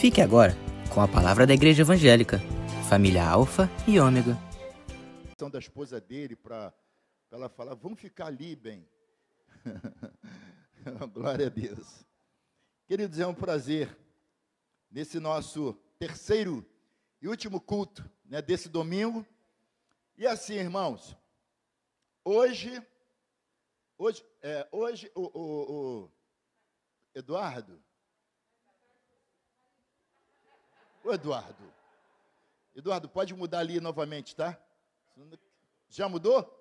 Fique 0.00 0.22
agora 0.22 0.54
com 0.94 1.02
a 1.02 1.06
palavra 1.06 1.46
da 1.46 1.52
Igreja 1.52 1.82
Evangélica, 1.82 2.38
família 2.88 3.22
Alfa 3.22 3.68
e 3.86 4.00
Ômega. 4.00 4.34
da 5.52 5.58
esposa 5.58 6.00
dele 6.00 6.34
para 6.34 6.72
ela 7.30 7.50
falar, 7.50 7.74
vamos 7.74 8.00
ficar 8.00 8.28
ali, 8.28 8.56
bem. 8.56 8.88
Glória 11.12 11.48
a 11.48 11.50
Deus. 11.50 12.06
Queridos, 12.88 13.18
é 13.18 13.26
um 13.26 13.34
prazer 13.34 13.94
nesse 14.90 15.20
nosso 15.20 15.74
terceiro 15.98 16.64
e 17.20 17.28
último 17.28 17.60
culto, 17.60 18.02
né, 18.24 18.40
desse 18.40 18.70
domingo. 18.70 19.26
E 20.16 20.26
assim, 20.26 20.54
irmãos, 20.54 21.14
hoje, 22.24 22.82
hoje, 23.98 24.24
é, 24.40 24.66
hoje 24.72 25.12
o, 25.14 25.24
o, 25.38 25.72
o 26.04 26.10
Eduardo, 27.14 27.78
o 31.04 31.12
Eduardo, 31.12 31.72
Eduardo, 32.74 33.08
pode 33.08 33.34
mudar 33.34 33.58
ali 33.58 33.80
novamente, 33.80 34.34
tá? 34.34 34.58
Já 35.88 36.08
mudou? 36.08 36.56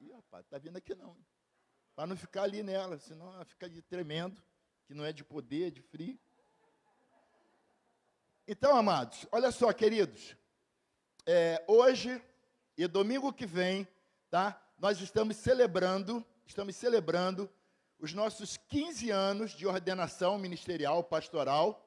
Ih, 0.00 0.12
rapaz, 0.12 0.46
tá 0.46 0.58
vindo 0.58 0.76
aqui 0.76 0.94
não. 0.94 1.16
Para 1.94 2.08
não 2.08 2.16
ficar 2.16 2.42
ali 2.42 2.62
nela, 2.62 2.98
senão 2.98 3.32
ela 3.32 3.44
fica 3.44 3.70
tremendo, 3.88 4.42
que 4.86 4.94
não 4.94 5.04
é 5.04 5.12
de 5.12 5.24
poder, 5.24 5.70
de 5.70 5.80
frio. 5.80 6.18
Então, 8.46 8.76
amados, 8.76 9.26
olha 9.30 9.50
só, 9.52 9.72
queridos. 9.72 10.36
É, 11.24 11.64
hoje 11.68 12.22
e 12.76 12.86
domingo 12.86 13.32
que 13.32 13.46
vem, 13.46 13.86
tá? 14.28 14.60
Nós 14.78 15.00
estamos 15.00 15.36
celebrando, 15.36 16.24
estamos 16.46 16.74
celebrando 16.74 17.48
os 17.98 18.12
nossos 18.12 18.56
15 18.56 19.10
anos 19.10 19.52
de 19.52 19.66
ordenação 19.66 20.36
ministerial, 20.36 21.02
pastoral 21.04 21.83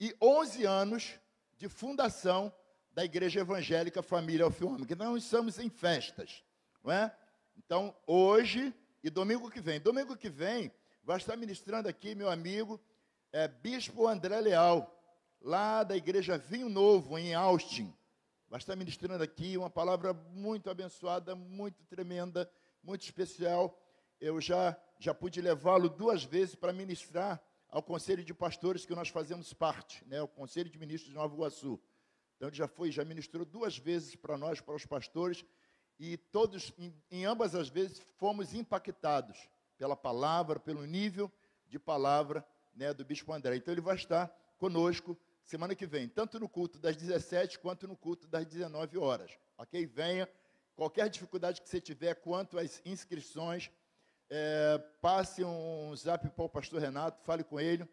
e 0.00 0.14
11 0.20 0.64
anos 0.64 1.18
de 1.56 1.68
fundação 1.68 2.52
da 2.92 3.04
Igreja 3.04 3.40
Evangélica 3.40 4.02
Família 4.02 4.44
Alfiômica. 4.44 4.94
Não 4.94 5.16
estamos 5.16 5.58
em 5.58 5.68
festas, 5.68 6.42
não 6.82 6.92
é? 6.92 7.14
Então, 7.56 7.94
hoje 8.06 8.74
e 9.02 9.10
domingo 9.10 9.50
que 9.50 9.60
vem. 9.60 9.80
Domingo 9.80 10.16
que 10.16 10.28
vem 10.28 10.72
vai 11.02 11.16
estar 11.16 11.36
ministrando 11.36 11.88
aqui 11.88 12.14
meu 12.14 12.30
amigo 12.30 12.80
é, 13.32 13.48
Bispo 13.48 14.06
André 14.06 14.40
Leal, 14.40 14.94
lá 15.40 15.82
da 15.82 15.96
Igreja 15.96 16.38
Vinho 16.38 16.68
Novo, 16.68 17.18
em 17.18 17.34
Austin. 17.34 17.94
Vai 18.48 18.58
estar 18.58 18.76
ministrando 18.76 19.22
aqui 19.22 19.56
uma 19.56 19.68
palavra 19.68 20.12
muito 20.12 20.70
abençoada, 20.70 21.34
muito 21.34 21.84
tremenda, 21.84 22.50
muito 22.82 23.02
especial. 23.02 23.78
Eu 24.20 24.40
já, 24.40 24.76
já 24.98 25.12
pude 25.12 25.40
levá-lo 25.40 25.88
duas 25.88 26.24
vezes 26.24 26.54
para 26.54 26.72
ministrar 26.72 27.42
ao 27.68 27.82
Conselho 27.82 28.24
de 28.24 28.32
Pastores 28.32 28.86
que 28.86 28.94
nós 28.94 29.08
fazemos 29.08 29.52
parte, 29.52 30.04
né, 30.06 30.20
o 30.22 30.28
Conselho 30.28 30.70
de 30.70 30.78
Ministros 30.78 31.10
de 31.10 31.16
Nova 31.16 31.34
Iguaçu. 31.34 31.80
Então, 32.36 32.48
ele 32.48 32.56
já 32.56 32.68
foi, 32.68 32.90
já 32.90 33.04
ministrou 33.04 33.44
duas 33.44 33.76
vezes 33.76 34.14
para 34.16 34.38
nós, 34.38 34.60
para 34.60 34.74
os 34.74 34.86
pastores, 34.86 35.44
e 35.98 36.16
todos, 36.16 36.72
em, 36.78 36.94
em 37.10 37.24
ambas 37.24 37.54
as 37.54 37.68
vezes, 37.68 37.98
fomos 38.16 38.54
impactados 38.54 39.48
pela 39.76 39.96
palavra, 39.96 40.60
pelo 40.60 40.84
nível 40.86 41.30
de 41.66 41.78
palavra 41.78 42.46
né, 42.74 42.94
do 42.94 43.04
Bispo 43.04 43.32
André. 43.32 43.56
Então, 43.56 43.74
ele 43.74 43.80
vai 43.80 43.96
estar 43.96 44.28
conosco 44.56 45.18
semana 45.44 45.74
que 45.74 45.86
vem, 45.86 46.08
tanto 46.08 46.38
no 46.38 46.48
culto 46.48 46.78
das 46.78 46.96
17 46.96 47.58
quanto 47.58 47.88
no 47.88 47.96
culto 47.96 48.26
das 48.26 48.46
19 48.46 48.98
horas. 48.98 49.36
Ok? 49.56 49.84
Venha. 49.86 50.28
Qualquer 50.76 51.08
dificuldade 51.08 51.60
que 51.60 51.68
você 51.68 51.80
tiver 51.80 52.14
quanto 52.14 52.56
às 52.56 52.80
inscrições, 52.84 53.68
é, 54.30 54.78
passe 55.00 55.44
um 55.44 55.94
zap 55.96 56.28
para 56.28 56.44
o 56.44 56.48
pastor 56.48 56.80
Renato, 56.80 57.22
fale 57.22 57.42
com 57.42 57.58
ele. 57.58 57.88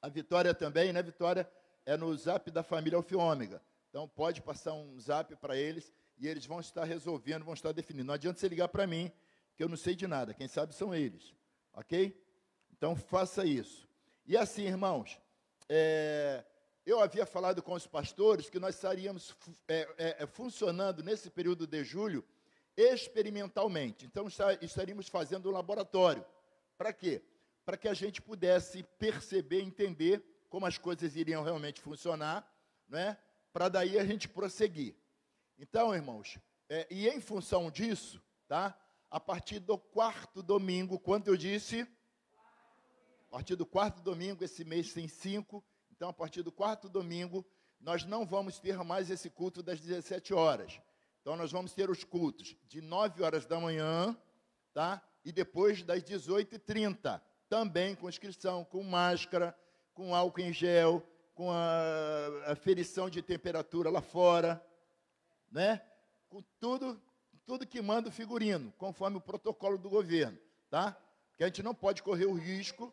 A 0.00 0.08
Vitória 0.08 0.52
também, 0.54 0.92
né, 0.92 1.02
Vitória? 1.02 1.50
É 1.86 1.96
no 1.96 2.14
zap 2.16 2.50
da 2.50 2.62
família 2.62 2.96
Alfiômega. 2.96 3.62
Então, 3.88 4.08
pode 4.08 4.42
passar 4.42 4.72
um 4.72 4.98
zap 4.98 5.34
para 5.36 5.56
eles 5.56 5.92
e 6.18 6.26
eles 6.26 6.46
vão 6.46 6.60
estar 6.60 6.84
resolvendo, 6.84 7.44
vão 7.44 7.54
estar 7.54 7.72
definindo. 7.72 8.06
Não 8.06 8.14
adianta 8.14 8.40
você 8.40 8.48
ligar 8.48 8.68
para 8.68 8.86
mim, 8.86 9.10
que 9.54 9.62
eu 9.62 9.68
não 9.68 9.76
sei 9.76 9.94
de 9.94 10.06
nada. 10.06 10.34
Quem 10.34 10.48
sabe 10.48 10.74
são 10.74 10.94
eles. 10.94 11.34
Ok? 11.72 12.20
Então, 12.72 12.96
faça 12.96 13.44
isso. 13.44 13.88
E 14.26 14.36
assim, 14.36 14.64
irmãos, 14.64 15.18
é, 15.68 16.44
eu 16.84 17.00
havia 17.00 17.24
falado 17.24 17.62
com 17.62 17.72
os 17.72 17.86
pastores 17.86 18.50
que 18.50 18.58
nós 18.58 18.74
estaríamos 18.74 19.34
é, 19.68 19.88
é, 19.96 20.22
é, 20.24 20.26
funcionando 20.26 21.02
nesse 21.02 21.30
período 21.30 21.66
de 21.66 21.84
julho 21.84 22.24
experimentalmente. 22.76 24.06
Então, 24.06 24.26
estaríamos 24.60 25.08
fazendo 25.08 25.48
um 25.48 25.52
laboratório. 25.52 26.24
Para 26.76 26.92
quê? 26.92 27.22
Para 27.64 27.76
que 27.76 27.88
a 27.88 27.94
gente 27.94 28.20
pudesse 28.20 28.82
perceber, 28.98 29.62
entender 29.62 30.22
como 30.48 30.66
as 30.66 30.78
coisas 30.78 31.16
iriam 31.16 31.42
realmente 31.42 31.80
funcionar, 31.80 32.48
né? 32.88 33.16
para 33.52 33.68
daí 33.68 33.98
a 33.98 34.04
gente 34.04 34.28
prosseguir. 34.28 34.94
Então, 35.58 35.94
irmãos, 35.94 36.38
é, 36.68 36.86
e 36.90 37.08
em 37.08 37.20
função 37.20 37.70
disso, 37.70 38.20
tá? 38.48 38.78
a 39.10 39.20
partir 39.20 39.60
do 39.60 39.78
quarto 39.78 40.42
domingo, 40.42 40.98
quando 40.98 41.28
eu 41.28 41.36
disse? 41.36 41.86
A 43.28 43.30
partir 43.30 43.56
do 43.56 43.64
quarto 43.64 44.02
domingo, 44.02 44.44
esse 44.44 44.64
mês 44.64 44.92
tem 44.92 45.08
cinco, 45.08 45.64
então, 45.96 46.08
a 46.08 46.12
partir 46.12 46.42
do 46.42 46.50
quarto 46.50 46.88
domingo, 46.88 47.46
nós 47.80 48.04
não 48.04 48.26
vamos 48.26 48.58
ter 48.58 48.76
mais 48.82 49.10
esse 49.10 49.30
culto 49.30 49.62
das 49.62 49.80
17 49.80 50.34
horas. 50.34 50.80
Então, 51.24 51.36
nós 51.36 51.50
vamos 51.50 51.72
ter 51.72 51.88
os 51.88 52.04
cultos 52.04 52.54
de 52.68 52.82
9 52.82 53.22
horas 53.22 53.46
da 53.46 53.58
manhã, 53.58 54.14
tá? 54.74 55.02
E 55.24 55.32
depois 55.32 55.82
das 55.82 56.02
18h30, 56.02 57.18
também 57.48 57.94
com 57.94 58.10
inscrição, 58.10 58.62
com 58.62 58.82
máscara, 58.82 59.56
com 59.94 60.14
álcool 60.14 60.42
em 60.42 60.52
gel, 60.52 61.02
com 61.34 61.50
a, 61.50 62.52
a 62.52 62.54
ferição 62.54 63.08
de 63.08 63.22
temperatura 63.22 63.88
lá 63.88 64.02
fora, 64.02 64.62
né? 65.50 65.80
Com 66.28 66.42
tudo, 66.60 67.00
tudo 67.46 67.66
que 67.66 67.80
manda 67.80 68.10
o 68.10 68.12
figurino, 68.12 68.70
conforme 68.76 69.16
o 69.16 69.22
protocolo 69.22 69.78
do 69.78 69.88
governo, 69.88 70.38
tá? 70.68 70.94
Que 71.38 71.44
a 71.44 71.46
gente 71.46 71.62
não 71.62 71.74
pode 71.74 72.02
correr 72.02 72.26
o 72.26 72.34
risco 72.34 72.92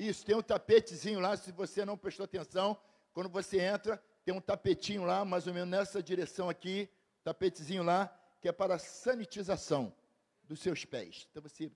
isso, 0.00 0.24
tem 0.24 0.34
um 0.34 0.40
tapetezinho 0.40 1.20
lá, 1.20 1.36
se 1.36 1.52
você 1.52 1.84
não 1.84 1.94
prestou 1.94 2.24
atenção, 2.24 2.74
quando 3.12 3.28
você 3.28 3.60
entra, 3.60 4.02
tem 4.24 4.34
um 4.34 4.40
tapetinho 4.40 5.04
lá, 5.04 5.26
mais 5.26 5.46
ou 5.46 5.52
menos 5.52 5.68
nessa 5.68 6.02
direção 6.02 6.48
aqui, 6.48 6.88
tapetezinho 7.22 7.82
lá, 7.82 8.14
que 8.40 8.48
é 8.48 8.52
para 8.52 8.78
sanitização 8.78 9.94
dos 10.44 10.60
seus 10.60 10.84
pés. 10.84 11.28
Então 11.30 11.42
você 11.42 11.70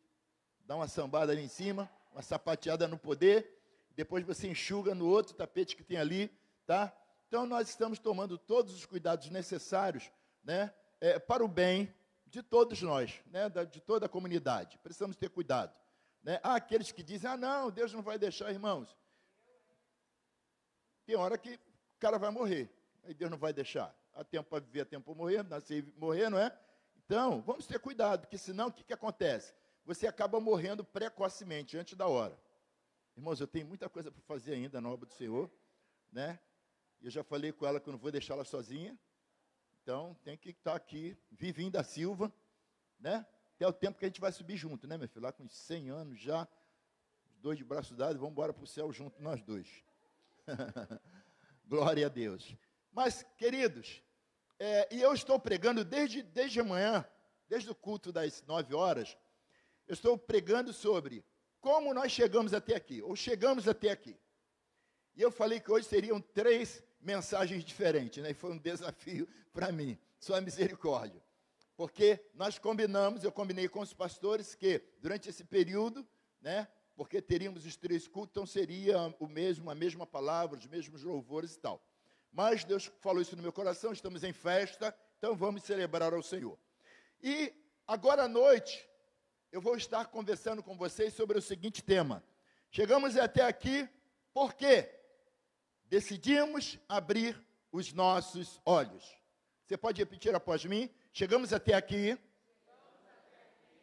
dá 0.66 0.77
uma 0.77 0.88
sambada 0.88 1.32
ali 1.32 1.43
em 1.43 1.49
cima, 1.49 1.91
uma 2.12 2.22
sapateada 2.22 2.88
no 2.88 2.99
poder, 2.99 3.60
depois 3.94 4.25
você 4.25 4.49
enxuga 4.49 4.94
no 4.94 5.06
outro 5.06 5.34
tapete 5.34 5.77
que 5.77 5.84
tem 5.84 5.97
ali, 5.97 6.31
tá? 6.66 6.93
Então 7.28 7.47
nós 7.47 7.69
estamos 7.69 7.99
tomando 7.99 8.38
todos 8.38 8.75
os 8.75 8.87
cuidados 8.87 9.31
necessários, 9.31 10.10
né, 10.43 10.72
é, 11.00 11.19
para 11.19 11.44
o 11.44 11.49
bem 11.49 11.93
de 12.26 12.43
todos 12.43 12.81
nós, 12.82 13.21
né, 13.26 13.49
de 13.71 13.81
toda 13.81 14.06
a 14.06 14.09
comunidade. 14.09 14.78
Precisamos 14.78 15.16
ter 15.16 15.31
cuidado. 15.31 15.75
Né? 16.22 16.41
Há 16.43 16.56
aqueles 16.56 16.91
que 16.91 17.03
dizem, 17.03 17.31
ah, 17.31 17.37
não, 17.37 17.71
Deus 17.71 17.93
não 17.93 18.03
vai 18.03 18.19
deixar, 18.19 18.50
irmãos. 18.50 18.97
Tem 21.06 21.16
hora 21.16 21.37
que 21.37 21.55
o 21.55 21.99
cara 22.00 22.19
vai 22.19 22.31
morrer, 22.31 22.69
aí 23.05 23.15
Deus 23.15 23.31
não 23.31 23.38
vai 23.38 23.53
deixar. 23.53 23.94
Há 24.14 24.22
tempo 24.22 24.48
para 24.48 24.60
viver, 24.60 24.82
há 24.82 24.84
tempo 24.84 25.04
para 25.04 25.14
morrer, 25.14 25.42
nascer 25.44 25.84
e 25.84 25.98
morrer, 25.98 26.30
não 26.30 26.38
é? 26.38 26.56
Então, 27.04 27.42
vamos 27.42 27.66
ter 27.66 27.78
cuidado, 27.78 28.22
porque 28.22 28.38
senão 28.38 28.69
o 28.69 28.72
que, 28.72 28.84
que 28.84 28.92
acontece? 28.92 29.52
Você 29.84 30.06
acaba 30.06 30.41
morrendo 30.41 30.84
precocemente, 30.84 31.76
antes 31.76 31.97
da 31.97 32.06
hora. 32.06 32.38
Irmãos, 33.16 33.41
eu 33.41 33.47
tenho 33.47 33.66
muita 33.66 33.88
coisa 33.88 34.10
para 34.10 34.22
fazer 34.22 34.54
ainda 34.54 34.80
na 34.80 34.88
obra 34.88 35.06
do 35.06 35.14
Senhor, 35.14 35.50
né? 36.10 36.38
Eu 37.02 37.10
já 37.10 37.22
falei 37.22 37.52
com 37.52 37.66
ela 37.66 37.78
que 37.78 37.88
eu 37.88 37.92
não 37.92 37.98
vou 37.98 38.10
deixá-la 38.10 38.44
sozinha. 38.44 38.98
Então, 39.82 40.16
tem 40.25 40.36
que 40.36 40.50
estar 40.50 40.75
aqui, 40.75 41.16
Vivinho 41.31 41.70
da 41.70 41.84
Silva, 41.84 42.32
né? 42.98 43.26
Até 43.56 43.66
o 43.66 43.72
tempo 43.72 43.98
que 43.98 44.04
a 44.04 44.08
gente 44.08 44.20
vai 44.20 44.32
subir 44.32 44.56
junto, 44.56 44.86
né, 44.86 44.96
meu 44.96 45.06
filho? 45.06 45.22
Lá 45.22 45.32
com 45.32 45.44
uns 45.44 45.54
100 45.54 45.91
anos 45.91 46.19
já, 46.19 46.48
os 47.26 47.38
dois 47.38 47.58
de 47.58 47.64
braço 47.64 47.94
dado, 47.94 48.19
vamos 48.19 48.32
embora 48.32 48.52
para 48.52 48.64
o 48.64 48.66
céu 48.66 48.90
junto 48.93 49.22
nós 49.22 49.43
dois. 49.43 49.84
Glória 51.69 52.06
a 52.06 52.08
Deus. 52.08 52.56
Mas, 52.94 53.26
queridos, 53.37 54.00
é, 54.56 54.88
e 54.94 55.02
eu 55.02 55.12
estou 55.12 55.38
pregando 55.41 55.85
desde, 55.85 56.23
desde 56.23 56.61
amanhã, 56.61 57.05
desde 57.49 57.69
o 57.69 57.75
culto 57.75 58.12
das 58.12 58.41
9 58.46 58.73
horas, 58.73 59.17
eu 59.88 59.94
estou 59.94 60.17
pregando 60.17 60.73
sobre 60.73 61.25
como 61.61 61.93
nós 61.93 62.12
chegamos 62.12 62.55
até 62.55 62.76
aqui, 62.76 63.02
ou 63.02 63.17
chegamos 63.17 63.67
até 63.67 63.91
aqui. 63.91 64.17
E 65.17 65.20
eu 65.20 65.32
falei 65.32 65.58
que 65.58 65.73
hoje 65.73 65.88
seriam 65.88 66.20
três 66.20 66.85
mensagens 67.00 67.64
diferentes, 67.64 68.23
né? 68.23 68.31
E 68.31 68.35
foi 68.35 68.52
um 68.52 68.58
desafio 68.58 69.26
para 69.52 69.73
mim. 69.73 69.99
Sua 70.20 70.40
misericórdia. 70.40 71.20
Porque 71.76 72.25
nós 72.32 72.61
combinamos, 72.61 73.25
eu 73.25 73.32
combinei 73.32 73.69
com 73.69 73.81
os 73.81 73.93
pastores 73.93 74.55
que 74.55 74.81
durante 75.00 75.29
esse 75.29 75.43
período, 75.43 76.06
né, 76.40 76.69
porque 76.94 77.20
teríamos 77.20 77.67
os 77.67 77.76
três 77.76 78.06
cultos, 78.06 78.31
então 78.31 78.47
seria 78.47 79.12
o 79.19 79.26
mesmo, 79.26 79.69
a 79.69 79.75
mesma 79.75 80.06
palavra, 80.06 80.56
os 80.56 80.67
mesmos 80.67 81.02
louvores 81.02 81.56
e 81.56 81.58
tal. 81.58 81.85
Mas 82.34 82.64
Deus 82.64 82.92
falou 83.00 83.22
isso 83.22 83.34
no 83.34 83.42
meu 83.42 83.52
coração, 83.52 83.92
estamos 83.92 84.22
em 84.22 84.32
festa, 84.34 84.94
então 85.16 85.34
vamos 85.34 85.62
celebrar 85.62 86.12
ao 86.12 86.22
Senhor. 86.22 86.58
E 87.22 87.50
agora 87.86 88.25
à 88.25 88.28
noite, 88.28 88.86
eu 89.50 89.62
vou 89.62 89.76
estar 89.76 90.04
conversando 90.08 90.62
com 90.62 90.76
vocês 90.76 91.14
sobre 91.14 91.38
o 91.38 91.42
seguinte 91.42 91.82
tema. 91.82 92.22
Chegamos 92.70 93.16
até 93.16 93.42
aqui, 93.42 93.88
por 94.34 94.52
quê? 94.52 94.90
decidimos 95.94 96.78
abrir 96.88 97.40
os 97.70 97.92
nossos 97.92 98.60
olhos. 98.64 99.04
Você 99.64 99.76
pode 99.76 100.00
repetir 100.00 100.34
após 100.34 100.64
mim? 100.64 100.90
Chegamos 101.12 101.52
até 101.52 101.75
aqui 101.75 102.19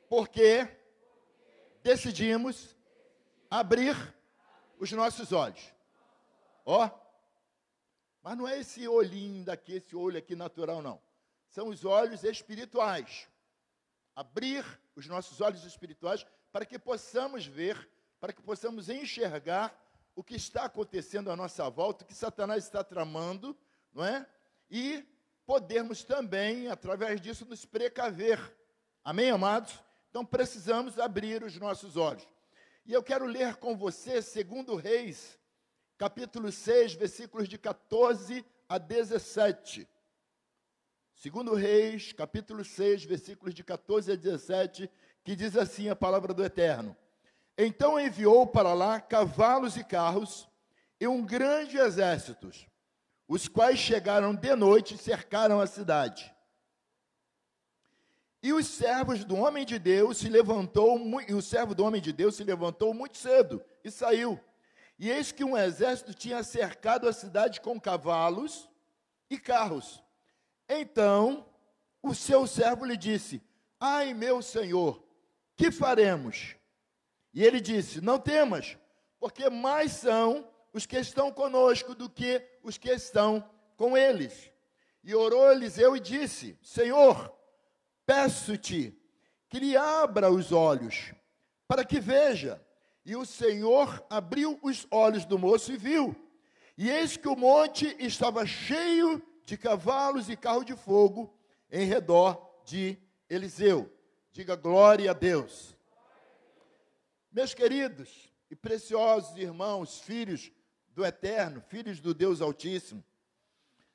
porque 0.09 0.67
decidimos 1.81 2.75
abrir 3.49 3.95
os 4.77 4.91
nossos 4.91 5.31
olhos. 5.31 5.73
Ó, 6.65 6.89
mas 8.21 8.37
não 8.37 8.47
é 8.47 8.59
esse 8.59 8.87
olhinho 8.87 9.43
daqui, 9.43 9.73
esse 9.73 9.95
olho 9.95 10.17
aqui 10.17 10.35
natural, 10.35 10.81
não. 10.81 11.01
São 11.49 11.67
os 11.67 11.83
olhos 11.83 12.23
espirituais. 12.23 13.27
Abrir 14.15 14.65
os 14.95 15.07
nossos 15.07 15.41
olhos 15.41 15.63
espirituais 15.63 16.25
para 16.51 16.65
que 16.65 16.77
possamos 16.77 17.45
ver, 17.45 17.89
para 18.19 18.31
que 18.31 18.41
possamos 18.41 18.89
enxergar 18.89 19.75
o 20.15 20.23
que 20.23 20.35
está 20.35 20.65
acontecendo 20.65 21.31
à 21.31 21.35
nossa 21.35 21.69
volta, 21.69 22.03
o 22.03 22.07
que 22.07 22.13
Satanás 22.13 22.65
está 22.65 22.83
tramando, 22.83 23.57
não 23.93 24.03
é? 24.03 24.25
E 24.69 25.05
podermos 25.45 26.03
também, 26.03 26.67
através 26.67 27.19
disso, 27.19 27.45
nos 27.45 27.65
precaver. 27.65 28.39
Amém, 29.03 29.31
amados? 29.31 29.73
Então 30.09 30.25
precisamos 30.25 30.99
abrir 30.99 31.43
os 31.43 31.57
nossos 31.57 31.97
olhos. 31.97 32.27
E 32.85 32.93
eu 32.93 33.01
quero 33.01 33.25
ler 33.25 33.55
com 33.55 33.75
você, 33.75 34.21
segundo 34.21 34.75
Reis, 34.75 35.39
capítulo 36.01 36.51
6, 36.51 36.95
versículos 36.95 37.47
de 37.47 37.59
14 37.59 38.43
a 38.67 38.79
17. 38.79 39.87
Segundo 41.13 41.53
Reis, 41.53 42.11
capítulo 42.11 42.65
6, 42.65 43.05
versículos 43.05 43.53
de 43.53 43.63
14 43.63 44.13
a 44.13 44.15
17, 44.15 44.89
que 45.23 45.35
diz 45.35 45.55
assim 45.55 45.89
a 45.89 45.95
palavra 45.95 46.33
do 46.33 46.43
Eterno: 46.43 46.97
Então 47.55 47.99
enviou 47.99 48.47
para 48.47 48.73
lá 48.73 48.99
cavalos 48.99 49.77
e 49.77 49.83
carros 49.83 50.49
e 50.99 51.07
um 51.07 51.23
grande 51.23 51.77
exército, 51.77 52.49
os 53.27 53.47
quais 53.47 53.77
chegaram 53.77 54.33
de 54.33 54.55
noite 54.55 54.95
e 54.95 54.97
cercaram 54.97 55.61
a 55.61 55.67
cidade. 55.67 56.33
E 58.41 58.51
os 58.51 58.65
servos 58.65 59.23
do 59.23 59.35
homem 59.35 59.67
de 59.67 59.77
Deus 59.77 60.17
se 60.17 60.29
levantou, 60.29 60.99
e 61.29 61.35
o 61.35 61.43
servo 61.43 61.75
do 61.75 61.85
homem 61.85 62.01
de 62.01 62.11
Deus 62.11 62.37
se 62.37 62.43
levantou 62.43 62.91
muito 62.91 63.19
cedo 63.19 63.63
e 63.83 63.91
saiu. 63.91 64.39
E 65.01 65.09
eis 65.09 65.31
que 65.31 65.43
um 65.43 65.57
exército 65.57 66.13
tinha 66.13 66.43
cercado 66.43 67.09
a 67.09 67.11
cidade 67.11 67.59
com 67.59 67.81
cavalos 67.81 68.69
e 69.31 69.39
carros. 69.39 70.03
Então 70.69 71.43
o 72.03 72.13
seu 72.13 72.45
servo 72.45 72.85
lhe 72.85 72.95
disse: 72.95 73.41
Ai, 73.79 74.13
meu 74.13 74.43
senhor, 74.43 75.03
que 75.55 75.71
faremos? 75.71 76.55
E 77.33 77.43
ele 77.43 77.59
disse: 77.59 77.99
Não 77.99 78.19
temas, 78.19 78.77
porque 79.19 79.49
mais 79.49 79.91
são 79.91 80.47
os 80.71 80.85
que 80.85 80.99
estão 80.99 81.31
conosco 81.31 81.95
do 81.95 82.07
que 82.07 82.47
os 82.61 82.77
que 82.77 82.91
estão 82.91 83.43
com 83.75 83.97
eles. 83.97 84.51
E 85.03 85.15
orou 85.15 85.51
Eliseu 85.51 85.97
e 85.97 85.99
disse: 85.99 86.55
Senhor, 86.61 87.35
peço-te 88.05 88.95
que 89.49 89.57
lhe 89.57 89.75
abra 89.75 90.29
os 90.29 90.51
olhos, 90.51 91.11
para 91.67 91.83
que 91.83 91.99
veja. 91.99 92.63
E 93.03 93.15
o 93.15 93.25
Senhor 93.25 94.05
abriu 94.09 94.59
os 94.61 94.85
olhos 94.91 95.25
do 95.25 95.39
moço 95.39 95.71
e 95.71 95.77
viu. 95.77 96.15
E 96.77 96.89
eis 96.89 97.17
que 97.17 97.27
o 97.27 97.35
monte 97.35 97.95
estava 97.99 98.45
cheio 98.45 99.21
de 99.45 99.57
cavalos 99.57 100.29
e 100.29 100.37
carro 100.37 100.63
de 100.63 100.75
fogo 100.75 101.35
em 101.71 101.85
redor 101.85 102.61
de 102.65 102.97
Eliseu. 103.29 103.91
Diga 104.31 104.55
glória 104.55 105.11
a 105.11 105.13
Deus. 105.13 105.75
Meus 107.31 107.53
queridos 107.53 108.31
e 108.49 108.55
preciosos 108.55 109.37
irmãos, 109.37 109.99
filhos 109.99 110.51
do 110.89 111.05
Eterno, 111.05 111.61
filhos 111.61 111.99
do 111.99 112.13
Deus 112.13 112.41
Altíssimo, 112.41 113.03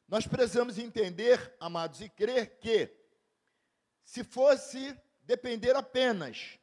nós 0.08 0.26
precisamos 0.26 0.78
entender, 0.78 1.54
amados, 1.58 2.00
e 2.00 2.08
crer 2.08 2.58
que, 2.58 2.90
se 4.04 4.22
fosse 4.22 4.96
depender 5.22 5.74
apenas 5.74 6.58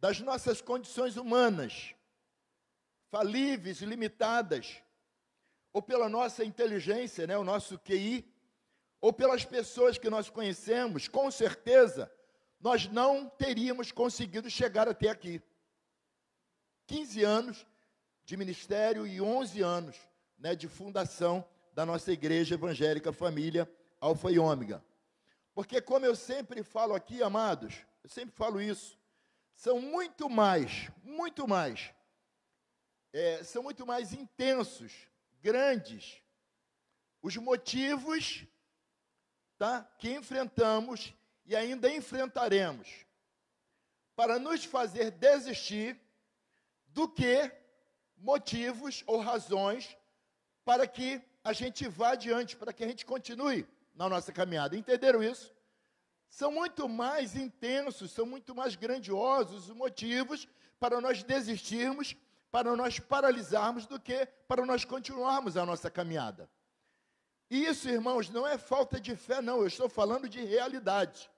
das 0.00 0.18
nossas 0.20 0.62
condições 0.62 1.18
humanas, 1.18 1.94
falíveis 3.10 3.82
limitadas, 3.82 4.82
ou 5.72 5.82
pela 5.82 6.08
nossa 6.08 6.42
inteligência, 6.42 7.26
né, 7.26 7.36
o 7.36 7.44
nosso 7.44 7.78
QI, 7.78 8.26
ou 9.00 9.12
pelas 9.12 9.44
pessoas 9.44 9.98
que 9.98 10.08
nós 10.08 10.30
conhecemos, 10.30 11.06
com 11.06 11.30
certeza, 11.30 12.10
nós 12.58 12.88
não 12.88 13.28
teríamos 13.28 13.92
conseguido 13.92 14.50
chegar 14.50 14.88
até 14.88 15.10
aqui. 15.10 15.42
15 16.86 17.22
anos 17.22 17.66
de 18.24 18.36
ministério 18.36 19.06
e 19.06 19.20
11 19.20 19.62
anos 19.62 19.96
né, 20.38 20.54
de 20.54 20.66
fundação 20.66 21.46
da 21.72 21.86
nossa 21.86 22.10
igreja 22.10 22.54
evangélica 22.54 23.12
família 23.12 23.70
Alfa 24.00 24.30
e 24.30 24.38
Ômega. 24.38 24.84
Porque, 25.54 25.80
como 25.80 26.06
eu 26.06 26.16
sempre 26.16 26.62
falo 26.62 26.94
aqui, 26.94 27.22
amados, 27.22 27.86
eu 28.02 28.08
sempre 28.10 28.34
falo 28.34 28.60
isso, 28.60 28.98
são 29.60 29.78
muito 29.78 30.30
mais, 30.30 30.90
muito 31.02 31.46
mais, 31.46 31.92
é, 33.12 33.44
são 33.44 33.62
muito 33.62 33.86
mais 33.86 34.14
intensos, 34.14 35.06
grandes, 35.42 36.22
os 37.20 37.36
motivos 37.36 38.46
tá, 39.58 39.84
que 39.98 40.10
enfrentamos 40.12 41.12
e 41.44 41.54
ainda 41.54 41.92
enfrentaremos 41.92 43.04
para 44.16 44.38
nos 44.38 44.64
fazer 44.64 45.10
desistir 45.10 46.00
do 46.86 47.06
que 47.06 47.52
motivos 48.16 49.04
ou 49.06 49.20
razões 49.20 49.94
para 50.64 50.86
que 50.86 51.20
a 51.44 51.52
gente 51.52 51.86
vá 51.86 52.12
adiante, 52.12 52.56
para 52.56 52.72
que 52.72 52.82
a 52.82 52.88
gente 52.88 53.04
continue 53.04 53.68
na 53.94 54.08
nossa 54.08 54.32
caminhada. 54.32 54.74
Entenderam 54.74 55.22
isso? 55.22 55.54
São 56.30 56.52
muito 56.52 56.88
mais 56.88 57.34
intensos, 57.34 58.12
são 58.12 58.24
muito 58.24 58.54
mais 58.54 58.76
grandiosos 58.76 59.68
os 59.68 59.76
motivos 59.76 60.48
para 60.78 61.00
nós 61.00 61.22
desistirmos, 61.24 62.16
para 62.52 62.74
nós 62.76 63.00
paralisarmos, 63.00 63.84
do 63.84 64.00
que 64.00 64.26
para 64.46 64.64
nós 64.64 64.84
continuarmos 64.84 65.56
a 65.56 65.66
nossa 65.66 65.90
caminhada. 65.90 66.48
E 67.50 67.66
isso, 67.66 67.88
irmãos, 67.88 68.30
não 68.30 68.46
é 68.46 68.56
falta 68.56 69.00
de 69.00 69.16
fé, 69.16 69.42
não, 69.42 69.58
eu 69.58 69.66
estou 69.66 69.88
falando 69.88 70.28
de 70.28 70.40
realidade. 70.42 71.28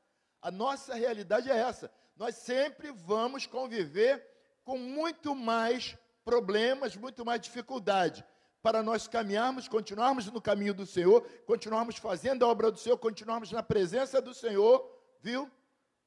A 0.42 0.50
nossa 0.50 0.94
realidade 0.94 1.50
é 1.50 1.56
essa. 1.56 1.90
Nós 2.14 2.34
sempre 2.36 2.92
vamos 2.92 3.46
conviver 3.46 4.24
com 4.62 4.76
muito 4.76 5.34
mais 5.34 5.96
problemas, 6.22 6.94
muito 6.96 7.24
mais 7.24 7.40
dificuldade 7.40 8.24
para 8.62 8.82
nós 8.82 9.08
caminharmos, 9.08 9.66
continuarmos 9.66 10.26
no 10.26 10.40
caminho 10.40 10.72
do 10.72 10.86
Senhor, 10.86 11.22
continuarmos 11.44 11.96
fazendo 11.96 12.44
a 12.44 12.48
obra 12.48 12.70
do 12.70 12.78
Senhor, 12.78 12.96
continuarmos 12.96 13.50
na 13.50 13.62
presença 13.62 14.22
do 14.22 14.32
Senhor, 14.32 14.88
viu? 15.20 15.50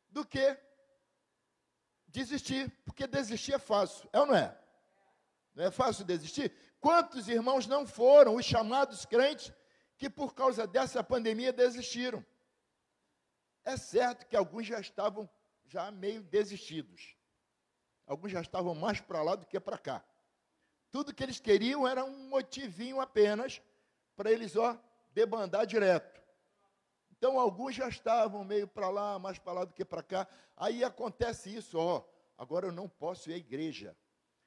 Do 0.09 0.25
que 0.25 0.57
desistir, 2.07 2.71
porque 2.85 3.05
desistir 3.05 3.53
é 3.53 3.59
fácil, 3.59 4.09
é 4.13 4.19
ou 4.19 4.25
não 4.25 4.35
é? 4.35 4.57
Não 5.53 5.65
é 5.65 5.71
fácil 5.71 6.05
desistir? 6.05 6.53
Quantos 6.79 7.27
irmãos 7.27 7.67
não 7.67 7.85
foram 7.85 8.35
os 8.35 8.45
chamados 8.45 9.05
crentes 9.05 9.51
que 9.97 10.09
por 10.09 10.33
causa 10.33 10.65
dessa 10.65 11.03
pandemia 11.03 11.51
desistiram? 11.51 12.25
É 13.65 13.75
certo 13.75 14.25
que 14.27 14.35
alguns 14.35 14.65
já 14.65 14.79
estavam 14.79 15.29
já 15.65 15.91
meio 15.91 16.21
desistidos. 16.21 17.17
Alguns 18.05 18.31
já 18.31 18.39
estavam 18.39 18.75
mais 18.75 19.01
para 19.01 19.21
lá 19.23 19.35
do 19.35 19.45
que 19.45 19.59
para 19.59 19.77
cá. 19.77 20.05
Tudo 20.95 21.13
que 21.13 21.21
eles 21.21 21.41
queriam 21.41 21.85
era 21.85 22.05
um 22.05 22.29
motivinho 22.29 23.01
apenas 23.01 23.61
para 24.15 24.31
eles, 24.31 24.55
ó, 24.55 24.81
debandar 25.11 25.67
direto. 25.67 26.23
Então, 27.11 27.37
alguns 27.37 27.75
já 27.75 27.89
estavam 27.89 28.45
meio 28.45 28.65
para 28.65 28.89
lá, 28.89 29.19
mais 29.19 29.37
para 29.37 29.51
lá 29.51 29.65
do 29.65 29.73
que 29.73 29.83
para 29.83 30.01
cá. 30.01 30.25
Aí 30.55 30.85
acontece 30.85 31.53
isso, 31.53 31.77
ó. 31.77 32.01
Agora 32.37 32.67
eu 32.67 32.71
não 32.71 32.87
posso 32.87 33.29
ir 33.29 33.33
à 33.33 33.37
igreja. 33.37 33.93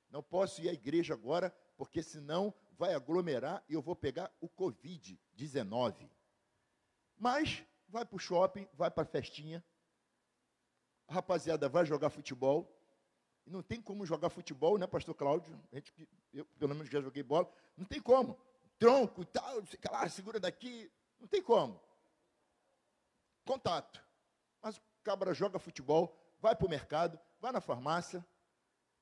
Não 0.09 0.23
posso 0.23 0.63
ir 0.63 0.71
à 0.71 0.73
igreja 0.73 1.13
agora, 1.13 1.55
porque 1.77 2.03
senão 2.03 2.55
vai 2.79 2.95
aglomerar 2.95 3.63
e 3.69 3.75
eu 3.75 3.83
vou 3.83 3.95
pegar 3.95 4.33
o 4.41 4.49
Covid-19. 4.49 6.09
Mas 7.19 7.63
vai 7.87 8.07
para 8.07 8.17
o 8.17 8.19
shopping, 8.19 8.67
vai 8.73 8.91
para 8.91 9.03
a 9.03 9.07
festinha, 9.07 9.63
a 11.07 11.13
rapaziada 11.13 11.69
vai 11.69 11.85
jogar 11.85 12.09
futebol, 12.09 12.75
não 13.49 13.63
tem 13.63 13.81
como 13.81 14.07
jogar 14.07 14.31
futebol, 14.31 14.79
né, 14.79 14.87
pastor 14.87 15.15
Cláudio? 15.15 15.59
A 15.73 15.77
gente, 15.77 15.93
eu, 16.33 16.45
pelo 16.59 16.75
menos, 16.75 16.91
já 16.91 17.01
joguei 17.01 17.23
bola. 17.23 17.51
Não 17.77 17.85
tem 17.85 18.01
como. 18.01 18.39
Tronco 18.79 19.23
e 19.23 19.27
tal, 19.27 19.63
fica 19.65 19.91
lá, 19.91 20.09
segura 20.09 20.39
daqui. 20.39 20.91
Não 21.19 21.27
tem 21.27 21.43
como. 21.43 21.81
Contato. 23.45 24.05
Mas 24.63 24.77
o 24.77 24.83
cabra 25.03 25.35
joga 25.35 25.59
futebol, 25.59 26.17
vai 26.39 26.55
para 26.55 26.67
o 26.67 26.71
mercado, 26.71 27.19
vai 27.41 27.51
na 27.53 27.61
farmácia, 27.61 28.25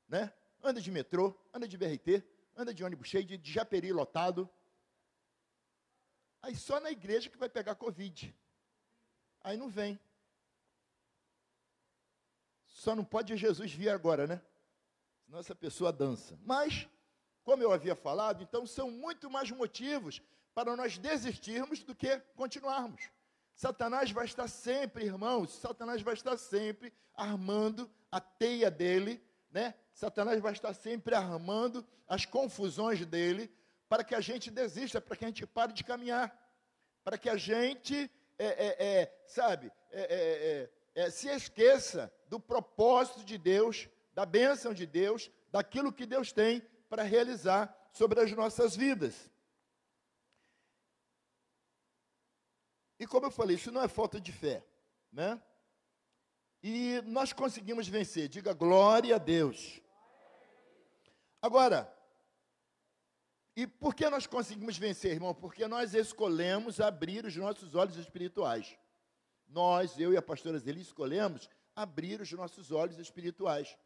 né? 0.08 0.32
anda 0.62 0.80
de 0.80 0.90
metrô, 0.90 1.34
anda 1.52 1.68
de 1.68 1.76
BRT, 1.76 2.24
anda 2.56 2.74
de 2.74 2.82
ônibus 2.82 3.08
cheio, 3.08 3.24
de, 3.24 3.38
de 3.38 3.52
japeri 3.52 3.92
lotado. 3.92 4.48
Aí 6.42 6.56
só 6.56 6.80
na 6.80 6.90
igreja 6.90 7.30
que 7.30 7.38
vai 7.38 7.48
pegar 7.48 7.74
Covid. 7.74 8.34
Aí 9.40 9.56
não 9.56 9.68
vem. 9.68 9.98
Só 12.76 12.94
não 12.94 13.04
pode 13.04 13.34
Jesus 13.38 13.72
vir 13.72 13.88
agora, 13.88 14.26
né? 14.26 14.38
Senão 15.24 15.38
essa 15.38 15.54
pessoa 15.54 15.90
dança. 15.90 16.38
Mas 16.44 16.86
como 17.42 17.62
eu 17.62 17.72
havia 17.72 17.96
falado, 17.96 18.42
então 18.42 18.66
são 18.66 18.90
muito 18.90 19.30
mais 19.30 19.50
motivos 19.50 20.20
para 20.54 20.76
nós 20.76 20.98
desistirmos 20.98 21.82
do 21.82 21.94
que 21.94 22.18
continuarmos. 22.34 23.08
Satanás 23.54 24.10
vai 24.10 24.26
estar 24.26 24.46
sempre, 24.46 25.06
irmãos, 25.06 25.54
Satanás 25.54 26.02
vai 26.02 26.12
estar 26.12 26.36
sempre 26.36 26.92
armando 27.14 27.90
a 28.12 28.20
teia 28.20 28.70
dele, 28.70 29.24
né? 29.50 29.74
Satanás 29.94 30.38
vai 30.42 30.52
estar 30.52 30.74
sempre 30.74 31.14
armando 31.14 31.84
as 32.06 32.26
confusões 32.26 33.06
dele 33.06 33.50
para 33.88 34.04
que 34.04 34.14
a 34.14 34.20
gente 34.20 34.50
desista, 34.50 35.00
para 35.00 35.16
que 35.16 35.24
a 35.24 35.28
gente 35.28 35.46
pare 35.46 35.72
de 35.72 35.82
caminhar, 35.82 36.30
para 37.02 37.16
que 37.16 37.30
a 37.30 37.38
gente, 37.38 38.10
é, 38.38 38.46
é, 38.46 38.76
é, 39.00 39.24
sabe, 39.26 39.72
é, 40.96 41.10
se 41.10 41.28
esqueça 41.28 42.10
do 42.26 42.40
propósito 42.40 43.22
de 43.22 43.36
Deus, 43.36 43.86
da 44.14 44.24
bênção 44.24 44.72
de 44.72 44.86
Deus, 44.86 45.30
daquilo 45.52 45.92
que 45.92 46.06
Deus 46.06 46.32
tem 46.32 46.62
para 46.88 47.02
realizar 47.02 47.72
sobre 47.92 48.18
as 48.18 48.32
nossas 48.32 48.74
vidas. 48.74 49.30
E 52.98 53.06
como 53.06 53.26
eu 53.26 53.30
falei, 53.30 53.56
isso 53.56 53.70
não 53.70 53.82
é 53.82 53.88
falta 53.88 54.18
de 54.18 54.32
fé, 54.32 54.64
né? 55.12 55.40
E 56.62 57.02
nós 57.04 57.30
conseguimos 57.30 57.86
vencer. 57.86 58.26
Diga 58.26 58.54
glória 58.54 59.16
a 59.16 59.18
Deus. 59.18 59.82
Agora, 61.42 61.94
e 63.54 63.66
por 63.66 63.94
que 63.94 64.08
nós 64.08 64.26
conseguimos 64.26 64.78
vencer, 64.78 65.12
irmão? 65.12 65.34
Porque 65.34 65.68
nós 65.68 65.92
escolhemos 65.92 66.80
abrir 66.80 67.26
os 67.26 67.36
nossos 67.36 67.74
olhos 67.74 67.96
espirituais. 67.96 68.78
Nós, 69.48 69.98
eu 69.98 70.12
e 70.12 70.16
a 70.16 70.22
pastora 70.22 70.58
Zeli, 70.58 70.80
escolhemos 70.80 71.48
abrir 71.74 72.20
os 72.20 72.32
nossos 72.32 72.72
olhos 72.72 72.98
espirituais. 72.98 73.76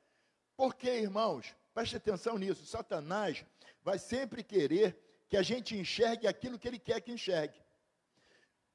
Porque, 0.56 0.88
irmãos, 0.88 1.54
preste 1.74 1.96
atenção 1.96 2.38
nisso, 2.38 2.66
Satanás 2.66 3.44
vai 3.82 3.98
sempre 3.98 4.42
querer 4.42 4.98
que 5.28 5.36
a 5.36 5.42
gente 5.42 5.76
enxergue 5.76 6.26
aquilo 6.26 6.58
que 6.58 6.68
ele 6.68 6.78
quer 6.78 7.00
que 7.00 7.12
enxergue. 7.12 7.58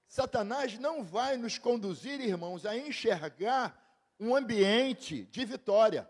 Satanás 0.08 0.78
não 0.80 1.04
vai 1.04 1.36
nos 1.38 1.58
conduzir, 1.58 2.22
irmãos, 2.22 2.66
a 2.66 2.78
enxergar 2.78 3.82
um 4.20 4.36
ambiente 4.36 5.26
de 5.26 5.46
vitória, 5.46 6.10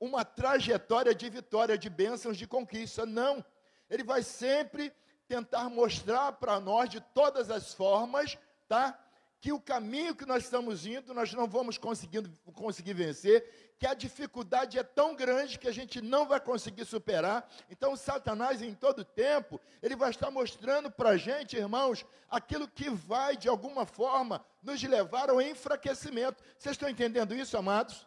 uma 0.00 0.24
trajetória 0.24 1.14
de 1.14 1.28
vitória, 1.28 1.76
de 1.76 1.90
bênçãos, 1.90 2.36
de 2.36 2.46
conquista. 2.46 3.04
Não. 3.04 3.44
Ele 3.90 4.02
vai 4.02 4.22
sempre 4.22 4.92
tentar 5.28 5.68
mostrar 5.68 6.32
para 6.32 6.58
nós 6.58 6.88
de 6.88 7.00
todas 7.00 7.50
as 7.50 7.74
formas, 7.74 8.38
tá? 8.68 8.98
Que 9.42 9.52
o 9.52 9.60
caminho 9.60 10.14
que 10.14 10.24
nós 10.24 10.44
estamos 10.44 10.86
indo, 10.86 11.12
nós 11.12 11.32
não 11.32 11.48
vamos 11.48 11.76
conseguindo, 11.76 12.30
conseguir 12.54 12.94
vencer, 12.94 13.74
que 13.76 13.84
a 13.84 13.92
dificuldade 13.92 14.78
é 14.78 14.84
tão 14.84 15.16
grande 15.16 15.58
que 15.58 15.66
a 15.66 15.72
gente 15.72 16.00
não 16.00 16.24
vai 16.24 16.38
conseguir 16.38 16.84
superar. 16.84 17.50
Então, 17.68 17.96
Satanás, 17.96 18.62
em 18.62 18.72
todo 18.72 19.04
tempo, 19.04 19.60
ele 19.82 19.96
vai 19.96 20.10
estar 20.10 20.30
mostrando 20.30 20.92
para 20.92 21.10
a 21.10 21.16
gente, 21.16 21.56
irmãos, 21.56 22.06
aquilo 22.30 22.68
que 22.68 22.88
vai, 22.88 23.36
de 23.36 23.48
alguma 23.48 23.84
forma, 23.84 24.46
nos 24.62 24.80
levar 24.80 25.28
ao 25.28 25.42
enfraquecimento. 25.42 26.40
Vocês 26.56 26.74
estão 26.74 26.88
entendendo 26.88 27.34
isso, 27.34 27.56
amados? 27.56 28.06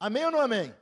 Amém 0.00 0.24
ou 0.24 0.30
não 0.30 0.40
amém? 0.40 0.74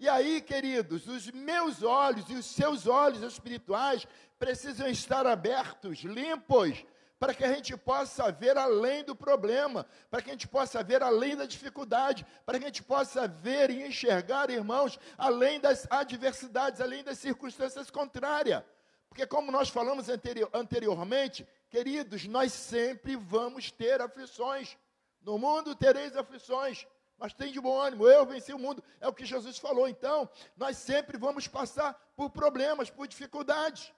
E 0.00 0.08
aí, 0.08 0.40
queridos, 0.40 1.06
os 1.06 1.30
meus 1.30 1.84
olhos 1.84 2.28
e 2.28 2.34
os 2.34 2.46
seus 2.46 2.88
olhos 2.88 3.22
espirituais 3.22 4.04
precisam 4.36 4.88
estar 4.88 5.24
abertos, 5.28 6.00
limpos, 6.00 6.84
para 7.22 7.34
que 7.34 7.44
a 7.44 7.52
gente 7.54 7.76
possa 7.76 8.32
ver 8.32 8.58
além 8.58 9.04
do 9.04 9.14
problema, 9.14 9.86
para 10.10 10.20
que 10.20 10.30
a 10.30 10.32
gente 10.32 10.48
possa 10.48 10.82
ver 10.82 11.04
além 11.04 11.36
da 11.36 11.46
dificuldade, 11.46 12.26
para 12.44 12.58
que 12.58 12.64
a 12.64 12.66
gente 12.66 12.82
possa 12.82 13.28
ver 13.28 13.70
e 13.70 13.86
enxergar, 13.86 14.50
irmãos, 14.50 14.98
além 15.16 15.60
das 15.60 15.86
adversidades, 15.88 16.80
além 16.80 17.04
das 17.04 17.18
circunstâncias 17.18 17.92
contrárias. 17.92 18.64
Porque, 19.08 19.24
como 19.24 19.52
nós 19.52 19.68
falamos 19.68 20.08
anterior, 20.08 20.50
anteriormente, 20.52 21.46
queridos, 21.70 22.26
nós 22.26 22.52
sempre 22.52 23.14
vamos 23.14 23.70
ter 23.70 24.02
aflições. 24.02 24.76
No 25.20 25.38
mundo 25.38 25.76
tereis 25.76 26.16
aflições, 26.16 26.88
mas 27.16 27.32
tem 27.32 27.52
de 27.52 27.60
bom 27.60 27.80
ânimo, 27.80 28.08
eu 28.08 28.26
venci 28.26 28.52
o 28.52 28.58
mundo, 28.58 28.82
é 29.00 29.06
o 29.06 29.14
que 29.14 29.24
Jesus 29.24 29.58
falou. 29.58 29.86
Então, 29.88 30.28
nós 30.56 30.76
sempre 30.76 31.16
vamos 31.16 31.46
passar 31.46 31.94
por 32.16 32.30
problemas, 32.30 32.90
por 32.90 33.06
dificuldades. 33.06 33.92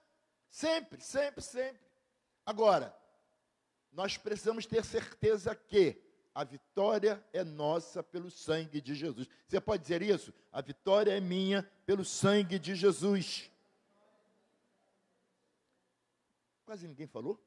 Sempre, 0.47 1.01
sempre, 1.01 1.41
sempre. 1.41 1.81
Agora, 2.45 2.95
nós 3.95 4.17
precisamos 4.17 4.65
ter 4.65 4.83
certeza 4.83 5.55
que 5.55 5.97
a 6.33 6.43
vitória 6.43 7.25
é 7.31 7.45
nossa 7.45 8.03
pelo 8.03 8.29
sangue 8.29 8.81
de 8.81 8.93
Jesus. 8.93 9.25
Você 9.47 9.61
pode 9.61 9.83
dizer 9.83 10.01
isso? 10.01 10.33
A 10.51 10.59
vitória 10.61 11.15
é 11.15 11.21
minha 11.21 11.63
pelo 11.85 12.03
sangue 12.03 12.59
de 12.59 12.75
Jesus. 12.75 13.49
Quase 16.65 16.85
ninguém 16.85 17.07
falou? 17.07 17.41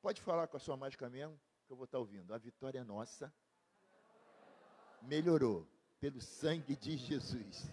Pode 0.00 0.20
falar 0.20 0.46
com 0.46 0.56
a 0.56 0.60
sua 0.60 0.76
mágica 0.76 1.10
mesmo, 1.10 1.38
que 1.66 1.72
eu 1.72 1.76
vou 1.76 1.84
estar 1.84 1.98
ouvindo. 1.98 2.32
A 2.32 2.38
vitória 2.38 2.78
é 2.78 2.84
nossa. 2.84 3.34
Melhorou 5.02 5.66
pelo 5.98 6.20
sangue 6.20 6.76
de 6.76 6.96
Jesus. 6.96 7.68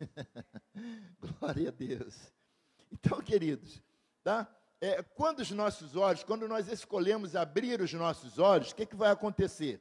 Glória 1.38 1.68
a 1.68 1.72
Deus. 1.72 2.32
Então, 2.90 3.20
queridos, 3.22 3.80
tá? 4.24 4.55
É, 4.80 5.02
quando 5.02 5.40
os 5.40 5.50
nossos 5.50 5.96
olhos, 5.96 6.22
quando 6.22 6.46
nós 6.46 6.68
escolhemos 6.68 7.34
abrir 7.34 7.80
os 7.80 7.92
nossos 7.92 8.38
olhos, 8.38 8.70
o 8.70 8.74
que, 8.74 8.86
que 8.86 8.96
vai 8.96 9.10
acontecer? 9.10 9.80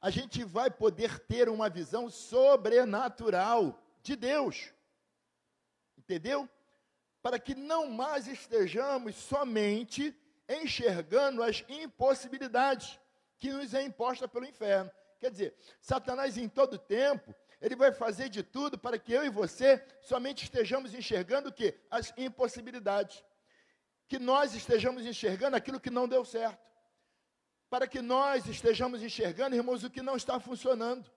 A 0.00 0.10
gente 0.10 0.44
vai 0.44 0.70
poder 0.70 1.18
ter 1.20 1.48
uma 1.48 1.68
visão 1.68 2.08
sobrenatural 2.08 3.82
de 4.02 4.16
Deus. 4.16 4.72
Entendeu? 5.98 6.48
Para 7.22 7.38
que 7.38 7.54
não 7.54 7.88
mais 7.88 8.26
estejamos 8.26 9.16
somente 9.16 10.16
enxergando 10.48 11.42
as 11.42 11.64
impossibilidades 11.68 12.98
que 13.38 13.52
nos 13.52 13.74
é 13.74 13.82
imposta 13.82 14.28
pelo 14.28 14.46
inferno. 14.46 14.90
Quer 15.18 15.30
dizer, 15.30 15.54
Satanás 15.80 16.38
em 16.38 16.48
todo 16.48 16.78
tempo, 16.78 17.34
ele 17.60 17.74
vai 17.74 17.90
fazer 17.90 18.28
de 18.28 18.42
tudo 18.42 18.78
para 18.78 18.98
que 18.98 19.12
eu 19.12 19.24
e 19.24 19.30
você 19.30 19.84
somente 20.00 20.44
estejamos 20.44 20.94
enxergando 20.94 21.48
o 21.48 21.52
que? 21.52 21.74
As 21.90 22.12
impossibilidades 22.16 23.24
que 24.08 24.18
nós 24.18 24.54
estejamos 24.54 25.04
enxergando 25.04 25.56
aquilo 25.56 25.80
que 25.80 25.90
não 25.90 26.08
deu 26.08 26.24
certo. 26.24 26.64
Para 27.68 27.86
que 27.86 28.00
nós 28.00 28.46
estejamos 28.46 29.02
enxergando, 29.02 29.56
irmãos, 29.56 29.82
o 29.82 29.90
que 29.90 30.02
não 30.02 30.16
está 30.16 30.38
funcionando. 30.38 31.10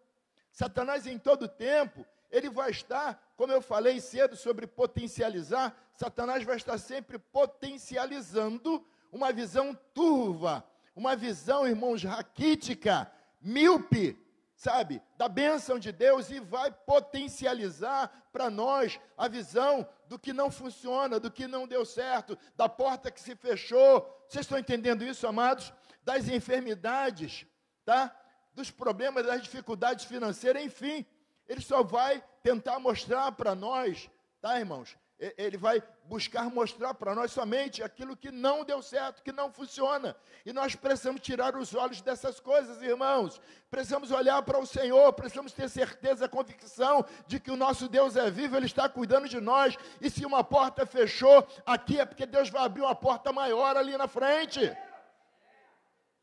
Satanás, 0.51 1.05
em 1.05 1.17
todo 1.17 1.47
tempo, 1.47 2.05
ele 2.31 2.49
vai 2.49 2.71
estar, 2.71 3.33
como 3.35 3.53
eu 3.53 3.61
falei 3.61 3.99
cedo 3.99 4.35
sobre 4.35 4.65
potencializar, 4.65 5.75
Satanás 5.95 6.43
vai 6.43 6.57
estar 6.57 6.77
sempre 6.77 7.19
potencializando 7.19 8.85
uma 9.11 9.31
visão 9.31 9.77
turva, 9.93 10.63
uma 10.95 11.15
visão, 11.15 11.67
irmãos, 11.67 12.03
raquítica, 12.03 13.11
míope, 13.41 14.17
sabe, 14.59 15.01
da 15.15 15.29
bênção 15.29 15.79
de 15.79 15.89
Deus 15.89 16.29
e 16.29 16.41
vai 16.41 16.69
potencializar 16.69 18.11
para 18.29 18.49
nós 18.49 18.99
a 19.17 19.25
visão 19.25 19.87
do 20.05 20.19
que 20.19 20.33
não 20.33 20.51
funciona, 20.51 21.17
do 21.17 21.31
que 21.31 21.47
não 21.47 21.65
deu 21.65 21.85
certo, 21.85 22.37
da 22.57 22.67
porta 22.67 23.09
que 23.09 23.21
se 23.21 23.37
fechou. 23.37 24.01
Vocês 24.27 24.43
estão 24.43 24.59
entendendo 24.59 25.05
isso, 25.05 25.25
amados? 25.25 25.71
Das 26.03 26.27
enfermidades, 26.27 27.45
tá? 27.85 28.13
Dos 28.53 28.69
problemas, 28.69 29.25
das 29.25 29.41
dificuldades 29.41 30.03
financeiras, 30.03 30.61
enfim. 30.61 31.05
Ele 31.47 31.61
só 31.61 31.81
vai 31.81 32.21
tentar 32.43 32.79
mostrar 32.79 33.31
para 33.31 33.55
nós, 33.55 34.11
tá, 34.41 34.59
irmãos? 34.59 34.97
Ele 35.37 35.57
vai 35.57 35.83
buscar 36.05 36.49
mostrar 36.49 36.93
para 36.93 37.13
nós 37.13 37.31
somente 37.31 37.83
aquilo 37.83 38.15
que 38.15 38.31
não 38.31 38.63
deu 38.63 38.81
certo, 38.81 39.21
que 39.21 39.33
não 39.33 39.51
funciona. 39.51 40.15
E 40.45 40.53
nós 40.53 40.75
precisamos 40.75 41.19
tirar 41.19 41.57
os 41.57 41.75
olhos 41.75 42.01
dessas 42.01 42.39
coisas, 42.39 42.81
irmãos. 42.81 43.39
Precisamos 43.69 44.11
olhar 44.11 44.41
para 44.43 44.57
o 44.57 44.65
Senhor, 44.65 45.11
precisamos 45.11 45.51
ter 45.51 45.69
certeza, 45.69 46.29
convicção 46.29 47.05
de 47.27 47.37
que 47.37 47.51
o 47.51 47.57
nosso 47.57 47.89
Deus 47.89 48.15
é 48.15 48.31
vivo, 48.31 48.55
Ele 48.55 48.65
está 48.65 48.87
cuidando 48.87 49.27
de 49.27 49.41
nós. 49.41 49.77
E 49.99 50.09
se 50.09 50.25
uma 50.25 50.41
porta 50.41 50.85
fechou 50.85 51.45
aqui, 51.65 51.99
é 51.99 52.05
porque 52.05 52.25
Deus 52.25 52.49
vai 52.49 52.63
abrir 52.63 52.81
uma 52.81 52.95
porta 52.95 53.33
maior 53.33 53.75
ali 53.75 53.97
na 53.97 54.07
frente. 54.07 54.73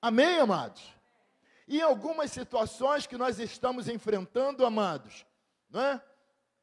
Amém, 0.01 0.41
amados? 0.41 0.83
E 1.69 1.81
em 1.81 1.83
algumas 1.83 2.33
situações 2.33 3.07
que 3.07 3.19
nós 3.19 3.39
estamos 3.39 3.89
enfrentando, 3.89 4.65
amados, 4.65 5.27
não 5.69 5.83
é? 5.83 6.03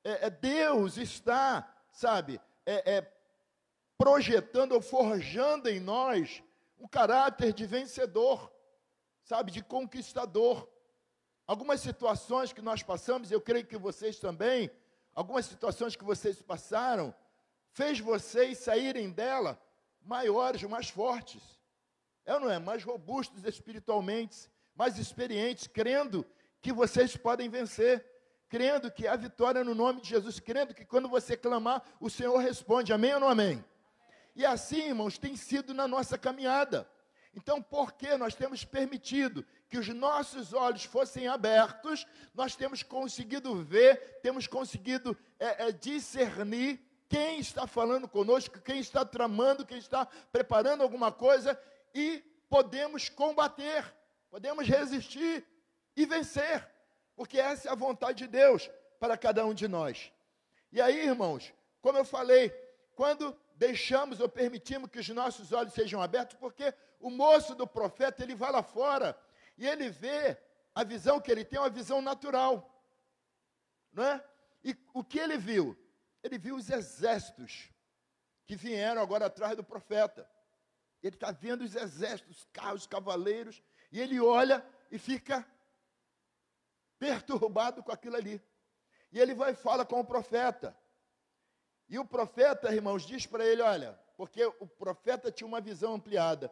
é, 0.04 0.28
é 0.28 0.30
Deus 0.30 0.98
está 0.98 1.73
sabe, 1.94 2.42
é, 2.66 2.96
é, 2.96 3.14
projetando 3.98 4.74
ou 4.74 4.82
forjando 4.82 5.70
em 5.70 5.80
nós 5.80 6.44
um 6.78 6.88
caráter 6.88 7.54
de 7.54 7.66
vencedor, 7.66 8.52
sabe, 9.24 9.52
de 9.52 9.64
conquistador. 9.64 10.68
Algumas 11.46 11.80
situações 11.80 12.52
que 12.52 12.62
nós 12.62 12.82
passamos, 12.82 13.32
eu 13.32 13.40
creio 13.40 13.66
que 13.66 13.78
vocês 13.78 14.20
também, 14.20 14.70
algumas 15.14 15.46
situações 15.46 15.96
que 15.96 16.04
vocês 16.04 16.42
passaram, 16.42 17.14
fez 17.72 18.00
vocês 18.00 18.58
saírem 18.58 19.12
dela 19.12 19.62
maiores, 20.02 20.64
mais 20.64 20.90
fortes. 20.90 21.42
É 22.26 22.34
ou 22.34 22.40
não 22.40 22.50
é? 22.50 22.58
Mais 22.58 22.84
robustos 22.84 23.46
espiritualmente, 23.46 24.50
mais 24.76 24.98
experientes, 24.98 25.68
crendo 25.68 26.26
que 26.62 26.74
vocês 26.74 27.16
podem 27.16 27.50
vencer 27.50 28.04
crendo 28.54 28.92
que 28.92 29.08
a 29.08 29.16
vitória 29.16 29.64
no 29.64 29.74
nome 29.74 30.00
de 30.00 30.10
Jesus, 30.10 30.40
crendo 30.40 30.76
que 30.76 30.86
quando 30.86 31.10
você 31.10 31.36
clamar, 31.36 31.82
o 32.00 32.08
Senhor 32.08 32.38
responde. 32.38 32.94
Amém 32.94 33.12
ou 33.16 33.20
não 33.20 33.28
amém? 33.28 33.66
E 34.36 34.46
assim, 34.46 34.90
irmãos, 34.90 35.18
tem 35.18 35.36
sido 35.36 35.74
na 35.74 35.88
nossa 35.88 36.20
caminhada. 36.20 36.88
Então, 37.36 37.64
porque 37.64 38.16
nós 38.16 38.36
temos 38.36 38.64
permitido 38.64 39.44
que 39.68 39.80
os 39.80 39.88
nossos 39.88 40.54
olhos 40.54 40.84
fossem 40.84 41.28
abertos, 41.28 42.06
nós 42.32 42.56
temos 42.56 42.84
conseguido 42.84 43.56
ver, 43.64 44.20
temos 44.22 44.46
conseguido 44.46 45.18
é, 45.40 45.70
é, 45.70 45.72
discernir 45.72 46.80
quem 47.10 47.40
está 47.40 47.66
falando 47.66 48.08
conosco, 48.08 48.62
quem 48.62 48.80
está 48.80 49.04
tramando, 49.04 49.66
quem 49.66 49.80
está 49.80 50.06
preparando 50.32 50.84
alguma 50.84 51.12
coisa 51.12 51.60
e 51.92 52.24
podemos 52.48 53.10
combater, 53.10 53.84
podemos 54.30 54.68
resistir 54.68 55.44
e 55.96 56.06
vencer, 56.06 56.72
porque 57.16 57.40
essa 57.40 57.70
é 57.70 57.72
a 57.72 57.76
vontade 57.76 58.20
de 58.20 58.28
Deus 58.28 58.70
para 59.00 59.18
cada 59.18 59.46
um 59.46 59.54
de 59.54 59.68
nós. 59.68 60.12
E 60.72 60.82
aí, 60.82 61.06
irmãos, 61.06 61.54
como 61.82 61.98
eu 61.98 62.06
falei, 62.06 62.50
quando 62.96 63.38
deixamos 63.56 64.20
ou 64.20 64.30
permitimos 64.30 64.90
que 64.90 65.00
os 65.00 65.10
nossos 65.10 65.52
olhos 65.52 65.74
sejam 65.74 66.02
abertos, 66.02 66.38
porque 66.40 66.74
o 67.00 67.10
moço 67.10 67.54
do 67.54 67.68
profeta, 67.68 68.24
ele 68.24 68.36
vai 68.36 68.52
lá 68.52 68.64
fora 68.64 69.18
e 69.58 69.68
ele 69.68 69.90
vê 69.90 70.38
a 70.74 70.84
visão 70.84 71.20
que 71.20 71.32
ele 71.32 71.46
tem, 71.46 71.60
uma 71.60 71.70
visão 71.70 72.02
natural. 72.02 72.70
Não 73.92 74.04
é? 74.04 74.24
E 74.64 74.76
o 74.94 75.04
que 75.04 75.20
ele 75.20 75.38
viu? 75.38 75.78
Ele 76.24 76.38
viu 76.38 76.56
os 76.56 76.70
exércitos 76.70 77.70
que 78.46 78.56
vieram 78.56 79.02
agora 79.02 79.26
atrás 79.26 79.56
do 79.56 79.64
profeta. 79.64 80.28
Ele 81.02 81.16
está 81.16 81.32
vendo 81.32 81.64
os 81.64 81.76
exércitos, 81.76 82.38
os 82.38 82.48
carros, 82.52 82.82
os 82.82 82.88
cavaleiros, 82.88 83.62
e 83.92 84.00
ele 84.00 84.20
olha 84.20 84.66
e 84.90 84.98
fica 84.98 85.46
perturbado 87.04 87.84
com 87.84 87.92
aquilo 87.92 88.16
ali. 88.16 88.42
E 89.12 89.20
ele 89.20 89.36
vai 89.36 89.52
e 89.52 89.56
fala 89.56 89.86
com 89.86 90.00
o 90.00 90.06
profeta. 90.06 90.74
E 91.90 92.00
o 92.00 92.06
profeta, 92.06 92.74
irmãos, 92.74 93.06
diz 93.06 93.26
para 93.26 93.46
ele: 93.46 93.62
olha, 93.62 94.00
porque 94.16 94.46
o 94.46 94.66
profeta 94.66 95.30
tinha 95.30 95.46
uma 95.46 95.60
visão 95.60 95.96
ampliada. 95.96 96.50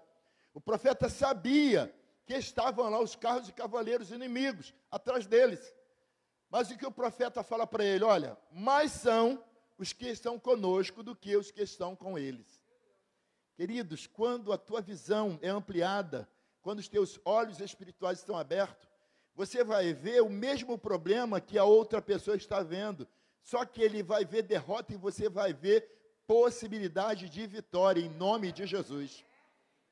O 0.54 0.60
profeta 0.60 1.08
sabia 1.08 1.94
que 2.26 2.34
estavam 2.34 2.90
lá 2.90 3.00
os 3.00 3.16
carros 3.16 3.48
e 3.48 3.54
cavaleiros 3.54 4.12
inimigos 4.12 4.74
atrás 4.92 5.26
deles. 5.26 5.74
Mas 6.50 6.70
o 6.70 6.78
que 6.78 6.86
o 6.86 6.92
profeta 6.92 7.42
fala 7.44 7.66
para 7.66 7.86
ele? 7.86 8.04
Olha, 8.04 8.38
mais 8.52 8.92
são 8.92 9.42
os 9.78 9.94
que 9.94 10.10
estão 10.10 10.38
conosco 10.38 11.02
do 11.02 11.16
que 11.16 11.38
os 11.38 11.50
que 11.50 11.62
estão 11.62 11.96
com 11.96 12.20
eles. 12.20 12.62
Queridos, 13.56 14.06
quando 14.06 14.52
a 14.52 14.58
tua 14.58 14.82
visão 14.82 15.40
é 15.42 15.48
ampliada, 15.48 16.30
quando 16.62 16.80
os 16.80 16.90
teus 16.90 17.18
olhos 17.24 17.62
espirituais 17.62 18.20
estão 18.20 18.38
abertos, 18.38 18.91
você 19.42 19.64
vai 19.64 19.92
ver 19.92 20.22
o 20.22 20.30
mesmo 20.30 20.78
problema 20.78 21.42
que 21.42 21.58
a 21.58 21.64
outra 21.64 22.00
pessoa 22.00 22.38
está 22.38 22.62
vendo, 22.62 23.08
só 23.42 23.66
que 23.66 23.82
ele 23.82 24.04
vai 24.04 24.24
ver 24.24 24.44
derrota 24.44 24.94
e 24.94 24.98
você 24.98 25.28
vai 25.28 25.52
ver 25.52 25.90
possibilidade 26.28 27.28
de 27.28 27.48
vitória 27.48 28.00
em 28.00 28.08
nome 28.08 28.52
de 28.52 28.68
Jesus. 28.68 29.26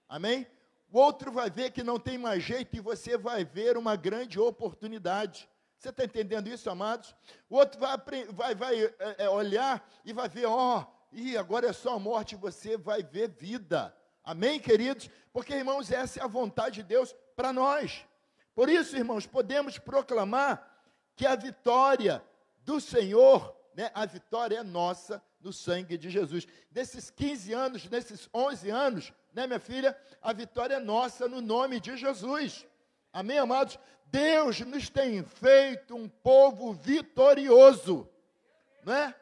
Amém? 0.08 0.46
O 0.92 1.00
outro 1.00 1.32
vai 1.32 1.50
ver 1.50 1.72
que 1.72 1.82
não 1.82 1.98
tem 1.98 2.16
mais 2.16 2.44
jeito 2.44 2.78
e 2.78 2.80
você 2.80 3.18
vai 3.18 3.44
ver 3.44 3.76
uma 3.76 3.96
grande 3.96 4.40
oportunidade. 4.40 5.50
Você 5.80 5.90
está 5.90 6.04
entendendo 6.04 6.48
isso, 6.48 6.70
amados? 6.70 7.16
O 7.50 7.56
outro 7.56 7.80
vai, 7.80 7.98
vai, 8.32 8.54
vai 8.54 8.86
é, 8.86 9.16
é, 9.18 9.30
olhar 9.30 9.84
e 10.06 10.14
vai 10.14 10.30
ver, 10.30 10.46
ó, 10.46 10.82
oh, 10.82 10.86
e 11.12 11.36
agora 11.36 11.70
é 11.70 11.74
só 11.74 11.96
a 11.96 12.00
morte, 12.00 12.36
você 12.36 12.78
vai 12.78 13.02
ver 13.02 13.30
vida. 13.30 13.96
Amém, 14.24 14.60
queridos? 14.60 15.10
Porque, 15.34 15.56
irmãos, 15.56 15.92
essa 15.92 16.20
é 16.20 16.24
a 16.24 16.28
vontade 16.28 16.76
de 16.76 16.84
Deus 16.84 17.16
para 17.36 17.52
nós. 17.52 18.06
Por 18.56 18.70
isso, 18.70 18.96
irmãos, 18.96 19.26
podemos 19.26 19.78
proclamar 19.78 20.84
que 21.16 21.26
a 21.26 21.36
vitória 21.36 22.24
do 22.64 22.80
Senhor, 22.80 23.56
né, 23.76 23.92
a 23.94 24.06
vitória 24.06 24.58
é 24.58 24.64
nossa 24.64 25.22
no 25.42 25.54
sangue 25.54 25.98
de 25.98 26.10
Jesus. 26.10 26.48
Nesses 26.72 27.10
15 27.10 27.54
anos, 27.54 27.90
nesses 27.90 28.30
11 28.34 28.70
anos, 28.70 29.14
né, 29.34 29.48
minha 29.48 29.60
filha? 29.60 29.98
A 30.22 30.34
vitória 30.34 30.76
é 30.76 30.80
nossa 30.80 31.28
no 31.28 31.42
nome 31.42 31.80
de 31.80 31.96
Jesus. 31.96 32.66
Amém, 33.14 33.38
amados? 33.38 33.80
Deus 34.06 34.60
nos 34.62 34.90
tem 34.90 35.24
feito 35.24 35.96
um 35.96 36.10
povo 36.10 36.74
vitorioso, 36.74 38.10
não 38.84 38.94
é? 38.94 39.16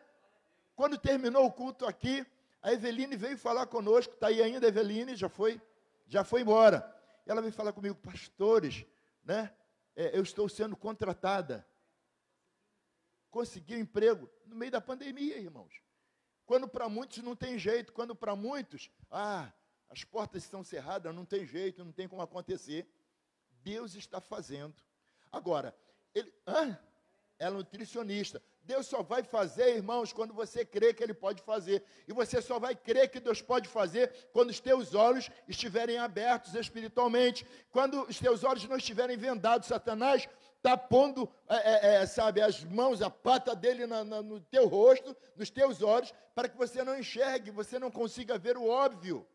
Quando 0.76 0.98
terminou 0.98 1.46
o 1.46 1.52
culto 1.52 1.86
aqui, 1.86 2.26
a 2.62 2.72
Eveline 2.72 3.16
veio 3.16 3.38
falar 3.38 3.66
conosco, 3.66 4.13
está 4.13 4.28
aí 4.28 4.42
ainda, 4.42 4.68
Eveline, 4.68 5.16
já 5.16 5.30
foi, 5.30 5.62
já 6.08 6.24
foi 6.24 6.42
embora. 6.42 6.96
Ela 7.26 7.42
veio 7.42 7.54
falar 7.54 7.74
comigo, 7.74 7.96
pastores, 7.96 8.86
né? 9.28 9.54
É, 9.96 10.18
eu 10.18 10.24
estou 10.24 10.48
sendo 10.48 10.76
contratada. 10.76 11.68
Consegui 13.30 13.76
um 13.76 13.80
emprego 13.80 14.30
no 14.46 14.56
meio 14.56 14.72
da 14.72 14.80
pandemia, 14.80 15.38
irmãos. 15.38 15.82
Quando 16.46 16.68
para 16.68 16.88
muitos 16.88 17.18
não 17.18 17.36
tem 17.36 17.60
jeito, 17.60 17.92
quando 17.92 18.16
para 18.16 18.36
muitos, 18.36 18.90
ah, 19.12 19.52
as 19.90 20.04
portas 20.06 20.44
estão 20.44 20.63
cerradas, 20.63 21.13
não 21.13 21.26
tem 21.26 21.46
jeito, 21.46 21.84
não 21.84 21.92
tem 21.92 22.08
como 22.08 22.22
acontecer. 22.22 22.90
Deus 23.62 23.96
está 23.96 24.22
fazendo. 24.22 24.76
Agora, 25.30 25.78
ele, 26.16 26.34
ah, 26.46 26.80
é 27.38 27.50
nutricionista. 27.50 28.42
Deus 28.68 28.86
só 28.86 29.02
vai 29.02 29.24
fazer, 29.24 29.78
irmãos, 29.78 30.12
quando 30.12 30.34
você 30.34 30.66
crê 30.66 30.94
que 30.94 31.02
Ele 31.02 31.14
pode 31.14 31.42
fazer. 31.42 31.82
E 32.06 32.12
você 32.12 32.42
só 32.42 32.60
vai 32.60 32.76
crer 32.76 33.10
que 33.10 33.20
Deus 33.22 33.42
pode 33.42 33.70
fazer 33.70 34.12
quando 34.34 34.50
os 34.50 34.60
teus 34.60 34.94
olhos 34.94 35.32
estiverem 35.48 35.98
abertos 35.98 36.54
espiritualmente. 36.54 37.48
Quando 37.72 38.02
os 38.04 38.20
teus 38.20 38.44
olhos 38.44 38.68
não 38.68 38.76
estiverem 38.76 39.16
vendados, 39.16 39.70
Satanás 39.70 40.28
está 40.58 40.76
pondo, 40.76 41.32
é, 41.48 41.56
é, 41.56 41.96
é, 41.96 42.06
sabe, 42.06 42.42
as 42.42 42.62
mãos, 42.66 43.02
a 43.02 43.10
pata 43.10 43.56
dele 43.56 43.88
na, 43.88 44.04
na, 44.04 44.22
no 44.22 44.42
teu 44.42 44.68
rosto, 44.68 45.16
nos 45.38 45.50
teus 45.50 45.82
olhos, 45.82 46.14
para 46.36 46.50
que 46.50 46.58
você 46.58 46.84
não 46.84 47.00
enxergue, 47.00 47.52
você 47.52 47.80
não 47.80 47.90
consiga 47.90 48.38
ver 48.38 48.58
o 48.58 48.68
óbvio. 48.68 49.26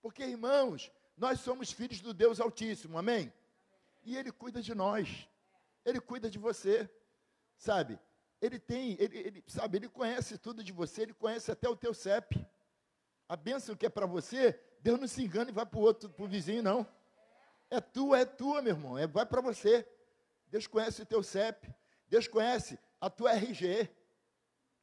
Porque, 0.00 0.24
irmãos, 0.24 0.90
nós 1.14 1.40
somos 1.40 1.70
filhos 1.70 2.00
do 2.00 2.14
Deus 2.14 2.40
Altíssimo, 2.40 2.96
amém? 2.96 3.30
E 4.02 4.16
Ele 4.16 4.32
cuida 4.32 4.62
de 4.62 4.74
nós, 4.74 5.28
Ele 5.84 6.00
cuida 6.00 6.30
de 6.30 6.38
você, 6.38 6.88
sabe? 7.58 7.98
Ele 8.40 8.58
tem, 8.58 8.96
ele, 9.00 9.18
ele, 9.18 9.44
sabe, 9.46 9.78
Ele 9.78 9.88
conhece 9.88 10.36
tudo 10.36 10.62
de 10.62 10.72
você, 10.72 11.02
Ele 11.02 11.14
conhece 11.14 11.50
até 11.50 11.68
o 11.68 11.76
teu 11.76 11.94
CEP. 11.94 12.46
A 13.28 13.36
bênção 13.36 13.74
que 13.74 13.86
é 13.86 13.88
para 13.88 14.06
você, 14.06 14.60
Deus 14.80 15.00
não 15.00 15.08
se 15.08 15.22
engana 15.22 15.50
e 15.50 15.54
vai 15.54 15.66
para 15.66 15.78
o 15.78 15.82
outro, 15.82 16.08
para 16.10 16.24
o 16.24 16.28
vizinho, 16.28 16.62
não. 16.62 16.86
É 17.68 17.80
tua, 17.80 18.20
é 18.20 18.24
tua, 18.24 18.62
meu 18.62 18.74
irmão, 18.74 18.96
é, 18.96 19.06
vai 19.06 19.26
para 19.26 19.40
você. 19.40 19.86
Deus 20.48 20.66
conhece 20.66 21.02
o 21.02 21.06
teu 21.06 21.22
CEP, 21.22 21.68
Deus 22.08 22.28
conhece 22.28 22.78
a 23.00 23.10
tua 23.10 23.32
RG. 23.32 23.90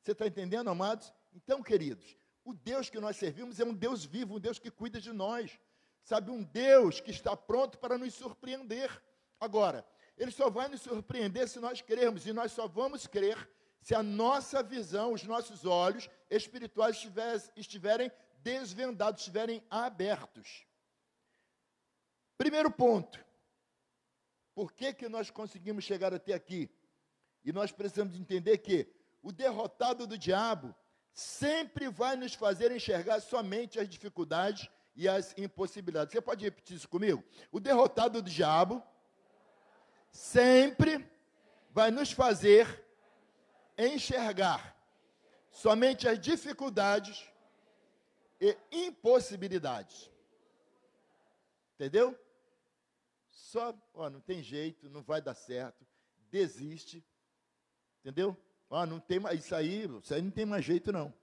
Você 0.01 0.11
está 0.11 0.27
entendendo, 0.27 0.69
amados? 0.69 1.13
Então, 1.33 1.63
queridos, 1.63 2.17
o 2.43 2.53
Deus 2.53 2.89
que 2.89 2.99
nós 2.99 3.15
servimos 3.15 3.59
é 3.59 3.63
um 3.63 3.73
Deus 3.73 4.03
vivo, 4.03 4.35
um 4.35 4.39
Deus 4.39 4.59
que 4.59 4.69
cuida 4.69 4.99
de 4.99 5.13
nós. 5.13 5.57
Sabe, 6.03 6.29
um 6.29 6.43
Deus 6.43 6.99
que 6.99 7.11
está 7.11 7.37
pronto 7.37 7.77
para 7.77 7.97
nos 7.97 8.13
surpreender. 8.13 9.01
Agora, 9.39 9.85
ele 10.17 10.31
só 10.31 10.49
vai 10.49 10.67
nos 10.67 10.81
surpreender 10.81 11.47
se 11.47 11.59
nós 11.59 11.81
crermos, 11.81 12.25
e 12.25 12.33
nós 12.33 12.51
só 12.51 12.67
vamos 12.67 13.07
crer 13.07 13.49
se 13.81 13.93
a 13.93 14.01
nossa 14.01 14.63
visão, 14.63 15.11
os 15.11 15.23
nossos 15.23 15.65
olhos 15.65 16.09
espirituais 16.29 17.05
estiverem 17.55 18.11
desvendados, 18.39 19.21
estiverem 19.21 19.61
abertos. 19.69 20.65
Primeiro 22.37 22.71
ponto. 22.71 23.23
Por 24.55 24.71
que, 24.71 24.93
que 24.93 25.09
nós 25.09 25.29
conseguimos 25.29 25.83
chegar 25.83 26.13
até 26.13 26.33
aqui? 26.33 26.69
E 27.43 27.51
nós 27.51 27.71
precisamos 27.71 28.15
entender 28.15 28.59
que 28.59 28.87
o 29.21 29.31
derrotado 29.31 30.05
do 30.05 30.17
diabo 30.17 30.75
sempre 31.11 31.89
vai 31.89 32.15
nos 32.15 32.33
fazer 32.33 32.71
enxergar 32.71 33.19
somente 33.19 33.79
as 33.79 33.89
dificuldades 33.89 34.69
e 34.95 35.07
as 35.07 35.35
impossibilidades. 35.37 36.13
Você 36.13 36.21
pode 36.21 36.45
repetir 36.45 36.77
isso 36.77 36.87
comigo? 36.87 37.23
O 37.51 37.59
derrotado 37.59 38.21
do 38.21 38.29
diabo 38.29 38.83
sempre 40.13 41.05
vai 41.71 41.89
nos 41.91 42.11
fazer 42.11 42.85
enxergar 43.77 44.77
somente 45.51 46.07
as 46.07 46.19
dificuldades 46.19 47.27
e 48.39 48.55
impossibilidades. 48.71 50.09
Entendeu? 51.75 52.17
Só, 53.29 53.73
ó, 53.93 54.09
não 54.09 54.21
tem 54.21 54.41
jeito, 54.43 54.89
não 54.89 55.01
vai 55.01 55.21
dar 55.21 55.33
certo, 55.33 55.85
desiste. 56.29 57.03
Entendeu? 57.99 58.37
Ah, 58.69 58.85
não 58.85 58.99
tem 58.99 59.19
mais, 59.19 59.43
isso 59.43 59.55
aí, 59.55 59.85
isso 60.01 60.13
aí 60.13 60.21
não 60.21 60.31
tem 60.31 60.45
mais 60.45 60.63
jeito 60.63 60.91
não. 60.91 61.13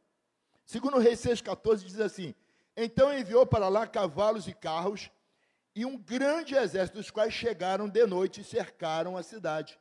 Segundo 0.64 0.96
o 0.96 1.00
rei 1.00 1.14
6,14 1.14 1.78
diz 1.84 2.00
assim, 2.00 2.34
então 2.76 3.16
enviou 3.16 3.44
para 3.44 3.68
lá 3.68 3.86
cavalos 3.86 4.46
e 4.46 4.54
carros, 4.54 5.10
e 5.74 5.84
um 5.84 5.96
grande 5.96 6.54
exército, 6.54 6.98
dos 6.98 7.10
quais 7.10 7.32
chegaram 7.32 7.88
de 7.88 8.06
noite 8.06 8.40
e 8.40 8.44
cercaram 8.44 9.16
a 9.16 9.22
cidade. 9.22 9.78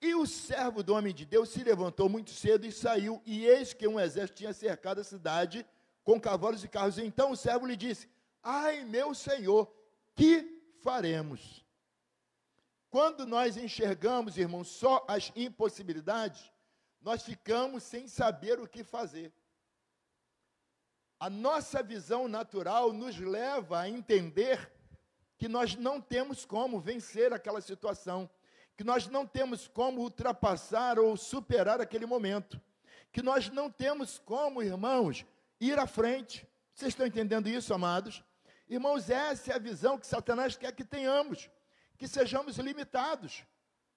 E 0.00 0.14
o 0.14 0.26
servo 0.26 0.82
do 0.82 0.94
homem 0.94 1.14
de 1.14 1.24
Deus 1.24 1.48
se 1.48 1.64
levantou 1.64 2.08
muito 2.08 2.30
cedo 2.30 2.66
e 2.66 2.72
saiu, 2.72 3.22
e 3.24 3.46
eis 3.46 3.72
que 3.72 3.88
um 3.88 3.98
exército 3.98 4.38
tinha 4.38 4.52
cercado 4.52 5.00
a 5.00 5.04
cidade 5.04 5.66
com 6.02 6.20
cavalos 6.20 6.62
e 6.62 6.68
carros. 6.68 6.98
Então 6.98 7.30
o 7.30 7.36
servo 7.36 7.66
lhe 7.66 7.76
disse: 7.76 8.08
Ai, 8.42 8.84
meu 8.84 9.14
senhor, 9.14 9.72
que 10.14 10.62
faremos? 10.82 11.64
quando 12.94 13.26
nós 13.26 13.56
enxergamos, 13.56 14.38
irmãos, 14.38 14.68
só 14.68 15.04
as 15.08 15.32
impossibilidades, 15.34 16.52
nós 17.02 17.24
ficamos 17.24 17.82
sem 17.82 18.06
saber 18.06 18.60
o 18.60 18.68
que 18.68 18.84
fazer. 18.84 19.32
A 21.18 21.30
nossa 21.30 21.82
visão 21.82 22.28
natural 22.28 22.92
nos 22.92 23.18
leva 23.18 23.80
a 23.80 23.88
entender 23.88 24.70
que 25.36 25.48
nós 25.48 25.74
não 25.74 26.00
temos 26.00 26.44
como 26.44 26.80
vencer 26.80 27.32
aquela 27.32 27.60
situação, 27.60 28.28
que 28.76 28.84
nós 28.84 29.08
não 29.08 29.26
temos 29.26 29.68
como 29.68 30.00
ultrapassar 30.00 30.98
ou 30.98 31.16
superar 31.16 31.80
aquele 31.80 32.06
momento, 32.06 32.60
que 33.12 33.22
nós 33.22 33.48
não 33.48 33.70
temos 33.70 34.18
como, 34.18 34.62
irmãos, 34.62 35.24
ir 35.60 35.78
à 35.78 35.86
frente. 35.86 36.46
Vocês 36.74 36.92
estão 36.92 37.06
entendendo 37.06 37.48
isso, 37.48 37.72
amados? 37.72 38.22
Irmãos, 38.68 39.10
essa 39.10 39.52
é 39.52 39.54
a 39.54 39.58
visão 39.58 39.98
que 39.98 40.06
Satanás 40.06 40.56
quer 40.56 40.72
que 40.72 40.84
tenhamos, 40.84 41.48
que 41.96 42.08
sejamos 42.08 42.56
limitados, 42.58 43.44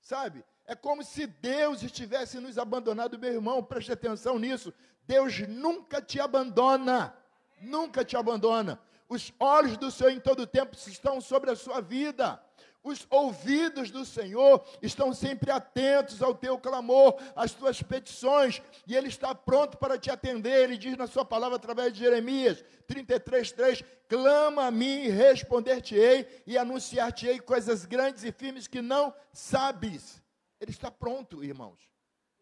sabe? 0.02 0.44
É 0.66 0.76
como 0.76 1.04
se 1.04 1.26
Deus 1.26 1.82
estivesse 1.82 2.40
nos 2.40 2.58
abandonado, 2.58 3.18
meu 3.18 3.34
irmão, 3.34 3.64
preste 3.64 3.92
atenção 3.92 4.38
nisso. 4.38 4.74
Deus 5.08 5.40
nunca 5.48 6.02
te 6.02 6.20
abandona, 6.20 7.16
nunca 7.62 8.04
te 8.04 8.18
abandona. 8.18 8.80
Os 9.08 9.34
olhos 9.40 9.78
do 9.78 9.90
Senhor 9.90 10.12
em 10.12 10.20
todo 10.20 10.46
tempo 10.46 10.76
estão 10.76 11.22
sobre 11.22 11.50
a 11.50 11.56
sua 11.56 11.80
vida. 11.80 12.44
Os 12.84 13.06
ouvidos 13.10 13.90
do 13.90 14.06
Senhor 14.06 14.66
estão 14.82 15.14
sempre 15.14 15.52
atentos 15.52 16.22
ao 16.22 16.36
teu 16.36 16.58
clamor, 16.58 17.16
às 17.36 17.54
tuas 17.54 17.82
petições, 17.82 18.62
e 18.86 18.96
Ele 18.96 19.08
está 19.08 19.34
pronto 19.34 19.78
para 19.78 19.98
te 19.98 20.10
atender. 20.10 20.64
Ele 20.64 20.78
diz 20.78 20.96
na 20.98 21.08
sua 21.08 21.26
palavra 21.26 21.58
através 21.58 21.92
de 21.94 22.00
Jeremias 22.00 22.64
33, 22.86 23.52
3: 23.52 23.84
Clama 24.08 24.68
a 24.68 24.72
mim 24.72 25.04
e 25.04 25.10
responder-te-ei, 25.10 26.44
e 26.46 26.58
anunciar-te-ei 26.58 27.40
coisas 27.40 27.86
grandes 27.86 28.24
e 28.24 28.32
firmes 28.32 28.68
que 28.68 28.82
não 28.82 29.14
sabes. 29.34 30.22
Ele 30.60 30.72
está 30.72 30.90
pronto, 30.92 31.44
irmãos. 31.44 31.80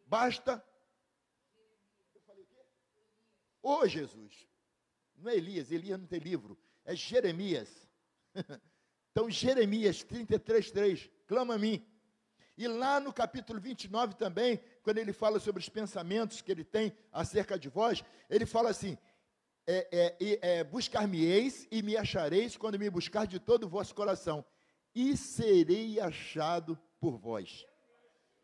Basta. 0.05 0.63
Ô 3.65 3.79
oh, 3.79 3.87
Jesus, 3.87 4.47
não 5.17 5.31
é 5.31 5.37
Elias, 5.37 5.71
Elias 5.71 5.99
não 5.99 6.05
tem 6.05 6.19
livro, 6.19 6.55
é 6.85 6.95
Jeremias. 6.95 7.89
Então, 9.11 9.29
Jeremias 9.29 10.03
33, 10.03 10.71
3, 10.71 11.09
clama 11.25 11.53
a 11.53 11.57
mim. 11.57 11.81
E 12.57 12.67
lá 12.67 12.99
no 12.99 13.13
capítulo 13.13 13.61
29 13.61 14.13
também, 14.15 14.59
quando 14.83 14.97
ele 14.97 15.13
fala 15.13 15.39
sobre 15.39 15.61
os 15.61 15.69
pensamentos 15.69 16.41
que 16.41 16.51
ele 16.51 16.65
tem 16.65 16.93
acerca 17.13 17.57
de 17.57 17.69
vós, 17.69 18.03
ele 18.29 18.45
fala 18.45 18.71
assim: 18.71 18.97
é, 19.65 20.17
é, 20.19 20.39
é, 20.41 20.63
buscar-me-eis 20.65 21.65
e 21.71 21.81
me 21.81 21.95
achareis 21.95 22.57
quando 22.57 22.77
me 22.77 22.89
buscar 22.89 23.25
de 23.25 23.39
todo 23.39 23.63
o 23.63 23.69
vosso 23.69 23.95
coração, 23.95 24.43
e 24.93 25.15
serei 25.15 25.97
achado 25.97 26.77
por 26.99 27.17
vós. 27.17 27.65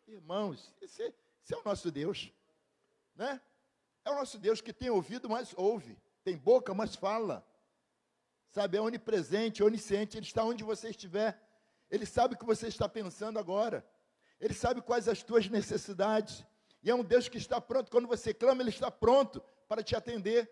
Irmãos, 0.07 0.73
esse, 0.81 1.03
esse 1.43 1.53
é 1.53 1.57
o 1.57 1.65
nosso 1.65 1.91
Deus, 1.91 2.31
né? 3.13 3.41
É 4.03 4.09
o 4.09 4.15
nosso 4.15 4.37
Deus 4.37 4.61
que 4.61 4.73
tem 4.73 4.89
ouvido, 4.89 5.29
mas 5.29 5.53
ouve, 5.55 5.97
tem 6.23 6.37
boca, 6.37 6.73
mas 6.73 6.95
fala 6.95 7.45
sabe, 8.51 8.77
é 8.77 8.81
onipresente, 8.81 9.63
onisciente, 9.63 10.17
Ele 10.17 10.25
está 10.25 10.43
onde 10.43 10.63
você 10.63 10.89
estiver. 10.89 11.41
Ele 11.89 12.05
sabe 12.05 12.35
o 12.35 12.37
que 12.37 12.45
você 12.45 12.67
está 12.67 12.87
pensando 12.87 13.39
agora. 13.39 13.85
Ele 14.39 14.53
sabe 14.53 14.81
quais 14.81 15.07
as 15.07 15.23
tuas 15.23 15.47
necessidades. 15.49 16.45
E 16.83 16.89
é 16.89 16.95
um 16.95 17.03
Deus 17.03 17.29
que 17.29 17.37
está 17.37 17.61
pronto. 17.61 17.89
Quando 17.89 18.07
você 18.07 18.33
clama, 18.33 18.61
Ele 18.61 18.69
está 18.69 18.91
pronto 18.91 19.41
para 19.67 19.81
te 19.81 19.95
atender. 19.95 20.51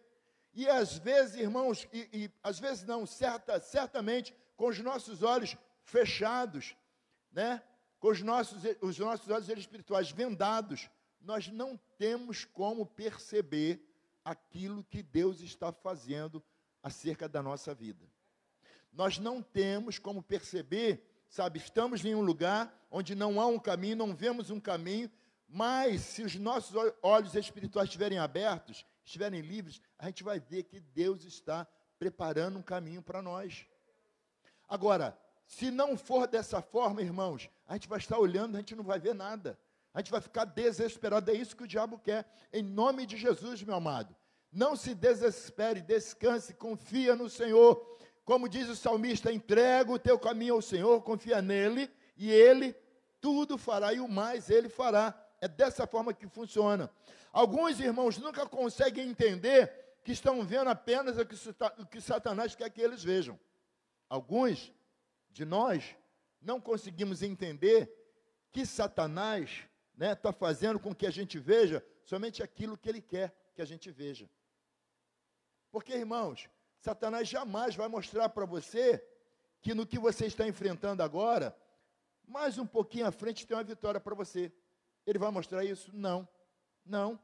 E 0.53 0.67
às 0.67 0.97
vezes, 0.97 1.35
irmãos, 1.35 1.87
e, 1.91 2.09
e 2.13 2.31
às 2.41 2.59
vezes 2.59 2.85
não, 2.85 3.05
certa, 3.05 3.59
certamente, 3.59 4.33
com 4.55 4.67
os 4.67 4.79
nossos 4.79 5.21
olhos 5.21 5.55
fechados, 5.83 6.75
né? 7.31 7.61
com 7.99 8.09
os 8.09 8.21
nossos, 8.21 8.63
os 8.81 8.97
nossos 8.97 9.29
olhos 9.29 9.49
espirituais 9.49 10.09
vendados, 10.09 10.89
nós 11.21 11.47
não 11.47 11.79
temos 11.97 12.45
como 12.45 12.85
perceber 12.85 13.85
aquilo 14.23 14.83
que 14.83 15.01
Deus 15.01 15.41
está 15.41 15.71
fazendo 15.71 16.43
acerca 16.81 17.27
da 17.27 17.41
nossa 17.41 17.73
vida. 17.73 18.05
Nós 18.91 19.17
não 19.17 19.41
temos 19.41 19.99
como 19.99 20.23
perceber, 20.23 21.03
sabe, 21.29 21.59
estamos 21.59 22.03
em 22.03 22.15
um 22.15 22.21
lugar 22.21 22.73
onde 22.89 23.13
não 23.15 23.39
há 23.39 23.45
um 23.45 23.59
caminho, 23.59 23.95
não 23.95 24.15
vemos 24.15 24.49
um 24.49 24.59
caminho, 24.59 25.11
mas 25.47 26.01
se 26.01 26.23
os 26.23 26.35
nossos 26.35 26.75
olhos 27.01 27.35
espirituais 27.35 27.87
estiverem 27.87 28.19
abertos, 28.19 28.85
estiverem 29.03 29.41
livres, 29.41 29.81
a 29.97 30.05
gente 30.05 30.23
vai 30.23 30.39
ver 30.39 30.63
que 30.63 30.79
Deus 30.79 31.23
está 31.23 31.67
preparando 31.97 32.59
um 32.59 32.61
caminho 32.61 33.01
para 33.01 33.21
nós. 33.21 33.65
Agora, 34.67 35.19
se 35.45 35.71
não 35.71 35.97
for 35.97 36.27
dessa 36.27 36.61
forma, 36.61 37.01
irmãos, 37.01 37.49
a 37.67 37.73
gente 37.73 37.87
vai 37.87 37.97
estar 37.97 38.19
olhando, 38.19 38.55
a 38.55 38.59
gente 38.59 38.75
não 38.75 38.83
vai 38.83 38.99
ver 38.99 39.15
nada. 39.15 39.59
A 39.93 39.99
gente 39.99 40.11
vai 40.11 40.21
ficar 40.21 40.45
desesperado. 40.45 41.31
É 41.31 41.33
isso 41.33 41.55
que 41.55 41.63
o 41.63 41.67
diabo 41.67 41.99
quer. 41.99 42.25
Em 42.53 42.61
nome 42.61 43.05
de 43.05 43.17
Jesus, 43.17 43.63
meu 43.63 43.75
amado. 43.75 44.15
Não 44.51 44.75
se 44.75 44.95
desespere, 44.95 45.81
descanse, 45.81 46.53
confia 46.53 47.15
no 47.15 47.29
Senhor. 47.29 47.97
Como 48.25 48.47
diz 48.47 48.69
o 48.69 48.75
salmista, 48.75 49.31
entrega 49.31 49.91
o 49.91 49.99
teu 49.99 50.17
caminho 50.19 50.55
ao 50.55 50.61
Senhor, 50.61 51.01
confia 51.01 51.41
nele, 51.41 51.89
e 52.15 52.31
ele 52.31 52.75
tudo 53.19 53.57
fará, 53.57 53.93
e 53.93 53.99
o 53.99 54.07
mais 54.07 54.49
ele 54.49 54.69
fará. 54.69 55.13
É 55.41 55.47
dessa 55.47 55.87
forma 55.87 56.13
que 56.13 56.27
funciona. 56.27 56.91
Alguns 57.31 57.79
irmãos 57.79 58.17
nunca 58.17 58.45
conseguem 58.45 59.09
entender 59.09 59.73
que 60.03 60.11
estão 60.11 60.43
vendo 60.43 60.69
apenas 60.69 61.17
o 61.17 61.85
que 61.85 62.01
Satanás 62.01 62.55
quer 62.55 62.69
que 62.69 62.81
eles 62.81 63.03
vejam. 63.03 63.39
Alguns 64.07 64.73
de 65.31 65.45
nós 65.45 65.95
não 66.41 66.59
conseguimos 66.59 67.21
entender 67.21 67.91
que 68.51 68.65
Satanás 68.65 69.63
está 69.99 70.05
né, 70.05 70.15
tá 70.15 70.31
fazendo 70.31 70.79
com 70.79 70.95
que 70.95 71.05
a 71.05 71.11
gente 71.11 71.37
veja 71.37 71.85
somente 72.05 72.41
aquilo 72.41 72.77
que 72.77 72.87
ele 72.87 73.01
quer 73.01 73.35
que 73.53 73.61
a 73.61 73.65
gente 73.65 73.91
veja. 73.91 74.29
Porque, 75.69 75.93
irmãos, 75.93 76.49
Satanás 76.79 77.27
jamais 77.27 77.75
vai 77.75 77.89
mostrar 77.89 78.29
para 78.29 78.45
você 78.45 79.03
que 79.61 79.73
no 79.73 79.85
que 79.85 79.99
você 79.99 80.25
está 80.25 80.47
enfrentando 80.47 81.03
agora, 81.03 81.55
mais 82.25 82.57
um 82.57 82.65
pouquinho 82.65 83.07
à 83.07 83.11
frente 83.11 83.45
tem 83.45 83.57
uma 83.57 83.63
vitória 83.63 83.99
para 83.99 84.15
você. 84.15 84.51
Ele 85.05 85.19
vai 85.19 85.31
mostrar 85.31 85.65
isso? 85.65 85.91
Não. 85.93 86.27
Não. 86.85 87.19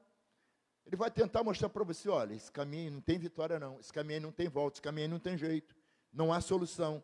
Ele 0.85 0.97
vai 0.97 1.09
tentar 1.09 1.43
mostrar 1.43 1.69
para 1.69 1.83
você, 1.83 2.09
olha, 2.09 2.33
esse 2.33 2.51
caminho 2.51 2.91
não 2.91 3.01
tem 3.01 3.17
vitória 3.17 3.57
não, 3.57 3.79
esse 3.79 3.91
caminho 3.91 4.21
não 4.21 4.31
tem 4.31 4.47
volta, 4.47 4.75
esse 4.75 4.81
caminho 4.81 5.09
não 5.09 5.19
tem 5.19 5.35
jeito, 5.35 5.75
não 6.13 6.31
há 6.31 6.41
solução. 6.41 7.03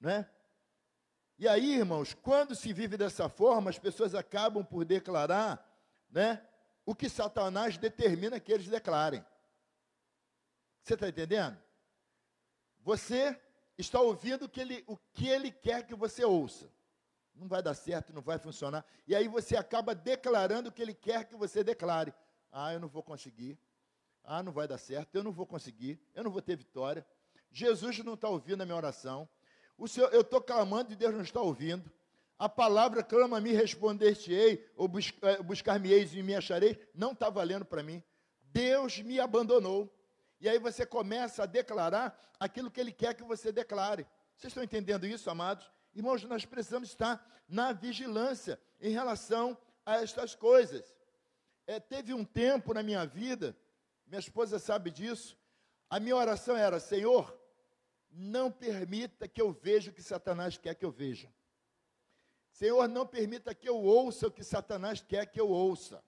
Né? 0.00 0.28
E 1.38 1.46
aí, 1.46 1.76
irmãos, 1.76 2.14
quando 2.14 2.54
se 2.54 2.72
vive 2.72 2.96
dessa 2.96 3.28
forma, 3.28 3.70
as 3.70 3.78
pessoas 3.78 4.12
acabam 4.14 4.64
por 4.64 4.84
declarar, 4.84 5.64
né, 6.10 6.44
o 6.84 6.94
que 6.94 7.08
Satanás 7.08 7.78
determina 7.78 8.40
que 8.40 8.50
eles 8.50 8.66
declarem. 8.66 9.24
Você 10.82 10.94
está 10.94 11.08
entendendo? 11.08 11.56
Você 12.80 13.38
está 13.76 14.00
ouvindo 14.00 14.46
o 14.46 14.48
que, 14.48 14.60
ele, 14.60 14.82
o 14.86 14.96
que 15.12 15.28
ele 15.28 15.52
quer 15.52 15.86
que 15.86 15.94
você 15.94 16.24
ouça. 16.24 16.68
Não 17.34 17.46
vai 17.46 17.62
dar 17.62 17.74
certo, 17.74 18.12
não 18.12 18.22
vai 18.22 18.38
funcionar. 18.38 18.84
E 19.06 19.14
aí 19.14 19.28
você 19.28 19.56
acaba 19.56 19.94
declarando 19.94 20.70
o 20.70 20.72
que 20.72 20.82
ele 20.82 20.94
quer 20.94 21.24
que 21.24 21.36
você 21.36 21.62
declare. 21.62 22.12
Ah, 22.50 22.72
eu 22.72 22.80
não 22.80 22.88
vou 22.88 23.02
conseguir. 23.02 23.56
Ah, 24.24 24.42
não 24.42 24.50
vai 24.50 24.66
dar 24.66 24.78
certo, 24.78 25.14
eu 25.14 25.22
não 25.22 25.30
vou 25.30 25.46
conseguir, 25.46 26.00
eu 26.14 26.24
não 26.24 26.30
vou 26.30 26.42
ter 26.42 26.56
vitória. 26.56 27.06
Jesus 27.50 27.98
não 28.00 28.14
está 28.14 28.28
ouvindo 28.28 28.60
a 28.60 28.66
minha 28.66 28.76
oração. 28.76 29.28
O 29.78 29.86
Senhor, 29.86 30.12
eu 30.12 30.22
estou 30.22 30.40
clamando 30.40 30.92
e 30.92 30.96
Deus 30.96 31.14
não 31.14 31.22
está 31.22 31.40
ouvindo. 31.40 31.90
A 32.36 32.48
palavra 32.48 33.02
clama-me, 33.02 33.52
responder-te-ei, 33.52 34.68
ou 34.76 34.90
eh, 35.22 35.42
buscar-me-eis 35.42 36.14
e 36.14 36.22
me 36.22 36.34
acharei, 36.34 36.78
não 36.92 37.12
está 37.12 37.30
valendo 37.30 37.64
para 37.64 37.82
mim. 37.82 38.02
Deus 38.42 38.98
me 38.98 39.20
abandonou. 39.20 39.92
E 40.40 40.48
aí 40.48 40.58
você 40.58 40.84
começa 40.84 41.44
a 41.44 41.46
declarar 41.46 42.20
aquilo 42.38 42.70
que 42.70 42.80
ele 42.80 42.92
quer 42.92 43.14
que 43.14 43.22
você 43.22 43.52
declare. 43.52 44.06
Vocês 44.36 44.50
estão 44.50 44.62
entendendo 44.62 45.06
isso, 45.06 45.30
amados? 45.30 45.70
Irmãos, 45.94 46.22
nós 46.24 46.44
precisamos 46.44 46.88
estar 46.88 47.24
na 47.48 47.72
vigilância 47.72 48.60
em 48.80 48.90
relação 48.90 49.56
a 49.86 50.02
estas 50.02 50.34
coisas. 50.34 50.84
É, 51.66 51.78
teve 51.78 52.12
um 52.12 52.24
tempo 52.24 52.74
na 52.74 52.82
minha 52.82 53.06
vida, 53.06 53.56
minha 54.06 54.20
esposa 54.20 54.58
sabe 54.58 54.90
disso, 54.90 55.36
a 55.90 56.00
minha 56.00 56.16
oração 56.16 56.56
era: 56.56 56.80
Senhor, 56.80 57.37
não 58.18 58.50
permita 58.50 59.28
que 59.28 59.40
eu 59.40 59.52
veja 59.52 59.92
o 59.92 59.94
que 59.94 60.02
Satanás 60.02 60.58
quer 60.58 60.74
que 60.74 60.84
eu 60.84 60.90
veja. 60.90 61.32
Senhor, 62.50 62.88
não 62.88 63.06
permita 63.06 63.54
que 63.54 63.68
eu 63.68 63.76
ouça 63.76 64.26
o 64.26 64.30
que 64.30 64.42
Satanás 64.42 65.00
quer 65.00 65.26
que 65.26 65.40
eu 65.40 65.48
ouça. 65.48 66.02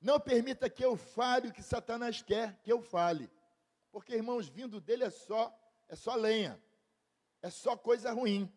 Não 0.00 0.20
permita 0.20 0.70
que 0.70 0.84
eu 0.84 0.96
fale 0.96 1.48
o 1.48 1.52
que 1.52 1.62
Satanás 1.62 2.22
quer 2.22 2.56
que 2.62 2.72
eu 2.72 2.80
fale. 2.80 3.28
Porque, 3.90 4.14
irmãos, 4.14 4.48
vindo 4.48 4.80
dele 4.80 5.02
é 5.02 5.10
só, 5.10 5.52
é 5.88 5.96
só 5.96 6.14
lenha. 6.14 6.62
É 7.42 7.50
só 7.50 7.76
coisa 7.76 8.12
ruim. 8.12 8.50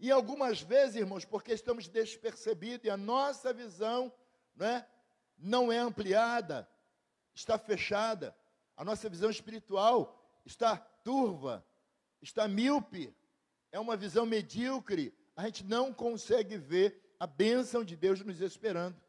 E 0.00 0.10
algumas 0.10 0.60
vezes, 0.60 0.96
irmãos, 0.96 1.24
porque 1.24 1.52
estamos 1.52 1.86
despercebidos 1.86 2.86
e 2.86 2.90
a 2.90 2.96
nossa 2.96 3.52
visão 3.52 4.12
né, 4.56 4.84
não 5.38 5.70
é 5.70 5.78
ampliada, 5.78 6.68
está 7.32 7.56
fechada, 7.56 8.36
a 8.76 8.84
nossa 8.84 9.08
visão 9.08 9.30
espiritual 9.30 10.20
está 10.44 10.84
turva, 11.02 11.64
está 12.20 12.46
míope, 12.48 13.14
é 13.72 13.78
uma 13.78 13.96
visão 13.96 14.26
medíocre, 14.26 15.14
a 15.36 15.44
gente 15.46 15.64
não 15.64 15.92
consegue 15.92 16.56
ver 16.56 17.14
a 17.18 17.26
bênção 17.26 17.84
de 17.84 17.96
Deus 17.96 18.20
nos 18.20 18.40
esperando. 18.40 19.00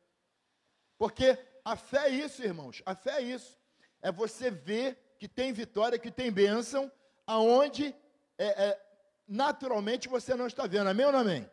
Porque 0.98 1.38
a 1.66 1.76
fé 1.76 2.08
é 2.08 2.10
isso, 2.10 2.44
irmãos. 2.44 2.82
A 2.86 2.96
fé 2.96 3.18
é 3.18 3.22
isso. 3.22 3.60
É 4.02 4.12
você 4.12 4.52
ver 4.52 5.16
que 5.18 5.28
tem 5.28 5.54
vitória, 5.54 6.00
que 6.00 6.12
tem 6.12 6.32
bênção, 6.32 6.92
aonde 7.26 7.96
é, 8.38 8.70
é, 8.70 8.86
naturalmente 9.28 10.08
você 10.08 10.36
não 10.36 10.48
está 10.48 10.68
vendo. 10.68 10.90
Amém 10.90 11.06
ou 11.06 11.12
não 11.12 11.20
amém? 11.20 11.50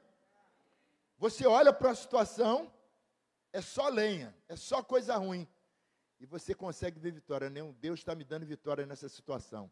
Você 1.18 1.46
olha 1.46 1.72
para 1.72 1.90
a 1.90 1.94
situação, 1.94 2.72
é 3.52 3.60
só 3.60 3.88
lenha, 3.88 4.34
é 4.48 4.56
só 4.56 4.82
coisa 4.82 5.16
ruim. 5.16 5.46
E 6.20 6.26
você 6.26 6.54
consegue 6.54 6.98
ver 6.98 7.12
vitória. 7.12 7.50
Nenhum 7.50 7.72
Deus 7.72 8.00
está 8.00 8.14
me 8.14 8.24
dando 8.24 8.46
vitória 8.46 8.86
nessa 8.86 9.08
situação. 9.08 9.70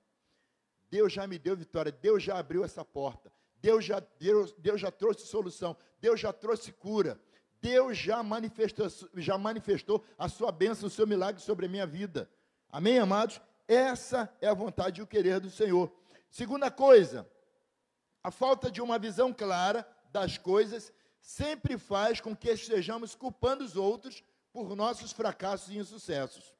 Deus 0.91 1.13
já 1.13 1.27
me 1.27 1.39
deu 1.39 1.57
vitória, 1.57 1.91
Deus 1.91 2.23
já 2.23 2.39
abriu 2.39 2.65
essa 2.65 2.85
porta. 2.85 3.33
Deus 3.61 3.85
já, 3.85 4.01
Deus, 4.19 4.55
Deus 4.59 4.81
já 4.81 4.91
trouxe 4.91 5.27
solução, 5.27 5.77
Deus 6.01 6.21
já 6.21 6.33
trouxe 6.33 6.73
cura. 6.73 7.21
Deus 7.61 7.97
já 7.99 8.23
manifestou, 8.23 8.87
já 9.17 9.37
manifestou 9.37 10.05
a 10.17 10.29
sua 10.29 10.53
bênção, 10.53 10.87
o 10.87 10.91
seu 10.91 11.07
milagre 11.07 11.43
sobre 11.43 11.67
a 11.67 11.69
minha 11.69 11.87
vida. 11.87 12.31
Amém, 12.71 12.99
amados? 12.99 13.41
Essa 13.67 14.33
é 14.41 14.47
a 14.47 14.55
vontade 14.55 15.01
e 15.01 15.03
o 15.03 15.07
querer 15.07 15.41
do 15.41 15.51
Senhor. 15.51 15.91
Segunda 16.31 16.71
coisa, 16.71 17.29
a 18.23 18.31
falta 18.31 18.71
de 18.71 18.81
uma 18.81 18.99
visão 18.99 19.33
clara 19.33 19.89
das 20.13 20.39
coisas 20.39 20.93
sempre 21.21 21.77
faz 21.77 22.21
com 22.21 22.37
que 22.37 22.51
estejamos 22.51 23.15
culpando 23.15 23.65
os 23.65 23.77
outros 23.77 24.23
por 24.53 24.77
nossos 24.77 25.13
fracassos 25.13 25.71
e 25.71 25.79
insucessos. 25.79 26.56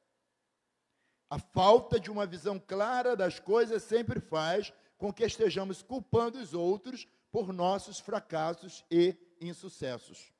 A 1.29 1.37
falta 1.37 1.99
de 1.99 2.09
uma 2.09 2.25
visão 2.25 2.59
clara 2.59 3.15
das 3.15 3.39
coisas 3.39 3.83
sempre 3.83 4.19
faz 4.19 4.71
com 4.97 5.11
que 5.11 5.23
estejamos 5.25 5.83
culpando 5.83 6.39
os 6.39 6.53
outros 6.53 7.07
por 7.31 7.51
nossos 7.51 7.99
fracassos 7.99 8.85
e 8.89 9.15
insucessos. 9.41 10.31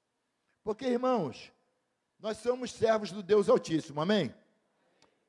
Porque, 0.63 0.85
irmãos, 0.85 1.51
nós 2.19 2.37
somos 2.37 2.71
servos 2.71 3.11
do 3.11 3.21
Deus 3.21 3.49
Altíssimo, 3.49 4.01
amém? 4.01 4.33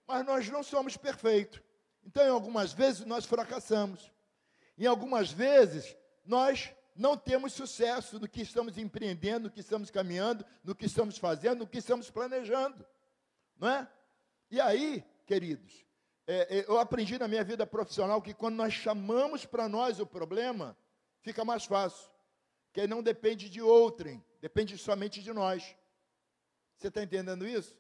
Mas 0.07 0.25
nós 0.25 0.49
não 0.49 0.62
somos 0.62 0.97
perfeitos. 0.97 1.61
Então, 2.05 2.25
em 2.25 2.31
algumas 2.31 2.73
vezes, 2.73 3.05
nós 3.05 3.27
fracassamos. 3.27 4.11
Em 4.79 4.87
algumas 4.87 5.31
vezes, 5.31 5.97
nós 6.25 6.73
não 6.97 7.16
temos 7.16 7.53
sucesso 7.53 8.18
no 8.18 8.29
que 8.29 8.40
estamos 8.42 8.79
empreendendo, 8.79 9.44
no 9.44 9.51
que 9.51 9.61
estamos 9.61 9.90
caminhando, 9.90 10.44
no 10.64 10.75
que 10.75 10.87
estamos 10.87 11.18
fazendo, 11.18 11.61
no 11.61 11.66
que 11.66 11.79
estamos 11.79 12.11
planejando. 12.11 12.85
Não 13.59 13.68
é? 13.68 13.88
E 14.51 14.61
aí, 14.61 15.05
queridos, 15.29 15.85
é, 16.27 16.59
é, 16.59 16.64
eu 16.67 16.79
aprendi 16.79 17.19
na 17.19 17.29
minha 17.29 17.45
vida 17.45 17.67
profissional 17.67 18.23
que 18.23 18.33
quando 18.33 18.57
nós 18.57 18.73
chamamos 18.73 19.45
para 19.45 19.69
nós 19.69 20.01
o 20.01 20.07
problema, 20.07 20.75
fica 21.21 21.45
mais 21.45 21.67
fácil. 21.67 22.11
Que 22.73 22.87
não 22.87 23.03
depende 23.03 23.51
de 23.51 23.61
outrem, 23.61 24.25
depende 24.41 24.79
somente 24.79 25.23
de 25.23 25.31
nós. 25.33 25.77
Você 26.77 26.88
está 26.88 27.03
entendendo 27.03 27.47
isso? 27.47 27.77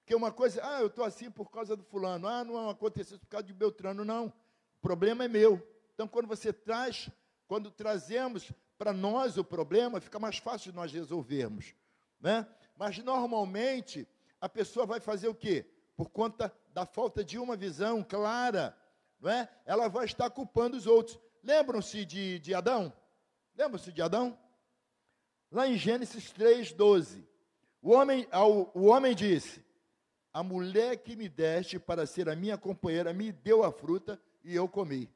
Porque 0.00 0.14
uma 0.14 0.32
coisa, 0.32 0.60
ah, 0.64 0.80
eu 0.80 0.88
estou 0.88 1.04
assim 1.04 1.30
por 1.30 1.50
causa 1.50 1.76
do 1.76 1.84
fulano, 1.84 2.26
ah, 2.26 2.42
não 2.42 2.68
aconteceu 2.68 3.16
por 3.18 3.28
causa 3.28 3.46
de 3.46 3.54
Beltrano, 3.54 4.04
não. 4.04 4.26
O 4.26 4.80
problema 4.80 5.24
é 5.24 5.28
meu. 5.28 5.64
Então, 5.94 6.08
quando 6.08 6.26
você 6.26 6.52
traz, 6.52 7.08
quando 7.46 7.70
trazemos 7.70 8.50
para 8.76 8.92
nós 8.92 9.36
o 9.36 9.44
problema, 9.44 10.00
fica 10.00 10.18
mais 10.18 10.38
fácil 10.38 10.72
nós 10.72 10.92
resolvermos. 10.92 11.74
Né? 12.18 12.46
Mas 12.76 12.98
normalmente 12.98 14.08
a 14.40 14.48
pessoa 14.48 14.86
vai 14.86 14.98
fazer 14.98 15.28
o 15.28 15.34
quê? 15.34 15.66
Por 15.98 16.10
conta 16.10 16.54
da 16.72 16.86
falta 16.86 17.24
de 17.24 17.40
uma 17.40 17.56
visão 17.56 18.04
clara, 18.04 18.78
não 19.18 19.28
é? 19.28 19.48
ela 19.66 19.88
vai 19.88 20.04
estar 20.04 20.30
culpando 20.30 20.76
os 20.76 20.86
outros. 20.86 21.18
Lembram-se 21.42 22.04
de, 22.04 22.38
de 22.38 22.54
Adão? 22.54 22.92
Lembram-se 23.56 23.90
de 23.90 24.00
Adão? 24.00 24.38
Lá 25.50 25.66
em 25.66 25.76
Gênesis 25.76 26.30
3, 26.30 26.72
12. 26.72 27.26
O 27.82 27.90
homem, 27.90 28.28
o 28.74 28.86
homem 28.86 29.12
disse: 29.12 29.60
A 30.32 30.40
mulher 30.40 30.98
que 30.98 31.16
me 31.16 31.28
deste 31.28 31.80
para 31.80 32.06
ser 32.06 32.28
a 32.28 32.36
minha 32.36 32.56
companheira 32.56 33.12
me 33.12 33.32
deu 33.32 33.64
a 33.64 33.72
fruta 33.72 34.22
e 34.44 34.54
eu 34.54 34.68
comi. 34.68 35.12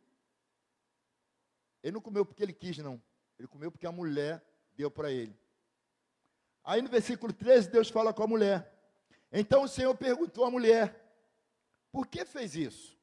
Ele 1.81 1.92
não 1.92 2.01
comeu 2.01 2.27
porque 2.27 2.42
ele 2.42 2.53
quis, 2.53 2.79
não. 2.79 3.01
Ele 3.38 3.47
comeu 3.47 3.71
porque 3.71 3.87
a 3.87 3.92
mulher 3.92 4.45
deu 4.75 4.90
para 4.90 5.12
ele. 5.12 5.38
Aí 6.64 6.83
no 6.83 6.88
versículo 6.88 7.33
13, 7.33 7.71
Deus 7.71 7.88
fala 7.88 8.12
com 8.12 8.25
a 8.25 8.27
mulher. 8.27 8.82
Então 9.33 9.62
o 9.62 9.68
Senhor 9.68 9.97
perguntou 9.97 10.45
à 10.45 10.51
mulher: 10.51 11.03
por 11.90 12.07
que 12.07 12.25
fez 12.25 12.55
isso? 12.55 12.99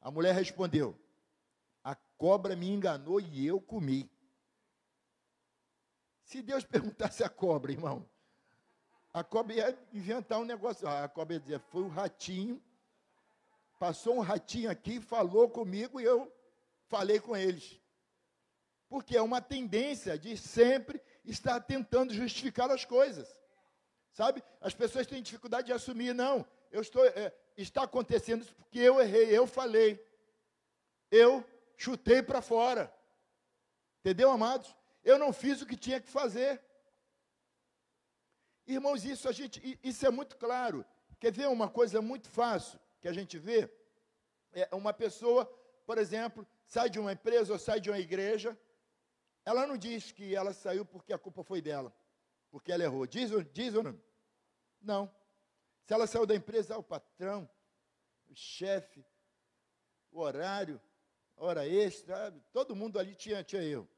A 0.00 0.10
mulher 0.10 0.34
respondeu: 0.34 0.98
A 1.84 1.94
cobra 1.94 2.56
me 2.56 2.68
enganou 2.68 3.20
e 3.20 3.46
eu 3.46 3.60
comi. 3.60 4.10
Se 6.24 6.42
Deus 6.42 6.64
perguntasse 6.66 7.22
a 7.22 7.28
cobra, 7.28 7.72
irmão, 7.72 8.08
a 9.12 9.22
cobra 9.22 9.54
ia 9.54 9.78
inventar 9.92 10.40
um 10.40 10.44
negócio. 10.44 10.88
A 10.88 11.08
cobra 11.08 11.34
ia 11.34 11.40
dizer: 11.40 11.60
Foi 11.60 11.82
o 11.82 11.88
ratinho, 11.88 12.62
passou 13.78 14.16
um 14.16 14.20
ratinho 14.20 14.70
aqui, 14.70 15.00
falou 15.00 15.50
comigo 15.50 16.00
e 16.00 16.04
eu 16.04 16.32
falei 16.86 17.20
com 17.20 17.36
eles. 17.36 17.80
Porque 18.88 19.16
é 19.16 19.22
uma 19.22 19.40
tendência 19.40 20.18
de 20.18 20.36
sempre 20.36 21.00
estar 21.24 21.60
tentando 21.60 22.12
justificar 22.12 22.70
as 22.70 22.84
coisas. 22.84 23.41
Sabe? 24.12 24.42
As 24.60 24.74
pessoas 24.74 25.06
têm 25.06 25.22
dificuldade 25.22 25.66
de 25.66 25.72
assumir, 25.72 26.14
não. 26.14 26.46
Eu 26.70 26.82
estou, 26.82 27.04
é, 27.04 27.32
está 27.56 27.82
acontecendo 27.82 28.42
isso 28.42 28.54
porque 28.54 28.78
eu 28.78 29.00
errei, 29.00 29.36
eu 29.36 29.46
falei. 29.46 30.04
Eu 31.10 31.44
chutei 31.76 32.22
para 32.22 32.40
fora. 32.42 32.92
Entendeu, 34.00 34.30
amados? 34.30 34.74
Eu 35.04 35.18
não 35.18 35.32
fiz 35.32 35.62
o 35.62 35.66
que 35.66 35.76
tinha 35.76 36.00
que 36.00 36.08
fazer. 36.08 36.62
Irmãos, 38.66 39.04
isso 39.04 39.28
a 39.28 39.32
gente, 39.32 39.78
isso 39.82 40.06
é 40.06 40.10
muito 40.10 40.36
claro. 40.36 40.84
Quer 41.18 41.32
ver 41.32 41.48
uma 41.48 41.68
coisa 41.68 42.00
muito 42.00 42.28
fácil 42.28 42.78
que 43.00 43.08
a 43.08 43.12
gente 43.12 43.38
vê? 43.38 43.70
É 44.52 44.68
uma 44.74 44.92
pessoa, 44.92 45.46
por 45.86 45.98
exemplo, 45.98 46.46
sai 46.66 46.88
de 46.88 46.98
uma 46.98 47.12
empresa 47.12 47.52
ou 47.52 47.58
sai 47.58 47.80
de 47.80 47.90
uma 47.90 47.98
igreja, 47.98 48.58
ela 49.44 49.66
não 49.66 49.76
diz 49.76 50.12
que 50.12 50.34
ela 50.34 50.52
saiu 50.52 50.84
porque 50.84 51.12
a 51.12 51.18
culpa 51.18 51.42
foi 51.42 51.60
dela, 51.60 51.92
porque 52.52 52.70
ela 52.70 52.84
errou. 52.84 53.06
Diz, 53.06 53.30
diz 53.50 53.74
ou 53.74 53.82
não? 53.82 54.00
Não. 54.80 55.14
Se 55.86 55.94
ela 55.94 56.06
saiu 56.06 56.26
da 56.26 56.36
empresa, 56.36 56.74
ah, 56.74 56.78
o 56.78 56.82
patrão, 56.82 57.48
o 58.28 58.34
chefe, 58.34 59.04
o 60.12 60.20
horário, 60.20 60.80
hora 61.34 61.66
extra, 61.66 62.30
todo 62.52 62.76
mundo 62.76 62.98
ali 62.98 63.16
tinha, 63.16 63.42
tinha 63.42 63.64
eu. 63.64 63.88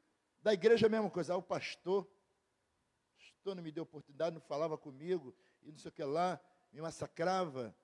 Da 0.40 0.54
igreja 0.54 0.86
a 0.86 0.88
mesma 0.88 1.10
coisa, 1.10 1.34
ah, 1.34 1.36
o 1.36 1.42
pastor, 1.42 2.04
o 2.04 3.16
pastor 3.16 3.56
não 3.56 3.62
me 3.62 3.72
deu 3.72 3.82
oportunidade, 3.82 4.34
não 4.34 4.40
falava 4.40 4.78
comigo, 4.78 5.34
e 5.60 5.72
não 5.72 5.78
sei 5.78 5.88
o 5.88 5.92
que 5.92 6.04
lá, 6.04 6.40
me 6.72 6.80
massacrava. 6.80 7.76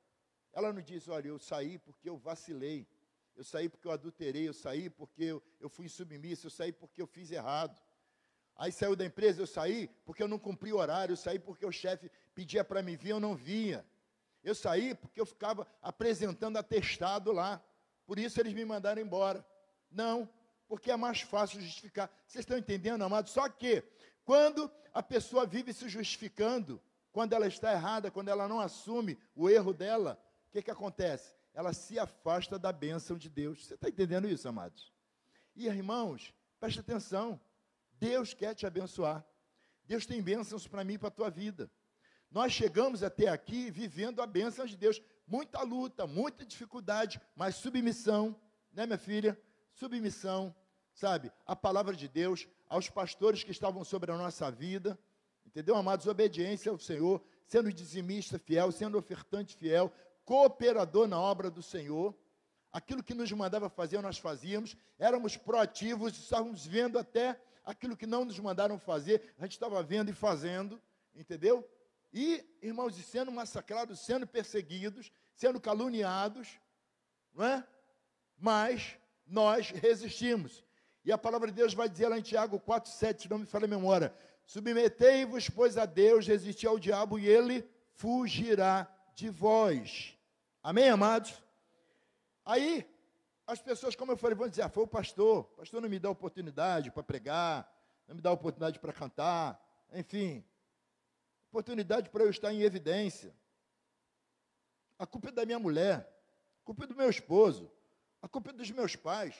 Ela 0.52 0.72
não 0.72 0.80
diz, 0.80 1.08
olha, 1.08 1.28
eu 1.28 1.38
saí 1.38 1.78
porque 1.78 2.08
eu 2.08 2.16
vacilei, 2.16 2.86
eu 3.34 3.42
saí 3.42 3.68
porque 3.68 3.88
eu 3.88 3.92
adulterei, 3.92 4.46
eu 4.46 4.54
saí 4.54 4.88
porque 4.88 5.24
eu, 5.24 5.42
eu 5.58 5.68
fui 5.68 5.86
insubmisso, 5.86 6.46
eu 6.46 6.50
saí 6.50 6.72
porque 6.72 7.02
eu 7.02 7.06
fiz 7.08 7.32
errado. 7.32 7.80
Aí 8.60 8.70
saiu 8.70 8.94
da 8.94 9.06
empresa, 9.06 9.40
eu 9.40 9.46
saí 9.46 9.88
porque 10.04 10.22
eu 10.22 10.28
não 10.28 10.38
cumpri 10.38 10.70
o 10.70 10.76
horário, 10.76 11.14
eu 11.14 11.16
saí 11.16 11.38
porque 11.38 11.64
o 11.64 11.72
chefe 11.72 12.10
pedia 12.34 12.62
para 12.62 12.82
me 12.82 12.94
vir, 12.94 13.08
eu 13.08 13.18
não 13.18 13.34
via. 13.34 13.86
Eu 14.44 14.54
saí 14.54 14.94
porque 14.94 15.18
eu 15.18 15.24
ficava 15.24 15.66
apresentando 15.80 16.58
atestado 16.58 17.32
lá. 17.32 17.64
Por 18.04 18.18
isso 18.18 18.38
eles 18.38 18.52
me 18.52 18.62
mandaram 18.66 19.00
embora. 19.00 19.42
Não, 19.90 20.28
porque 20.68 20.90
é 20.90 20.96
mais 20.96 21.22
fácil 21.22 21.58
justificar. 21.58 22.10
Vocês 22.26 22.42
estão 22.42 22.58
entendendo, 22.58 23.00
amados? 23.00 23.32
Só 23.32 23.48
que 23.48 23.82
quando 24.26 24.70
a 24.92 25.02
pessoa 25.02 25.46
vive 25.46 25.72
se 25.72 25.88
justificando, 25.88 26.78
quando 27.12 27.32
ela 27.32 27.46
está 27.46 27.72
errada, 27.72 28.10
quando 28.10 28.28
ela 28.28 28.46
não 28.46 28.60
assume 28.60 29.18
o 29.34 29.48
erro 29.48 29.72
dela, 29.72 30.22
o 30.48 30.52
que, 30.52 30.60
que 30.60 30.70
acontece? 30.70 31.34
Ela 31.54 31.72
se 31.72 31.98
afasta 31.98 32.58
da 32.58 32.72
bênção 32.72 33.16
de 33.16 33.30
Deus. 33.30 33.64
Você 33.64 33.72
está 33.72 33.88
entendendo 33.88 34.28
isso, 34.28 34.46
amados? 34.46 34.92
E 35.56 35.66
irmãos, 35.66 36.34
preste 36.60 36.80
atenção. 36.80 37.40
Deus 38.00 38.32
quer 38.32 38.54
te 38.54 38.66
abençoar. 38.66 39.24
Deus 39.84 40.06
tem 40.06 40.22
bênçãos 40.22 40.66
para 40.66 40.82
mim 40.82 40.94
e 40.94 40.98
para 40.98 41.08
a 41.08 41.12
tua 41.12 41.28
vida. 41.30 41.70
Nós 42.30 42.52
chegamos 42.52 43.02
até 43.02 43.28
aqui 43.28 43.70
vivendo 43.70 44.22
a 44.22 44.26
bênção 44.26 44.64
de 44.64 44.76
Deus. 44.76 45.02
Muita 45.26 45.62
luta, 45.62 46.06
muita 46.06 46.46
dificuldade, 46.46 47.20
mas 47.36 47.56
submissão, 47.56 48.34
né, 48.72 48.86
minha 48.86 48.98
filha? 48.98 49.38
Submissão, 49.74 50.54
sabe? 50.94 51.30
A 51.46 51.54
palavra 51.54 51.94
de 51.94 52.08
Deus, 52.08 52.48
aos 52.68 52.88
pastores 52.88 53.44
que 53.44 53.50
estavam 53.50 53.84
sobre 53.84 54.10
a 54.10 54.16
nossa 54.16 54.50
vida, 54.50 54.98
entendeu, 55.44 55.76
amados? 55.76 56.06
Obediência 56.06 56.72
ao 56.72 56.78
Senhor, 56.78 57.22
sendo 57.46 57.72
dizimista 57.72 58.38
fiel, 58.38 58.72
sendo 58.72 58.96
ofertante 58.96 59.54
fiel, 59.54 59.92
cooperador 60.24 61.06
na 61.06 61.20
obra 61.20 61.50
do 61.50 61.62
Senhor. 61.62 62.16
Aquilo 62.72 63.02
que 63.02 63.14
nos 63.14 63.30
mandava 63.32 63.68
fazer, 63.68 64.00
nós 64.00 64.16
fazíamos, 64.16 64.76
éramos 64.98 65.36
proativos, 65.36 66.16
estávamos 66.16 66.64
vendo 66.64 66.98
até 66.98 67.38
aquilo 67.70 67.96
que 67.96 68.06
não 68.06 68.24
nos 68.24 68.38
mandaram 68.38 68.78
fazer, 68.78 69.34
a 69.38 69.42
gente 69.42 69.52
estava 69.52 69.82
vendo 69.82 70.10
e 70.10 70.14
fazendo, 70.14 70.80
entendeu? 71.14 71.68
E, 72.12 72.44
irmãos, 72.60 72.98
e 72.98 73.02
sendo 73.02 73.30
massacrados, 73.30 74.00
sendo 74.00 74.26
perseguidos, 74.26 75.12
sendo 75.34 75.60
caluniados, 75.60 76.58
não 77.32 77.44
é? 77.44 77.66
Mas 78.36 78.96
nós 79.26 79.70
resistimos. 79.70 80.64
E 81.04 81.12
a 81.12 81.18
palavra 81.18 81.48
de 81.48 81.54
Deus 81.54 81.72
vai 81.72 81.88
dizer 81.88 82.08
lá 82.08 82.18
em 82.18 82.22
Tiago 82.22 82.58
4,7, 82.60 83.30
não 83.30 83.38
me 83.38 83.46
falha 83.46 83.64
a 83.64 83.68
memória. 83.68 84.14
Submetei-vos, 84.44 85.48
pois, 85.48 85.78
a 85.78 85.86
Deus, 85.86 86.26
resistir 86.26 86.66
ao 86.66 86.78
diabo 86.78 87.18
e 87.18 87.26
ele 87.26 87.64
fugirá 87.94 88.92
de 89.14 89.30
vós. 89.30 90.18
Amém, 90.62 90.88
amados? 90.88 91.42
Aí, 92.44 92.89
as 93.50 93.60
pessoas, 93.60 93.96
como 93.96 94.12
eu 94.12 94.16
falei, 94.16 94.36
vão 94.36 94.48
dizer: 94.48 94.62
ah, 94.62 94.68
foi 94.68 94.84
o 94.84 94.86
pastor, 94.86 95.40
o 95.40 95.56
pastor 95.56 95.82
não 95.82 95.88
me 95.88 95.98
dá 95.98 96.08
oportunidade 96.08 96.90
para 96.90 97.02
pregar, 97.02 97.70
não 98.06 98.14
me 98.14 98.22
dá 98.22 98.30
oportunidade 98.30 98.78
para 98.78 98.92
cantar, 98.92 99.60
enfim, 99.92 100.44
oportunidade 101.48 102.08
para 102.10 102.22
eu 102.22 102.30
estar 102.30 102.52
em 102.52 102.62
evidência. 102.62 103.34
A 104.96 105.04
culpa 105.04 105.30
é 105.30 105.32
da 105.32 105.44
minha 105.44 105.58
mulher, 105.58 106.08
a 106.62 106.64
culpa 106.64 106.84
é 106.84 106.86
do 106.86 106.94
meu 106.94 107.10
esposo, 107.10 107.70
a 108.22 108.28
culpa 108.28 108.50
é 108.50 108.52
dos 108.52 108.70
meus 108.70 108.94
pais, 108.94 109.34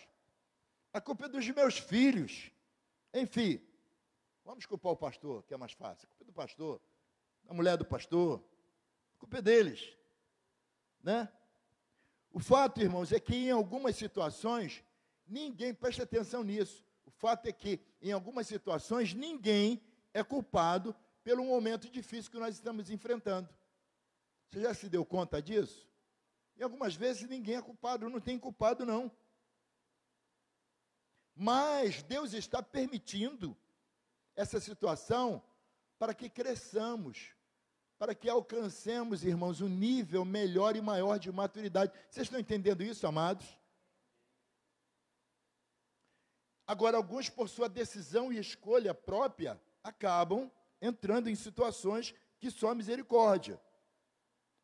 a 0.92 1.00
culpa 1.00 1.26
é 1.26 1.28
dos 1.28 1.48
meus 1.48 1.78
filhos. 1.78 2.50
Enfim, 3.14 3.62
vamos 4.44 4.66
culpar 4.66 4.92
o 4.92 4.96
pastor, 4.96 5.44
que 5.44 5.54
é 5.54 5.56
mais 5.56 5.72
fácil. 5.72 6.08
A 6.08 6.08
culpa 6.08 6.24
é 6.24 6.26
do 6.26 6.32
pastor, 6.32 6.80
da 7.44 7.54
mulher 7.54 7.76
do 7.76 7.84
pastor, 7.84 8.42
a 9.14 9.18
culpa 9.20 9.38
é 9.38 9.42
deles. 9.42 9.96
Né? 11.00 11.28
O 12.32 12.38
fato, 12.38 12.80
irmãos, 12.80 13.12
é 13.12 13.18
que 13.18 13.34
em 13.34 13.50
algumas 13.50 13.96
situações, 13.96 14.84
ninguém 15.26 15.74
presta 15.74 16.04
atenção 16.04 16.44
nisso. 16.44 16.84
O 17.04 17.10
fato 17.10 17.46
é 17.46 17.52
que, 17.52 17.80
em 18.00 18.12
algumas 18.12 18.46
situações, 18.46 19.12
ninguém 19.14 19.82
é 20.14 20.22
culpado 20.22 20.94
pelo 21.22 21.44
momento 21.44 21.88
difícil 21.90 22.30
que 22.30 22.38
nós 22.38 22.54
estamos 22.54 22.90
enfrentando. 22.90 23.48
Você 24.48 24.60
já 24.60 24.74
se 24.74 24.88
deu 24.88 25.04
conta 25.04 25.42
disso? 25.42 25.88
E 26.56 26.62
algumas 26.62 26.94
vezes 26.94 27.28
ninguém 27.28 27.56
é 27.56 27.62
culpado, 27.62 28.08
não 28.08 28.20
tem 28.20 28.38
culpado, 28.38 28.84
não. 28.84 29.10
Mas 31.34 32.02
Deus 32.02 32.32
está 32.32 32.62
permitindo 32.62 33.56
essa 34.36 34.60
situação 34.60 35.42
para 35.98 36.14
que 36.14 36.28
cresçamos, 36.28 37.34
para 38.00 38.14
que 38.14 38.30
alcancemos, 38.30 39.26
irmãos, 39.26 39.60
um 39.60 39.68
nível 39.68 40.24
melhor 40.24 40.74
e 40.74 40.80
maior 40.80 41.18
de 41.18 41.30
maturidade. 41.30 41.92
Vocês 42.08 42.24
estão 42.24 42.40
entendendo 42.40 42.82
isso, 42.82 43.06
amados? 43.06 43.46
Agora, 46.66 46.96
alguns, 46.96 47.28
por 47.28 47.46
sua 47.46 47.68
decisão 47.68 48.32
e 48.32 48.38
escolha 48.38 48.94
própria, 48.94 49.60
acabam 49.84 50.50
entrando 50.80 51.28
em 51.28 51.34
situações 51.34 52.14
que 52.38 52.50
só 52.50 52.74
misericórdia, 52.74 53.60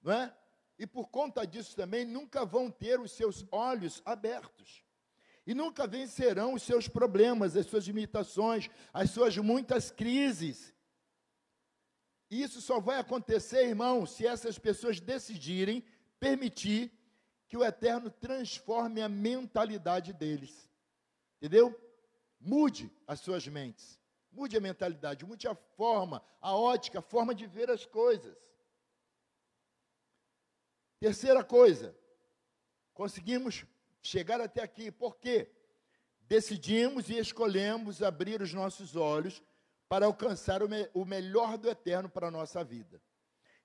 não 0.01 0.14
é? 0.14 0.35
E 0.79 0.87
por 0.87 1.09
conta 1.09 1.46
disso 1.46 1.77
também 1.77 2.07
nunca 2.07 2.42
vão 2.42 2.70
ter 2.70 2.99
os 2.99 3.12
seus 3.12 3.44
olhos 3.53 4.01
abertos 4.07 4.83
e 5.46 5.53
nunca 5.53 5.87
vencerão 5.87 6.55
os 6.55 6.62
seus 6.62 6.88
problemas, 6.88 7.55
as 7.55 7.66
suas 7.66 7.85
limitações, 7.85 8.70
as 8.94 9.11
suas 9.11 9.37
muitas 9.37 9.90
crises. 9.90 10.75
Isso 12.31 12.61
só 12.61 12.81
vai 12.81 12.99
acontecer, 12.99 13.69
irmão, 13.69 14.05
se 14.05 14.27
essas 14.27 14.59
pessoas 14.59 15.01
decidirem 15.01 15.85
permitir 16.19 16.93
que 17.49 17.57
o 17.57 17.65
Eterno 17.65 18.11
transforme 18.11 19.01
a 19.01 19.09
mentalidade 19.09 20.12
deles. 20.12 20.69
Entendeu? 21.37 21.79
Mude 22.41 22.91
as 23.07 23.21
suas 23.21 23.47
mentes. 23.47 23.99
Mude 24.33 24.57
a 24.57 24.61
mentalidade, 24.61 25.25
mude 25.25 25.47
a 25.47 25.55
forma, 25.55 26.23
a 26.41 26.55
ótica, 26.55 26.99
a 26.99 27.03
forma 27.03 27.35
de 27.35 27.47
ver 27.47 27.71
as 27.71 27.87
coisas. 27.87 28.37
Terceira 30.99 31.45
coisa, 31.45 31.97
conseguimos 32.93 33.65
chegar 34.03 34.41
até 34.41 34.62
aqui, 34.62 34.91
por 34.91 35.17
quê? 35.17 35.51
Decidimos 36.23 37.09
e 37.09 37.17
escolhemos 37.19 38.03
abrir 38.03 38.43
os 38.43 38.53
nossos 38.53 38.97
olhos 38.97 39.43
para 39.88 40.07
alcançar 40.07 40.62
o, 40.62 40.68
me 40.68 40.88
o 40.92 41.05
melhor 41.05 41.57
do 41.57 41.68
eterno 41.68 42.09
para 42.09 42.29
a 42.29 42.31
nossa 42.31 42.62
vida. 42.64 43.01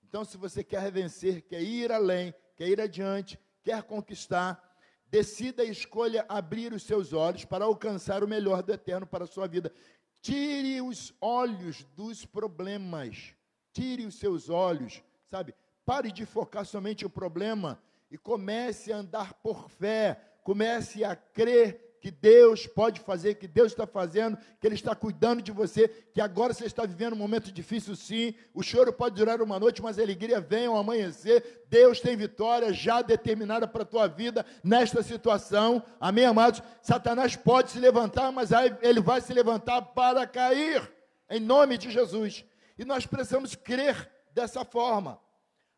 Então, 0.02 0.24
se 0.24 0.36
você 0.36 0.62
quer 0.62 0.90
vencer, 0.90 1.42
quer 1.42 1.62
ir 1.62 1.90
além, 1.90 2.34
quer 2.56 2.68
ir 2.68 2.80
adiante, 2.80 3.38
quer 3.62 3.82
conquistar, 3.82 4.62
decida 5.06 5.64
e 5.64 5.70
escolha 5.70 6.24
abrir 6.28 6.72
os 6.72 6.82
seus 6.82 7.12
olhos 7.12 7.44
para 7.44 7.64
alcançar 7.64 8.22
o 8.22 8.28
melhor 8.28 8.62
do 8.62 8.72
eterno 8.72 9.06
para 9.06 9.24
a 9.24 9.26
sua 9.26 9.46
vida. 9.46 9.72
Tire 10.20 10.80
os 10.80 11.14
olhos 11.20 11.84
dos 11.96 12.24
problemas. 12.24 13.34
Tire 13.72 14.04
os 14.04 14.16
seus 14.16 14.50
olhos, 14.50 15.02
sabe? 15.26 15.54
Pare 15.84 16.12
de 16.12 16.24
focar 16.24 16.64
somente 16.64 17.04
o 17.04 17.10
problema 17.10 17.82
e 18.10 18.18
comece 18.18 18.92
a 18.92 18.98
andar 18.98 19.34
por 19.34 19.70
fé, 19.70 20.20
comece 20.44 21.02
a 21.02 21.16
crer 21.16 21.91
que 22.02 22.10
Deus 22.10 22.66
pode 22.66 23.00
fazer, 23.00 23.36
que 23.36 23.46
Deus 23.46 23.70
está 23.70 23.86
fazendo, 23.86 24.36
que 24.60 24.66
Ele 24.66 24.74
está 24.74 24.92
cuidando 24.92 25.40
de 25.40 25.52
você, 25.52 25.86
que 25.86 26.20
agora 26.20 26.52
você 26.52 26.64
está 26.64 26.84
vivendo 26.84 27.12
um 27.12 27.16
momento 27.16 27.52
difícil, 27.52 27.94
sim. 27.94 28.34
O 28.52 28.60
choro 28.60 28.92
pode 28.92 29.14
durar 29.14 29.40
uma 29.40 29.60
noite, 29.60 29.80
mas 29.80 30.00
a 30.00 30.02
alegria 30.02 30.40
vem 30.40 30.66
ao 30.66 30.76
amanhecer. 30.76 31.62
Deus 31.68 32.00
tem 32.00 32.16
vitória 32.16 32.72
já 32.72 33.02
determinada 33.02 33.68
para 33.68 33.82
a 33.82 33.86
tua 33.86 34.08
vida 34.08 34.44
nesta 34.64 35.00
situação. 35.00 35.80
Amém, 36.00 36.24
amados? 36.24 36.60
Satanás 36.82 37.36
pode 37.36 37.70
se 37.70 37.78
levantar, 37.78 38.32
mas 38.32 38.52
aí 38.52 38.76
ele 38.82 39.00
vai 39.00 39.20
se 39.20 39.32
levantar 39.32 39.80
para 39.80 40.26
cair, 40.26 40.92
em 41.30 41.38
nome 41.38 41.78
de 41.78 41.88
Jesus. 41.88 42.44
E 42.76 42.84
nós 42.84 43.06
precisamos 43.06 43.54
crer 43.54 44.10
dessa 44.34 44.64
forma. 44.64 45.20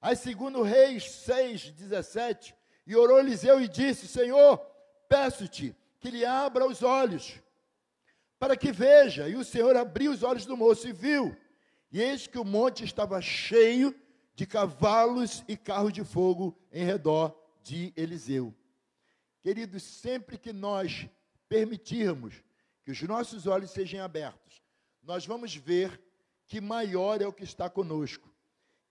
Aí, 0.00 0.16
segundo 0.16 0.62
Reis 0.62 1.04
6, 1.10 1.70
17, 1.72 2.54
e 2.86 2.96
orou 2.96 3.18
Eliseu 3.18 3.60
e 3.60 3.68
disse: 3.68 4.08
Senhor, 4.08 4.58
peço-te 5.06 5.76
que 6.04 6.10
lhe 6.10 6.22
abra 6.22 6.66
os 6.66 6.82
olhos, 6.82 7.40
para 8.38 8.58
que 8.58 8.70
veja. 8.70 9.26
E 9.26 9.36
o 9.36 9.42
Senhor 9.42 9.74
abriu 9.74 10.12
os 10.12 10.22
olhos 10.22 10.44
do 10.44 10.54
moço 10.54 10.86
e 10.86 10.92
viu. 10.92 11.34
E 11.90 11.98
eis 11.98 12.26
que 12.26 12.38
o 12.38 12.44
monte 12.44 12.84
estava 12.84 13.22
cheio 13.22 13.98
de 14.34 14.44
cavalos 14.44 15.42
e 15.48 15.56
carros 15.56 15.94
de 15.94 16.04
fogo 16.04 16.54
em 16.70 16.84
redor 16.84 17.34
de 17.62 17.90
Eliseu. 17.96 18.54
Queridos, 19.40 19.82
sempre 19.82 20.36
que 20.36 20.52
nós 20.52 21.08
permitirmos 21.48 22.34
que 22.84 22.90
os 22.90 23.00
nossos 23.00 23.46
olhos 23.46 23.70
sejam 23.70 24.04
abertos, 24.04 24.60
nós 25.02 25.24
vamos 25.24 25.56
ver 25.56 25.98
que 26.46 26.60
maior 26.60 27.22
é 27.22 27.26
o 27.26 27.32
que 27.32 27.44
está 27.44 27.70
conosco, 27.70 28.30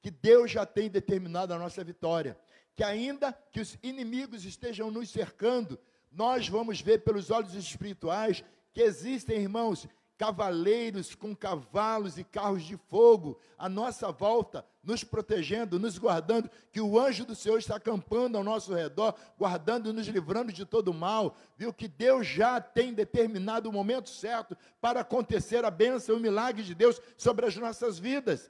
que 0.01 0.09
Deus 0.09 0.49
já 0.49 0.65
tem 0.65 0.89
determinado 0.89 1.53
a 1.53 1.59
nossa 1.59 1.83
vitória, 1.83 2.35
que 2.75 2.83
ainda 2.83 3.31
que 3.51 3.61
os 3.61 3.77
inimigos 3.83 4.45
estejam 4.45 4.89
nos 4.89 5.11
cercando, 5.11 5.79
nós 6.13 6.47
vamos 6.47 6.79
ver 6.81 6.99
pelos 6.99 7.31
olhos 7.31 7.55
espirituais 7.55 8.43
que 8.71 8.81
existem, 8.81 9.41
irmãos, 9.41 9.87
cavaleiros 10.17 11.15
com 11.15 11.35
cavalos 11.35 12.17
e 12.17 12.23
carros 12.23 12.63
de 12.63 12.77
fogo 12.77 13.39
à 13.57 13.67
nossa 13.67 14.11
volta, 14.11 14.65
nos 14.83 15.03
protegendo, 15.03 15.79
nos 15.79 15.97
guardando, 15.97 16.49
que 16.71 16.79
o 16.79 16.99
anjo 16.99 17.25
do 17.25 17.35
Senhor 17.35 17.57
está 17.57 17.75
acampando 17.75 18.37
ao 18.37 18.43
nosso 18.43 18.73
redor, 18.73 19.15
guardando 19.37 19.89
e 19.89 19.93
nos 19.93 20.07
livrando 20.07 20.53
de 20.53 20.65
todo 20.65 20.93
mal, 20.93 21.35
viu 21.57 21.73
que 21.73 21.87
Deus 21.87 22.27
já 22.27 22.61
tem 22.61 22.93
determinado 22.93 23.69
o 23.69 23.73
momento 23.73 24.09
certo 24.09 24.55
para 24.79 25.01
acontecer 25.01 25.65
a 25.65 25.71
bênção 25.71 26.15
e 26.15 26.19
o 26.19 26.21
milagre 26.21 26.63
de 26.63 26.75
Deus 26.75 27.01
sobre 27.17 27.45
as 27.45 27.55
nossas 27.55 27.97
vidas. 27.97 28.49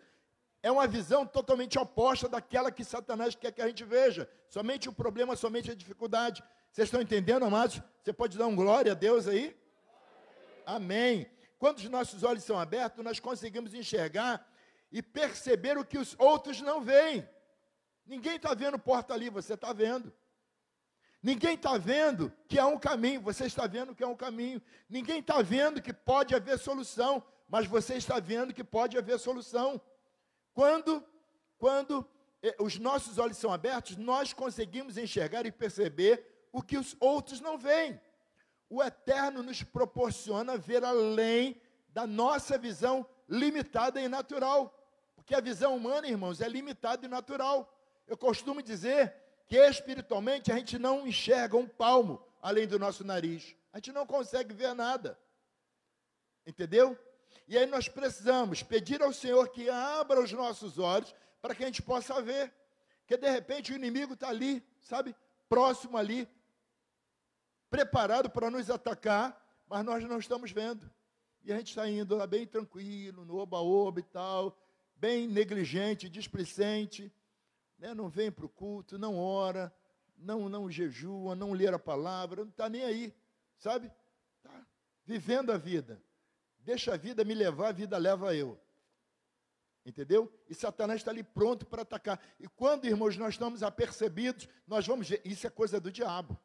É 0.62 0.72
uma 0.72 0.88
visão 0.88 1.26
totalmente 1.26 1.78
oposta 1.78 2.30
daquela 2.30 2.72
que 2.72 2.86
Satanás 2.86 3.36
quer 3.36 3.52
que 3.52 3.62
a 3.62 3.68
gente 3.68 3.84
veja. 3.84 4.30
Somente 4.48 4.88
o 4.88 4.94
problema, 4.94 5.36
somente 5.36 5.70
a 5.70 5.76
dificuldade. 5.76 6.42
Vocês 6.74 6.88
estão 6.88 7.04
entendendo, 7.04 7.46
amados? 7.46 7.80
Você 8.02 8.12
pode 8.12 8.36
dar 8.36 8.48
um 8.48 8.56
glória 8.56 8.94
a 8.94 8.96
Deus 8.96 9.28
aí? 9.28 9.56
Amém. 10.66 11.30
Quando 11.60 11.78
os 11.78 11.88
nossos 11.88 12.24
olhos 12.24 12.44
são 12.44 12.60
abertos, 12.60 13.06
nós 13.06 13.20
conseguimos 13.20 13.76
enxergar 13.76 14.44
e 14.92 15.00
perceber 15.00 15.78
o 15.78 15.86
que 15.86 16.00
os 16.00 16.16
outros 16.18 16.62
não 16.62 16.82
veem. 16.82 17.30
Ninguém 18.04 18.38
está 18.38 18.56
vendo 18.56 18.80
porta 18.80 19.14
ali, 19.14 19.30
você 19.30 19.54
está 19.54 19.72
vendo. 19.72 20.12
Ninguém 21.22 21.54
está 21.54 21.78
vendo 21.78 22.34
que 22.48 22.58
há 22.58 22.66
um 22.66 22.80
caminho, 22.80 23.22
você 23.22 23.46
está 23.46 23.68
vendo 23.68 23.94
que 23.94 24.04
há 24.04 24.08
um 24.08 24.16
caminho. 24.16 24.60
Ninguém 24.90 25.20
está 25.20 25.44
vendo 25.44 25.80
que 25.80 25.94
pode 25.94 26.34
haver 26.34 26.58
solução, 26.58 27.24
mas 27.48 27.68
você 27.68 27.98
está 27.98 28.20
vendo 28.20 28.52
que 28.52 28.64
pode 28.64 28.98
haver 28.98 29.20
solução. 29.20 29.80
Quando, 30.56 31.06
quando 31.60 32.04
eh, 32.42 32.56
os 32.60 32.80
nossos 32.80 33.20
olhos 33.20 33.38
são 33.38 33.54
abertos, 33.54 33.96
nós 33.96 34.34
conseguimos 34.34 34.98
enxergar 34.98 35.46
e 35.46 35.52
perceber 35.52 36.33
o 36.54 36.62
que 36.62 36.78
os 36.78 36.96
outros 37.00 37.42
não 37.42 37.58
veem. 37.58 38.00
O 38.70 38.82
eterno 38.82 39.42
nos 39.42 39.64
proporciona 39.64 40.56
ver 40.56 40.86
além 40.86 41.60
da 41.90 42.08
nossa 42.08 42.58
visão 42.58 43.06
limitada 43.28 44.00
e 44.00 44.08
natural. 44.08 44.72
Porque 45.16 45.34
a 45.34 45.42
visão 45.42 45.76
humana, 45.76 46.08
irmãos, 46.08 46.40
é 46.40 46.48
limitada 46.48 47.06
e 47.06 47.10
natural. 47.10 47.76
Eu 48.08 48.16
costumo 48.16 48.62
dizer 48.62 49.16
que 49.48 49.58
espiritualmente 49.58 50.52
a 50.52 50.56
gente 50.56 50.78
não 50.78 51.08
enxerga 51.08 51.58
um 51.58 51.68
palmo 51.68 52.24
além 52.42 52.68
do 52.68 52.78
nosso 52.78 53.04
nariz. 53.04 53.56
A 53.72 53.78
gente 53.78 53.92
não 53.92 54.06
consegue 54.06 54.54
ver 54.54 54.76
nada. 54.76 55.20
Entendeu? 56.46 56.98
E 57.48 57.58
aí 57.58 57.66
nós 57.66 57.88
precisamos 57.90 58.62
pedir 58.62 59.02
ao 59.02 59.12
Senhor 59.12 59.50
que 59.50 59.70
abra 59.70 60.22
os 60.22 60.32
nossos 60.32 60.78
olhos 60.78 61.14
para 61.42 61.56
que 61.56 61.64
a 61.64 61.66
gente 61.66 61.82
possa 61.82 62.22
ver. 62.22 62.54
Que 63.08 63.18
de 63.18 63.30
repente 63.30 63.74
o 63.74 63.76
inimigo 63.76 64.14
está 64.14 64.30
ali, 64.30 64.64
sabe? 64.82 65.16
Próximo 65.50 65.98
ali, 65.98 66.28
preparado 67.74 68.30
para 68.30 68.52
nos 68.52 68.70
atacar, 68.70 69.36
mas 69.68 69.84
nós 69.84 70.04
não 70.04 70.20
estamos 70.20 70.52
vendo. 70.52 70.88
E 71.44 71.52
a 71.52 71.58
gente 71.58 71.70
está 71.70 71.90
indo 71.90 72.16
lá 72.16 72.28
bem 72.28 72.46
tranquilo, 72.46 73.26
no 73.26 73.38
oba-oba 73.38 74.00
e 74.00 74.04
tal, 74.04 74.56
bem 74.96 75.28
negligente, 75.28 76.08
displicente, 76.08 77.12
né? 77.80 77.96
não 77.96 78.10
vem 78.10 78.32
para 78.32 78.46
o 78.46 78.50
culto, 78.50 79.00
não 79.00 79.18
ora, 79.18 79.74
não, 80.16 80.48
não 80.48 80.70
jejua, 80.70 81.34
não 81.34 81.52
lê 81.52 81.66
a 81.66 81.80
palavra, 81.80 82.44
não 82.44 82.52
está 82.52 82.70
nem 82.70 82.84
aí, 82.84 83.12
sabe? 83.58 83.92
Está 84.38 84.68
vivendo 85.04 85.52
a 85.52 85.58
vida. 85.58 86.00
Deixa 86.60 86.94
a 86.94 86.98
vida 86.98 87.26
me 87.26 87.34
levar, 87.34 87.70
a 87.70 87.72
vida 87.72 87.98
leva 87.98 88.36
eu. 88.36 88.56
Entendeu? 89.84 90.32
E 90.48 90.54
Satanás 90.54 91.02
está 91.02 91.10
ali 91.10 91.24
pronto 91.24 91.66
para 91.66 91.82
atacar. 91.82 92.24
E 92.40 92.48
quando, 92.48 92.86
irmãos, 92.86 93.18
nós 93.18 93.34
estamos 93.34 93.64
apercebidos, 93.64 94.48
nós 94.68 94.86
vamos 94.86 95.10
ver, 95.10 95.24
isso 95.26 95.48
é 95.48 95.50
coisa 95.50 95.80
do 95.80 95.92
diabo. 95.92 96.40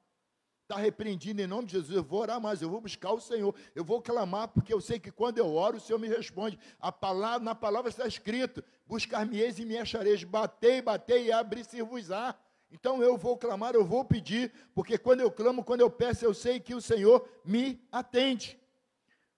Está 0.68 0.78
repreendido 0.78 1.40
em 1.40 1.46
nome 1.46 1.64
de 1.64 1.72
Jesus. 1.72 1.96
Eu 1.96 2.04
vou 2.04 2.20
orar 2.20 2.38
mais, 2.38 2.60
eu 2.60 2.68
vou 2.68 2.78
buscar 2.78 3.10
o 3.12 3.18
Senhor, 3.18 3.54
eu 3.74 3.82
vou 3.82 4.02
clamar, 4.02 4.48
porque 4.48 4.70
eu 4.70 4.82
sei 4.82 4.98
que 4.98 5.10
quando 5.10 5.38
eu 5.38 5.54
oro, 5.54 5.78
o 5.78 5.80
Senhor 5.80 5.98
me 5.98 6.06
responde. 6.06 6.58
A 6.78 6.92
palavra, 6.92 7.42
na 7.42 7.54
palavra 7.54 7.88
está 7.88 8.06
escrito: 8.06 8.62
buscar-me-eis 8.86 9.58
e 9.58 9.64
me 9.64 9.78
achareis, 9.78 10.22
batei, 10.24 10.82
batei 10.82 11.24
e 11.24 11.32
abri-se-vos-á. 11.32 12.34
Então 12.70 13.02
eu 13.02 13.16
vou 13.16 13.38
clamar, 13.38 13.74
eu 13.74 13.82
vou 13.82 14.04
pedir, 14.04 14.52
porque 14.74 14.98
quando 14.98 15.20
eu 15.20 15.30
clamo, 15.30 15.64
quando 15.64 15.80
eu 15.80 15.90
peço, 15.90 16.26
eu 16.26 16.34
sei 16.34 16.60
que 16.60 16.74
o 16.74 16.82
Senhor 16.82 17.26
me 17.42 17.82
atende. 17.90 18.60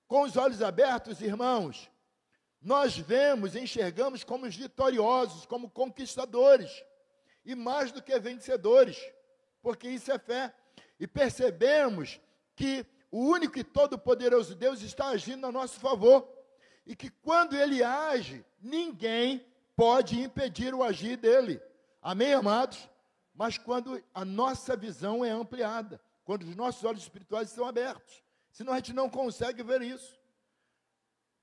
Com 0.08 0.22
os 0.22 0.36
olhos 0.36 0.60
abertos, 0.60 1.20
irmãos, 1.20 1.88
nós 2.60 2.98
vemos, 2.98 3.54
enxergamos 3.54 4.24
como 4.24 4.50
vitoriosos, 4.50 5.46
como 5.46 5.70
conquistadores, 5.70 6.84
e 7.44 7.54
mais 7.54 7.92
do 7.92 8.02
que 8.02 8.18
vencedores, 8.18 9.00
porque 9.62 9.88
isso 9.88 10.10
é 10.10 10.18
fé. 10.18 10.52
E 11.00 11.06
percebemos 11.06 12.20
que 12.54 12.86
o 13.10 13.18
único 13.18 13.58
e 13.58 13.64
todo-poderoso 13.64 14.54
Deus 14.54 14.82
está 14.82 15.08
agindo 15.08 15.46
a 15.46 15.50
nosso 15.50 15.80
favor, 15.80 16.28
e 16.86 16.94
que 16.94 17.08
quando 17.08 17.56
ele 17.56 17.82
age, 17.82 18.44
ninguém 18.60 19.44
pode 19.74 20.20
impedir 20.20 20.74
o 20.74 20.84
agir 20.84 21.16
dele. 21.16 21.60
Amém, 22.02 22.34
amados? 22.34 22.88
Mas 23.34 23.56
quando 23.56 24.02
a 24.14 24.24
nossa 24.24 24.76
visão 24.76 25.24
é 25.24 25.30
ampliada, 25.30 26.00
quando 26.22 26.42
os 26.42 26.54
nossos 26.54 26.84
olhos 26.84 27.02
espirituais 27.02 27.48
estão 27.48 27.66
abertos, 27.66 28.22
senão 28.52 28.74
a 28.74 28.76
gente 28.76 28.92
não 28.92 29.08
consegue 29.08 29.62
ver 29.62 29.80
isso. 29.80 30.20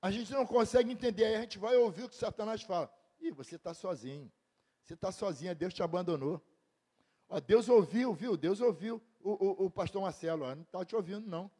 A 0.00 0.10
gente 0.12 0.32
não 0.32 0.46
consegue 0.46 0.92
entender, 0.92 1.24
aí 1.24 1.34
a 1.34 1.40
gente 1.40 1.58
vai 1.58 1.76
ouvir 1.76 2.04
o 2.04 2.08
que 2.08 2.14
Satanás 2.14 2.62
fala. 2.62 2.88
Ih, 3.20 3.32
você 3.32 3.56
está 3.56 3.74
sozinho. 3.74 4.30
Você 4.84 4.94
está 4.94 5.10
sozinho, 5.10 5.54
Deus 5.56 5.74
te 5.74 5.82
abandonou. 5.82 6.40
Ó, 7.28 7.40
Deus 7.40 7.68
ouviu, 7.68 8.14
viu? 8.14 8.36
Deus 8.36 8.60
ouviu 8.60 9.02
o, 9.20 9.30
o, 9.30 9.66
o 9.66 9.70
pastor 9.70 10.02
Marcelo. 10.02 10.44
Ó, 10.44 10.54
não 10.54 10.62
está 10.62 10.84
te 10.84 10.94
ouvindo, 10.94 11.26
não. 11.26 11.50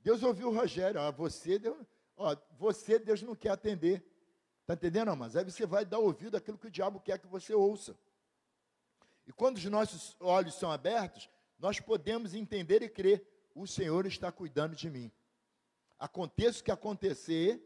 Deus 0.00 0.22
ouviu 0.22 0.48
o 0.48 0.54
Rogério. 0.54 1.00
Ó, 1.00 1.12
você, 1.12 1.58
Deus, 1.58 1.86
ó, 2.16 2.36
você, 2.58 2.98
Deus 2.98 3.22
não 3.22 3.34
quer 3.34 3.50
atender. 3.50 4.04
Está 4.60 4.74
entendendo, 4.74 5.14
mas 5.16 5.36
Aí 5.36 5.44
você 5.44 5.66
vai 5.66 5.84
dar 5.84 5.98
ouvido 5.98 6.36
àquilo 6.36 6.58
que 6.58 6.68
o 6.68 6.70
diabo 6.70 7.00
quer 7.00 7.18
que 7.18 7.26
você 7.26 7.52
ouça. 7.54 7.98
E 9.26 9.32
quando 9.32 9.56
os 9.56 9.64
nossos 9.64 10.16
olhos 10.20 10.54
são 10.54 10.70
abertos, 10.70 11.28
nós 11.58 11.78
podemos 11.78 12.34
entender 12.34 12.82
e 12.82 12.88
crer 12.88 13.26
o 13.54 13.66
Senhor 13.66 14.06
está 14.06 14.32
cuidando 14.32 14.74
de 14.74 14.90
mim. 14.90 15.10
Aconteça 15.98 16.60
o 16.60 16.64
que 16.64 16.70
acontecer, 16.70 17.62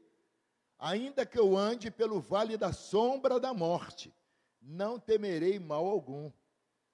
ainda 0.78 1.24
que 1.24 1.38
eu 1.38 1.56
ande 1.56 1.90
pelo 1.90 2.20
vale 2.20 2.56
da 2.56 2.72
sombra 2.72 3.40
da 3.40 3.54
morte, 3.54 4.12
não 4.60 4.98
temerei 4.98 5.58
mal 5.58 5.86
algum, 5.86 6.30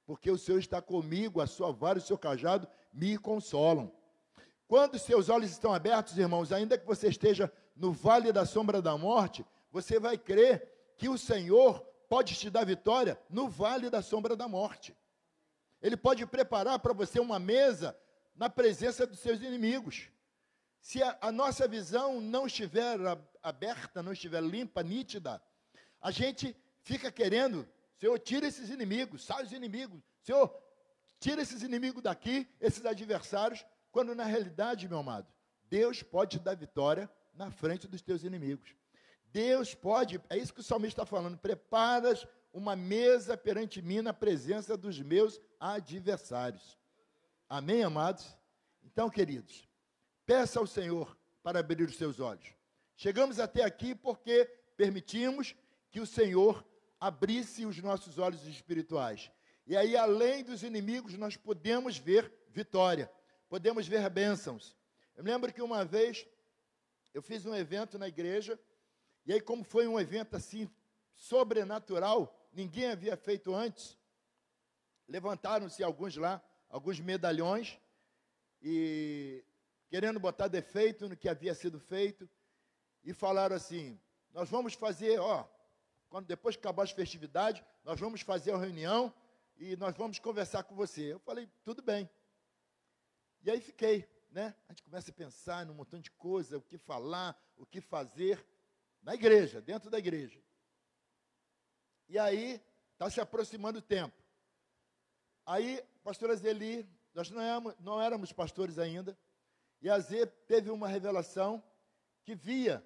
porque 0.07 0.31
o 0.31 0.39
Senhor 0.39 0.59
está 0.59 0.81
comigo, 0.81 1.41
a 1.41 1.47
sua 1.47 1.73
vara 1.73 1.99
e 1.99 2.03
o 2.03 2.05
seu 2.05 2.19
cajado 2.19 2.69
me 2.93 3.17
consolam. 3.17 3.93
Quando 4.67 4.99
seus 4.99 5.29
olhos 5.29 5.51
estão 5.51 5.75
abertos, 5.75 6.17
irmãos, 6.17 6.53
ainda 6.53 6.79
que 6.79 6.87
você 6.87 7.09
esteja 7.09 7.53
no 7.77 7.93
vale 7.93 8.33
da 8.33 8.47
sombra 8.47 8.81
da 8.81 8.97
morte, 8.97 9.45
você 9.71 9.99
vai 10.01 10.17
crer 10.17 10.95
que 10.97 11.09
o 11.09 11.19
Senhor 11.19 11.81
pode 12.09 12.35
te 12.35 12.51
dar 12.51 12.65
vitória 12.65 13.19
no 13.29 13.49
vale 13.49 13.89
da 13.89 14.03
sombra 14.03 14.37
da 14.37 14.47
morte. 14.49 14.95
Ele 15.81 15.97
pode 15.97 16.25
preparar 16.27 16.79
para 16.79 16.93
você 16.93 17.19
uma 17.19 17.39
mesa 17.39 17.97
na 18.37 18.49
presença 18.49 19.07
dos 19.07 19.19
seus 19.19 19.41
inimigos. 19.41 20.09
Se 20.81 21.03
a, 21.03 21.17
a 21.21 21.33
nossa 21.33 21.67
visão 21.67 22.21
não 22.21 22.47
estiver 22.47 22.99
aberta, 23.43 24.03
não 24.03 24.13
estiver 24.13 24.43
limpa, 24.43 24.83
nítida, 24.83 25.43
a 26.01 26.11
gente 26.11 26.57
fica 26.83 27.11
querendo, 27.11 27.69
Senhor, 28.03 28.19
tira 28.19 28.49
esses 28.49 28.69
inimigos, 28.69 29.25
sai 29.25 29.45
os 29.45 29.53
inimigos, 29.53 30.03
Senhor, 30.25 30.53
tira 31.21 31.41
esses 31.41 31.63
inimigos 31.63 32.03
daqui, 32.03 32.49
esses 32.61 32.85
adversários, 32.85 33.65
quando 33.93 34.13
na 34.13 34.25
realidade, 34.25 34.89
meu 34.89 34.99
amado, 34.99 35.33
Deus 35.71 36.03
pode 36.03 36.37
te 36.37 36.43
dar 36.43 36.57
vitória 36.57 37.09
na 37.33 37.53
frente 37.53 37.87
dos 37.87 38.03
teus 38.03 38.25
inimigos. 38.25 38.75
Deus 39.27 39.73
pode, 39.73 40.21
é 40.29 40.37
isso 40.37 40.53
que 40.53 40.59
o 40.59 40.65
salmista 40.65 41.03
está 41.03 41.07
falando, 41.07 41.39
preparas 41.39 42.27
uma 42.53 42.75
mesa 42.75 43.37
perante 43.37 43.81
mim 43.81 44.01
na 44.01 44.13
presença 44.13 44.77
dos 44.77 45.01
meus 45.01 45.41
adversários. 45.61 46.77
Amém, 47.49 47.85
amados? 47.85 48.37
Então, 48.83 49.09
queridos, 49.09 49.69
peça 50.27 50.59
ao 50.59 50.67
Senhor 50.67 51.17
para 51.41 51.61
abrir 51.61 51.85
os 51.85 51.97
seus 51.97 52.19
olhos. 52.19 52.53
Chegamos 52.97 53.39
até 53.39 53.63
aqui 53.63 53.95
porque 53.95 54.45
permitimos 54.77 55.55
que 55.89 56.01
o 56.01 56.07
Senhor 56.07 56.67
abrisse 57.03 57.67
os 57.67 57.77
nossos 57.79 58.17
olhos 58.17 58.47
espirituais. 58.47 59.29
E 59.67 59.77
aí, 59.77 59.97
além 59.97 60.45
dos 60.45 60.63
inimigos, 60.63 61.15
nós 61.19 61.37
podemos 61.37 61.99
ver 61.99 62.33
vitória, 62.49 63.11
podemos 63.49 63.89
ver 63.89 64.09
bênçãos. 64.09 64.77
Eu 65.17 65.25
lembro 65.25 65.53
que 65.53 65.61
uma 65.61 65.85
vez 65.85 66.25
eu 67.13 67.21
fiz 67.21 67.45
um 67.45 67.57
evento 67.57 67.99
na 67.99 68.07
igreja, 68.07 68.57
e 69.27 69.33
aí, 69.33 69.41
como 69.41 69.65
foi 69.65 69.89
um 69.89 69.99
evento 69.99 70.37
assim 70.37 70.71
sobrenatural, 71.13 72.49
ninguém 72.53 72.87
havia 72.87 73.17
feito 73.17 73.53
antes, 73.53 73.99
levantaram-se 75.09 75.83
alguns 75.83 76.17
lá 76.17 76.41
alguns 76.69 77.01
medalhões 77.01 77.79
e 78.63 79.45
querendo 79.89 80.21
botar 80.21 80.47
defeito 80.47 81.09
no 81.09 81.17
que 81.17 81.29
havia 81.29 81.53
sido 81.53 81.81
feito 81.81 82.31
e 83.03 83.13
falaram 83.13 83.57
assim: 83.57 84.01
nós 84.33 84.49
vamos 84.49 84.75
fazer, 84.75 85.19
ó, 85.19 85.47
quando 86.13 86.27
depois 86.27 86.55
que 86.55 86.61
acabar 86.61 86.83
as 86.83 86.91
festividades, 86.91 87.65
nós 87.83 87.99
vamos 87.99 88.21
fazer 88.21 88.53
a 88.53 88.59
reunião 88.59 89.11
e 89.57 89.75
nós 89.77 89.97
vamos 89.97 90.19
conversar 90.19 90.63
com 90.63 90.75
você. 90.75 91.15
Eu 91.15 91.19
falei, 91.19 91.49
tudo 91.65 91.81
bem. 91.81 92.07
E 93.43 93.51
aí 93.51 93.59
fiquei, 93.63 94.07
né? 94.31 94.55
A 94.69 94.73
gente 94.73 94.83
começa 94.83 95.11
a 95.11 95.15
pensar 95.15 95.65
num 95.65 95.73
montão 95.73 95.99
de 95.99 96.11
coisa, 96.11 96.59
o 96.59 96.61
que 96.61 96.77
falar, 96.77 97.35
o 97.57 97.65
que 97.65 97.81
fazer 97.81 98.47
na 99.03 99.15
igreja, 99.15 99.63
dentro 99.63 99.89
da 99.89 99.99
igreja. 99.99 100.39
E 102.11 102.19
aí 102.19 102.63
está 102.93 103.09
se 103.09 103.19
aproximando 103.19 103.79
o 103.79 103.83
tempo. 103.83 104.23
Aí, 105.47 105.83
pastora 106.05 106.37
Zeli, 106.37 106.87
nós 107.15 107.31
não 107.31 107.41
éramos, 107.41 107.75
não 107.81 108.03
éramos 108.03 108.33
pastores 108.35 108.79
ainda, 108.79 109.19
e 109.81 109.89
a 109.89 109.99
Zê 109.99 110.27
teve 110.27 110.69
uma 110.69 110.89
revelação 110.89 111.65
que 112.23 112.35
via 112.35 112.85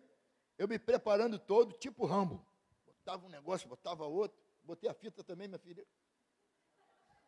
eu 0.57 0.69
me 0.69 0.79
preparando 0.79 1.41
todo, 1.41 1.73
tipo 1.73 2.07
Rambo. 2.07 2.47
Botava 3.07 3.25
um 3.25 3.31
negócio, 3.31 3.69
botava 3.69 4.05
outro, 4.05 4.37
botei 4.65 4.91
a 4.91 4.93
fita 4.93 5.23
também, 5.23 5.47
minha 5.47 5.61
filha. 5.61 5.87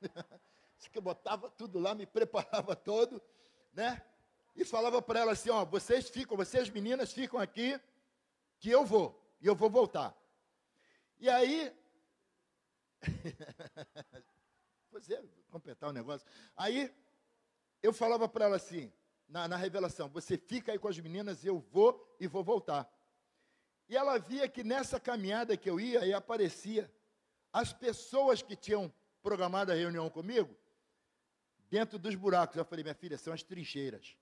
Diz 0.76 0.88
que 0.88 0.98
eu 0.98 1.02
botava 1.02 1.48
tudo 1.52 1.78
lá, 1.78 1.94
me 1.94 2.04
preparava 2.04 2.74
todo, 2.74 3.22
né? 3.72 4.04
E 4.56 4.64
falava 4.64 5.00
para 5.00 5.20
ela 5.20 5.30
assim, 5.30 5.50
ó, 5.50 5.64
vocês 5.64 6.10
ficam, 6.10 6.36
vocês 6.36 6.68
meninas 6.68 7.12
ficam 7.12 7.38
aqui, 7.38 7.80
que 8.58 8.68
eu 8.68 8.84
vou, 8.84 9.24
e 9.40 9.46
eu 9.46 9.54
vou 9.54 9.70
voltar. 9.70 10.20
E 11.16 11.30
aí, 11.30 11.72
Pois 14.90 15.08
é, 15.08 15.22
completar 15.48 15.90
o 15.90 15.92
negócio. 15.92 16.26
Aí 16.56 16.92
eu 17.80 17.92
falava 17.92 18.28
para 18.28 18.46
ela 18.46 18.56
assim, 18.56 18.92
na, 19.28 19.46
na, 19.46 19.56
revelação: 19.56 20.08
você 20.08 20.36
fica 20.36 20.72
aí 20.72 20.78
com 20.80 20.88
as 20.88 20.98
meninas, 20.98 21.44
eu 21.44 21.60
vou 21.60 22.16
e 22.18 22.26
vou 22.26 22.42
voltar. 22.42 22.92
E 23.88 23.96
ela 23.96 24.18
via 24.18 24.48
que 24.48 24.62
nessa 24.62 25.00
caminhada 25.00 25.56
que 25.56 25.68
eu 25.68 25.80
ia, 25.80 26.00
aí 26.00 26.12
aparecia 26.12 26.92
as 27.52 27.72
pessoas 27.72 28.42
que 28.42 28.54
tinham 28.54 28.92
programado 29.22 29.72
a 29.72 29.74
reunião 29.74 30.08
comigo 30.10 30.54
dentro 31.70 31.98
dos 31.98 32.14
buracos. 32.14 32.56
Eu 32.56 32.64
falei, 32.64 32.82
minha 32.82 32.94
filha, 32.94 33.16
são 33.16 33.32
as 33.32 33.42
trincheiras. 33.42 34.16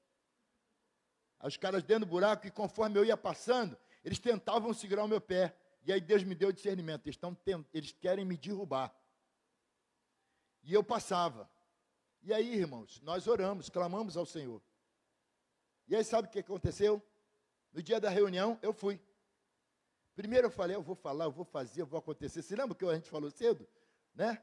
Os 1.42 1.56
caras 1.56 1.82
dentro 1.82 2.06
do 2.06 2.10
buraco, 2.10 2.46
e 2.46 2.50
conforme 2.50 2.98
eu 2.98 3.04
ia 3.04 3.16
passando, 3.16 3.76
eles 4.04 4.18
tentavam 4.18 4.72
segurar 4.72 5.04
o 5.04 5.08
meu 5.08 5.20
pé. 5.20 5.54
E 5.84 5.92
aí 5.92 6.00
Deus 6.00 6.22
me 6.22 6.34
deu 6.34 6.52
discernimento. 6.52 7.06
Eles, 7.06 7.16
estão, 7.16 7.36
eles 7.72 7.92
querem 7.92 8.24
me 8.24 8.36
derrubar. 8.36 8.94
E 10.62 10.72
eu 10.72 10.82
passava. 10.82 11.48
E 12.22 12.32
aí, 12.32 12.54
irmãos, 12.54 13.00
nós 13.02 13.26
oramos, 13.26 13.68
clamamos 13.68 14.16
ao 14.16 14.26
Senhor. 14.26 14.60
E 15.86 15.94
aí, 15.94 16.02
sabe 16.02 16.26
o 16.26 16.30
que 16.30 16.40
aconteceu? 16.40 17.00
No 17.72 17.82
dia 17.82 18.00
da 18.00 18.10
reunião, 18.10 18.58
eu 18.62 18.72
fui. 18.72 19.00
Primeiro 20.16 20.48
eu 20.48 20.50
falei, 20.50 20.74
eu 20.74 20.82
vou 20.82 20.96
falar, 20.96 21.26
eu 21.26 21.30
vou 21.30 21.44
fazer, 21.44 21.82
eu 21.82 21.86
vou 21.86 21.98
acontecer. 21.98 22.42
Você 22.42 22.56
lembra 22.56 22.74
que 22.74 22.84
a 22.84 22.94
gente 22.94 23.08
falou 23.08 23.30
cedo? 23.30 23.68
Né? 24.14 24.42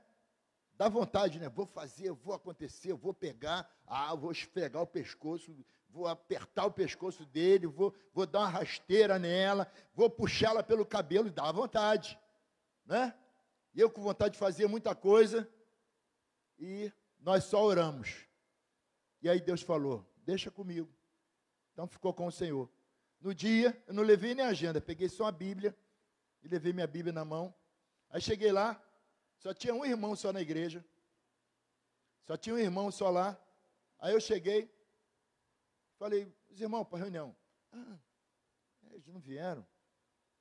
dá 0.78 0.89
vontade, 0.89 1.39
né? 1.39 1.49
Vou 1.49 1.65
fazer, 1.65 2.11
vou 2.11 2.34
acontecer, 2.34 2.93
vou 2.93 3.13
pegar, 3.13 3.69
ah, 3.86 4.13
vou 4.15 4.32
esfregar 4.32 4.82
o 4.82 4.88
pescoço, 4.88 5.55
vou 5.89 6.07
apertar 6.07 6.65
o 6.65 6.71
pescoço 6.71 7.26
dele, 7.26 7.67
vou, 7.67 7.93
vou 8.13 8.26
dar 8.26 8.39
uma 8.39 8.49
rasteira 8.49 9.19
nela, 9.19 9.71
vou 9.93 10.09
puxá-la 10.09 10.63
pelo 10.63 10.86
cabelo, 10.86 11.30
dá 11.30 11.51
vontade, 11.51 12.19
né? 12.86 13.13
Eu 13.76 13.89
com 13.89 14.01
vontade 14.01 14.34
de 14.34 14.39
fazer 14.39 14.67
muita 14.67 14.93
coisa, 14.93 15.49
e 16.59 16.91
nós 17.19 17.43
só 17.45 17.63
oramos. 17.63 18.28
E 19.21 19.30
aí 19.30 19.39
Deus 19.39 19.61
falou: 19.61 20.05
Deixa 20.17 20.51
comigo. 20.51 20.89
Então 21.71 21.88
ficou 21.88 22.13
com 22.13 22.28
o 22.28 22.32
Senhor. 22.32 22.69
No 23.24 23.34
dia, 23.34 23.82
eu 23.88 23.93
não 23.93 24.03
levei 24.03 24.36
nem 24.36 24.45
agenda, 24.45 24.82
peguei 24.82 25.07
só 25.07 25.28
a 25.28 25.32
Bíblia 25.32 25.74
e 26.43 26.47
levei 26.49 26.74
minha 26.74 26.86
Bíblia 26.86 27.13
na 27.13 27.24
mão. 27.24 27.55
Aí 28.09 28.21
cheguei 28.21 28.51
lá, 28.51 28.84
só 29.38 29.53
tinha 29.53 29.74
um 29.74 29.86
irmão 29.86 30.13
só 30.13 30.34
na 30.34 30.41
igreja. 30.41 30.84
Só 32.24 32.36
tinha 32.36 32.53
um 32.53 32.59
irmão 32.59 32.91
só 32.91 33.09
lá. 33.09 33.41
Aí 33.97 34.13
eu 34.13 34.19
cheguei, 34.19 34.69
falei, 35.97 36.30
os 36.49 36.59
irmãos 36.59 36.84
para 36.84 36.99
reunião. 36.99 37.34
Ah, 37.71 37.97
eles 38.91 39.07
não 39.07 39.21
vieram. 39.21 39.65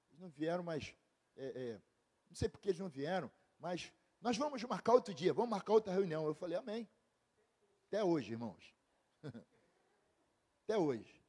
Eles 0.09 0.19
não 0.19 0.29
vieram, 0.29 0.65
mas. 0.65 0.93
É, 1.37 1.45
é, 1.45 1.81
não 2.29 2.35
sei 2.35 2.49
porque 2.49 2.71
eles 2.71 2.81
não 2.81 2.89
vieram, 2.89 3.31
mas 3.61 3.93
nós 4.21 4.37
vamos 4.37 4.61
marcar 4.65 4.95
outro 4.95 5.15
dia, 5.15 5.33
vamos 5.33 5.51
marcar 5.51 5.73
outra 5.73 5.93
reunião. 5.93 6.27
Eu 6.27 6.35
falei, 6.35 6.59
amém. 6.59 6.89
Até 7.87 8.03
hoje, 8.03 8.33
irmãos. 8.33 8.75
Até 10.65 10.77
hoje. 10.77 11.23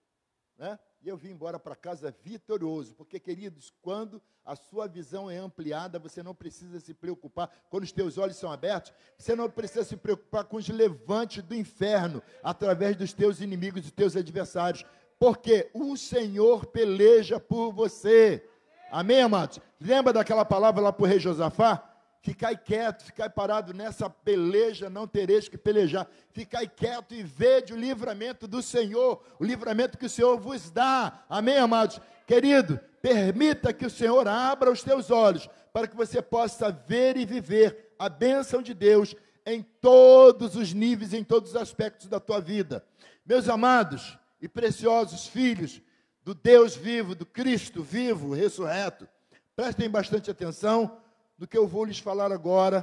Né? 0.57 0.79
E 1.03 1.09
eu 1.09 1.17
vim 1.17 1.31
embora 1.31 1.59
para 1.59 1.75
casa 1.75 2.15
vitorioso, 2.23 2.95
porque, 2.95 3.19
queridos, 3.19 3.73
quando 3.81 4.21
a 4.45 4.55
sua 4.55 4.87
visão 4.87 5.29
é 5.29 5.37
ampliada, 5.37 5.99
você 5.99 6.23
não 6.23 6.33
precisa 6.33 6.79
se 6.79 6.93
preocupar, 6.93 7.51
quando 7.69 7.83
os 7.83 7.91
teus 7.91 8.17
olhos 8.17 8.37
são 8.37 8.49
abertos, 8.49 8.93
você 9.17 9.35
não 9.35 9.49
precisa 9.49 9.83
se 9.83 9.97
preocupar 9.97 10.45
com 10.45 10.55
os 10.55 10.69
levantes 10.69 11.43
do 11.43 11.53
inferno, 11.53 12.23
através 12.41 12.95
dos 12.95 13.11
teus 13.11 13.41
inimigos 13.41 13.81
dos 13.81 13.91
teus 13.91 14.15
adversários, 14.15 14.85
porque 15.19 15.69
o 15.73 15.97
Senhor 15.97 16.67
peleja 16.67 17.37
por 17.37 17.73
você. 17.73 18.41
Amém, 18.89 19.21
amados? 19.21 19.59
Lembra 19.81 20.13
daquela 20.13 20.45
palavra 20.45 20.81
lá 20.81 20.93
para 20.93 21.03
o 21.03 21.07
rei 21.07 21.19
Josafá? 21.19 21.92
Ficai 22.23 22.55
quieto, 22.55 23.03
ficai 23.03 23.29
parado 23.29 23.73
nessa 23.73 24.09
peleja, 24.09 24.89
não 24.89 25.05
tereis 25.05 25.49
que 25.49 25.57
pelejar. 25.57 26.07
Ficai 26.31 26.69
quieto 26.69 27.13
e 27.13 27.21
vede 27.21 27.73
o 27.73 27.77
livramento 27.77 28.47
do 28.47 28.61
Senhor, 28.61 29.21
o 29.37 29.43
livramento 29.43 29.97
que 29.97 30.05
o 30.05 30.09
Senhor 30.09 30.39
vos 30.39 30.71
dá. 30.71 31.25
Amém, 31.27 31.57
amados? 31.57 31.99
Querido, 32.25 32.79
permita 33.01 33.73
que 33.73 33.85
o 33.85 33.89
Senhor 33.89 34.25
abra 34.25 34.71
os 34.71 34.81
teus 34.81 35.11
olhos 35.11 35.49
para 35.73 35.85
que 35.85 35.97
você 35.97 36.21
possa 36.21 36.71
ver 36.71 37.17
e 37.17 37.25
viver 37.25 37.93
a 37.99 38.07
bênção 38.07 38.61
de 38.61 38.73
Deus 38.73 39.13
em 39.45 39.61
todos 39.61 40.55
os 40.55 40.71
níveis, 40.71 41.13
em 41.13 41.25
todos 41.25 41.49
os 41.49 41.55
aspectos 41.57 42.07
da 42.07 42.21
tua 42.21 42.39
vida. 42.39 42.85
Meus 43.25 43.49
amados 43.49 44.17
e 44.41 44.47
preciosos 44.47 45.27
filhos 45.27 45.81
do 46.23 46.33
Deus 46.33 46.73
vivo, 46.73 47.15
do 47.15 47.25
Cristo 47.25 47.83
vivo, 47.83 48.33
ressurreto, 48.33 49.09
prestem 49.57 49.89
bastante 49.89 50.31
atenção 50.31 51.02
do 51.37 51.47
que 51.47 51.57
eu 51.57 51.67
vou 51.67 51.85
lhes 51.85 51.99
falar 51.99 52.31
agora, 52.31 52.81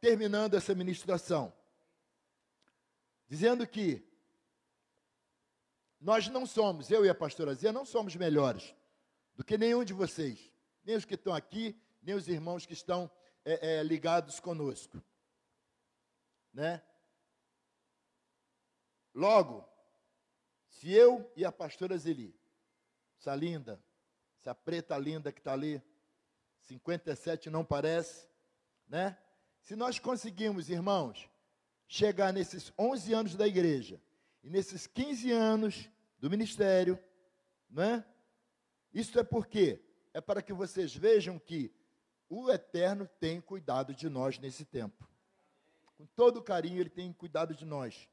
terminando 0.00 0.54
essa 0.54 0.74
ministração. 0.74 1.52
Dizendo 3.28 3.66
que 3.66 4.04
nós 6.00 6.28
não 6.28 6.46
somos, 6.46 6.90
eu 6.90 7.04
e 7.04 7.08
a 7.08 7.14
pastora 7.14 7.54
Zia, 7.54 7.72
não 7.72 7.84
somos 7.84 8.16
melhores 8.16 8.74
do 9.34 9.44
que 9.44 9.58
nenhum 9.58 9.84
de 9.84 9.92
vocês, 9.92 10.52
nem 10.82 10.96
os 10.96 11.04
que 11.04 11.14
estão 11.14 11.34
aqui, 11.34 11.78
nem 12.02 12.14
os 12.14 12.28
irmãos 12.28 12.64
que 12.64 12.72
estão 12.72 13.10
é, 13.44 13.78
é, 13.78 13.82
ligados 13.82 14.40
conosco. 14.40 15.02
Né? 16.52 16.82
Logo, 19.14 19.68
se 20.68 20.90
eu 20.90 21.30
e 21.36 21.44
a 21.44 21.52
pastora 21.52 21.96
Zeli, 21.98 22.34
essa 23.18 23.34
linda, 23.34 23.82
essa 24.40 24.54
preta 24.54 24.96
linda 24.96 25.30
que 25.30 25.40
está 25.40 25.52
ali, 25.52 25.82
57 26.62 27.50
não 27.50 27.64
parece, 27.64 28.28
né? 28.88 29.16
Se 29.62 29.76
nós 29.76 29.98
conseguimos, 29.98 30.68
irmãos, 30.68 31.28
chegar 31.86 32.32
nesses 32.32 32.72
11 32.78 33.12
anos 33.12 33.34
da 33.34 33.46
igreja 33.46 34.00
e 34.42 34.48
nesses 34.48 34.86
15 34.86 35.30
anos 35.32 35.88
do 36.18 36.30
ministério, 36.30 36.98
né? 37.68 38.04
Isso 38.92 39.18
é 39.18 39.22
porque 39.22 39.80
é 40.12 40.20
para 40.20 40.42
que 40.42 40.52
vocês 40.52 40.94
vejam 40.94 41.38
que 41.38 41.72
o 42.28 42.50
Eterno 42.50 43.08
tem 43.18 43.40
cuidado 43.40 43.94
de 43.94 44.08
nós 44.08 44.38
nesse 44.38 44.64
tempo. 44.64 45.08
Com 45.96 46.06
todo 46.06 46.42
carinho, 46.42 46.80
Ele 46.80 46.90
tem 46.90 47.12
cuidado 47.12 47.54
de 47.54 47.64
nós. 47.64 48.08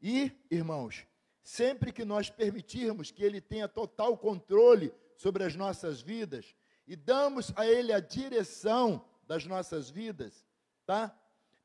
E, 0.00 0.32
irmãos, 0.50 1.06
sempre 1.42 1.92
que 1.92 2.04
nós 2.04 2.30
permitirmos 2.30 3.10
que 3.10 3.22
Ele 3.22 3.40
tenha 3.40 3.68
total 3.68 4.16
controle 4.16 4.92
sobre 5.16 5.44
as 5.44 5.54
nossas 5.54 6.00
vidas, 6.00 6.56
e 6.86 6.96
damos 6.96 7.52
a 7.56 7.66
Ele 7.66 7.92
a 7.92 8.00
direção 8.00 9.04
das 9.26 9.46
nossas 9.46 9.88
vidas, 9.88 10.44
tá? 10.86 11.16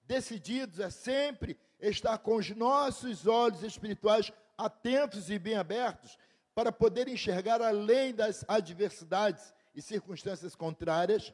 Decididos 0.04 0.80
a 0.80 0.90
sempre 0.90 1.58
estar 1.80 2.18
com 2.18 2.36
os 2.36 2.50
nossos 2.52 3.28
olhos 3.28 3.64
espirituais 3.64 4.32
atentos 4.58 5.30
e 5.30 5.38
bem 5.38 5.56
abertos 5.56 6.18
para 6.54 6.72
poder 6.72 7.08
enxergar 7.08 7.62
além 7.62 8.14
das 8.14 8.44
adversidades 8.48 9.54
e 9.74 9.82
circunstâncias 9.82 10.56
contrárias, 10.56 11.34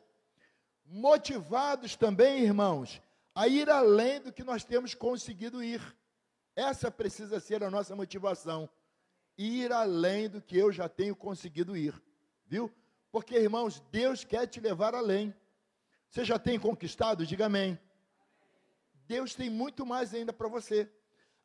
motivados 0.85 1.95
também, 1.95 2.43
irmãos, 2.43 3.01
a 3.33 3.47
ir 3.47 3.69
além 3.69 4.21
do 4.21 4.31
que 4.31 4.43
nós 4.43 4.63
temos 4.63 4.93
conseguido 4.93 5.63
ir. 5.63 5.81
Essa 6.55 6.91
precisa 6.91 7.39
ser 7.39 7.63
a 7.63 7.71
nossa 7.71 7.95
motivação. 7.95 8.69
Ir 9.37 9.71
além 9.73 10.29
do 10.29 10.41
que 10.41 10.57
eu 10.57 10.71
já 10.71 10.87
tenho 10.87 11.15
conseguido 11.15 11.75
ir. 11.75 11.93
Viu? 12.45 12.71
Porque, 13.15 13.37
irmãos, 13.37 13.81
Deus 13.93 14.25
quer 14.25 14.45
te 14.45 14.59
levar 14.59 14.93
além. 14.93 15.33
Você 16.09 16.25
já 16.25 16.37
tem 16.37 16.59
conquistado? 16.59 17.25
Diga 17.25 17.45
amém. 17.45 17.79
Deus 19.07 19.33
tem 19.33 19.49
muito 19.49 19.85
mais 19.85 20.13
ainda 20.13 20.33
para 20.33 20.49
você. 20.49 20.91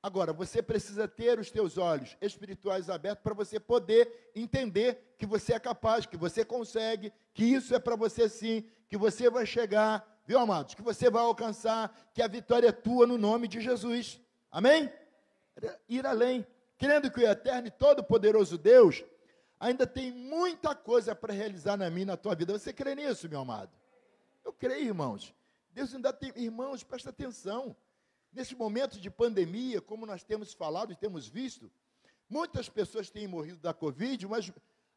Agora, 0.03 0.33
você 0.33 0.61
precisa 0.61 1.07
ter 1.07 1.39
os 1.39 1.49
teus 1.49 1.79
olhos 1.79 2.17
espirituais 2.21 2.91
abertos 2.91 3.23
para 3.23 3.35
você 3.35 3.61
poder 3.61 4.33
entender 4.35 5.15
que 5.17 5.25
você 5.25 5.53
é 5.53 5.61
capaz, 5.61 6.07
que 6.07 6.17
você 6.17 6.45
consegue, 6.45 7.13
que 7.33 7.45
isso 7.45 7.73
é 7.73 7.79
para 7.79 7.95
você 7.95 8.29
sim, 8.29 8.69
que 8.89 8.97
você 8.97 9.31
vai 9.31 9.47
chegar, 9.47 10.21
viu, 10.27 10.41
amados? 10.41 10.75
Que 10.75 10.83
você 10.83 11.09
vai 11.09 11.23
alcançar, 11.23 11.97
que 12.13 12.21
a 12.21 12.27
vitória 12.27 12.67
é 12.67 12.73
tua 12.73 13.07
no 13.07 13.17
nome 13.17 13.47
de 13.47 13.61
Jesus. 13.61 14.21
Amém? 14.51 14.93
Ir 15.89 16.05
além, 16.05 16.45
crendo 16.77 17.13
que 17.13 17.21
o 17.21 17.29
eterno 17.29 17.69
e 17.69 17.71
todo-poderoso 17.71 18.59
Deus 18.59 19.05
ainda 19.61 19.87
tem 19.87 20.11
muita 20.11 20.75
coisa 20.75 21.15
para 21.15 21.35
realizar 21.35 21.77
na 21.77 21.91
minha, 21.91 22.07
na 22.07 22.17
tua 22.17 22.35
vida. 22.35 22.59
Você 22.59 22.73
crê 22.73 22.95
nisso, 22.95 23.29
meu 23.29 23.41
amado? 23.41 23.71
Eu 24.43 24.53
creio, 24.55 24.87
irmãos. 24.87 25.35
Deus 25.71 25.95
ainda 25.95 26.13
tem, 26.13 26.33
irmãos, 26.35 26.83
presta 26.83 27.11
atenção. 27.11 27.77
Nesse 28.33 28.57
momento 28.57 28.99
de 28.99 29.11
pandemia, 29.11 29.81
como 29.81 30.07
nós 30.07 30.25
temos 30.25 30.55
falado 30.55 30.93
e 30.93 30.97
temos 30.97 31.29
visto, 31.29 31.71
muitas 32.29 32.69
pessoas 32.69 33.11
têm 33.11 33.29
morrido 33.29 33.59
da 33.59 33.75
Covid, 33.75 34.27
mas 34.27 34.51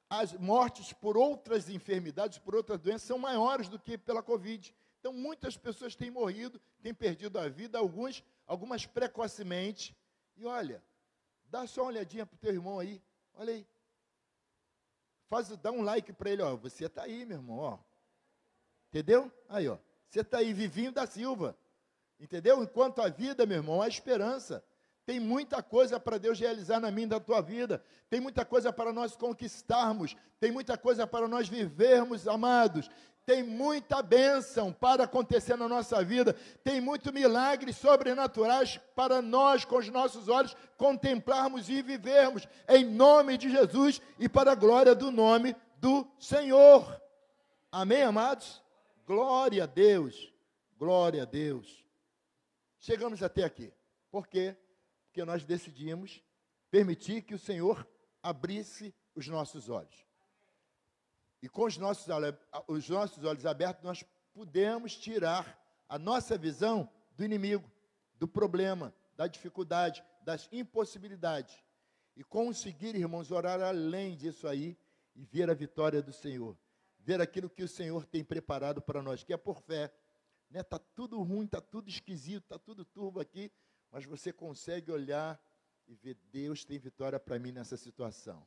as 0.09 0.33
mortes 0.33 0.93
por 0.93 1.17
outras 1.17 1.69
enfermidades, 1.69 2.37
por 2.37 2.55
outras 2.55 2.79
doenças, 2.79 3.07
são 3.07 3.17
maiores 3.17 3.67
do 3.67 3.77
que 3.77 3.97
pela 3.97 4.23
Covid. 4.23 4.73
Então, 4.99 5.11
muitas 5.11 5.57
pessoas 5.57 5.95
têm 5.95 6.09
morrido, 6.09 6.61
têm 6.81 6.93
perdido 6.93 7.37
a 7.37 7.49
vida, 7.49 7.77
alguns, 7.77 8.23
algumas 8.47 8.85
precocemente. 8.85 9.97
E 10.37 10.45
olha, 10.45 10.81
dá 11.49 11.67
só 11.67 11.81
uma 11.81 11.89
olhadinha 11.89 12.25
para 12.25 12.35
o 12.35 12.39
teu 12.39 12.53
irmão 12.53 12.79
aí. 12.79 13.01
Olha 13.33 13.53
aí, 13.53 13.67
Faz, 15.29 15.49
dá 15.57 15.71
um 15.71 15.81
like 15.81 16.13
para 16.13 16.29
ele, 16.29 16.41
ó. 16.41 16.55
Você 16.55 16.85
está 16.85 17.03
aí, 17.03 17.25
meu 17.25 17.37
irmão, 17.37 17.57
ó. 17.57 17.79
Entendeu? 18.89 19.31
Aí, 19.49 19.67
ó. 19.67 19.77
Você 20.09 20.21
está 20.21 20.39
aí, 20.39 20.53
Vivinho 20.53 20.91
da 20.91 21.05
Silva. 21.07 21.57
Entendeu? 22.19 22.61
Enquanto 22.61 23.01
a 23.01 23.09
vida, 23.09 23.45
meu 23.45 23.57
irmão, 23.57 23.81
há 23.81 23.87
esperança. 23.87 24.63
Tem 25.05 25.19
muita 25.19 25.61
coisa 25.61 25.99
para 25.99 26.17
Deus 26.17 26.39
realizar 26.39 26.79
na 26.79 26.89
minha 26.89 27.07
da 27.07 27.19
tua 27.19 27.41
vida. 27.41 27.83
Tem 28.09 28.21
muita 28.21 28.45
coisa 28.45 28.71
para 28.71 28.93
nós 28.93 29.15
conquistarmos. 29.15 30.15
Tem 30.39 30.51
muita 30.51 30.77
coisa 30.77 31.05
para 31.05 31.27
nós 31.27 31.49
vivermos, 31.49 32.27
amados 32.27 32.89
tem 33.25 33.41
muita 33.41 34.01
bênção 34.01 34.73
para 34.73 35.05
acontecer 35.05 35.55
na 35.55 35.67
nossa 35.67 36.03
vida, 36.03 36.33
tem 36.63 36.81
muito 36.81 37.13
milagres 37.13 37.77
sobrenaturais 37.77 38.79
para 38.95 39.21
nós, 39.21 39.63
com 39.63 39.77
os 39.77 39.87
nossos 39.89 40.27
olhos, 40.27 40.55
contemplarmos 40.77 41.69
e 41.69 41.81
vivermos, 41.81 42.47
em 42.67 42.83
nome 42.83 43.37
de 43.37 43.49
Jesus 43.49 44.01
e 44.19 44.27
para 44.27 44.51
a 44.51 44.55
glória 44.55 44.93
do 44.93 45.11
nome 45.11 45.55
do 45.77 46.05
Senhor. 46.19 47.01
Amém, 47.71 48.03
amados? 48.03 48.61
Glória 49.05 49.63
a 49.63 49.67
Deus, 49.67 50.33
glória 50.77 51.23
a 51.23 51.25
Deus. 51.25 51.83
Chegamos 52.79 53.23
até 53.23 53.43
aqui, 53.43 53.73
por 54.11 54.27
quê? 54.27 54.55
Porque 55.05 55.23
nós 55.23 55.45
decidimos 55.45 56.21
permitir 56.69 57.21
que 57.21 57.33
o 57.33 57.39
Senhor 57.39 57.87
abrisse 58.21 58.93
os 59.15 59.27
nossos 59.27 59.69
olhos. 59.69 60.05
E 61.43 61.49
com 61.49 61.65
os 61.65 61.77
nossos, 61.77 62.07
os 62.69 62.87
nossos 62.87 63.25
olhos 63.25 63.45
abertos, 63.45 63.83
nós 63.83 64.01
podemos 64.33 64.95
tirar 64.95 65.61
a 65.89 65.99
nossa 65.99 66.37
visão 66.37 66.89
do 67.17 67.25
inimigo, 67.25 67.69
do 68.17 68.25
problema, 68.25 68.95
da 69.17 69.27
dificuldade, 69.27 70.01
das 70.21 70.47
impossibilidades. 70.53 71.61
E 72.15 72.23
conseguir, 72.23 72.95
irmãos, 72.95 73.29
orar 73.29 73.61
além 73.61 74.15
disso 74.15 74.47
aí 74.47 74.77
e 75.13 75.25
ver 75.25 75.49
a 75.49 75.53
vitória 75.53 76.01
do 76.01 76.13
Senhor. 76.13 76.57
Ver 76.97 77.19
aquilo 77.19 77.49
que 77.49 77.61
o 77.63 77.67
Senhor 77.67 78.05
tem 78.05 78.23
preparado 78.23 78.81
para 78.81 79.01
nós, 79.01 79.21
que 79.21 79.33
é 79.33 79.37
por 79.37 79.59
fé. 79.59 79.93
Está 80.47 80.59
né? 80.59 80.63
Tá 80.63 80.79
tudo 80.79 81.21
ruim, 81.21 81.43
está 81.43 81.59
tudo 81.59 81.89
esquisito, 81.89 82.43
está 82.43 82.57
tudo 82.57 82.85
turbo 82.85 83.19
aqui, 83.19 83.51
mas 83.91 84.05
você 84.05 84.31
consegue 84.31 84.93
olhar 84.93 85.37
e 85.89 85.93
ver, 85.93 86.17
Deus 86.31 86.63
tem 86.63 86.79
vitória 86.79 87.19
para 87.19 87.37
mim 87.37 87.51
nessa 87.51 87.75
situação. 87.75 88.41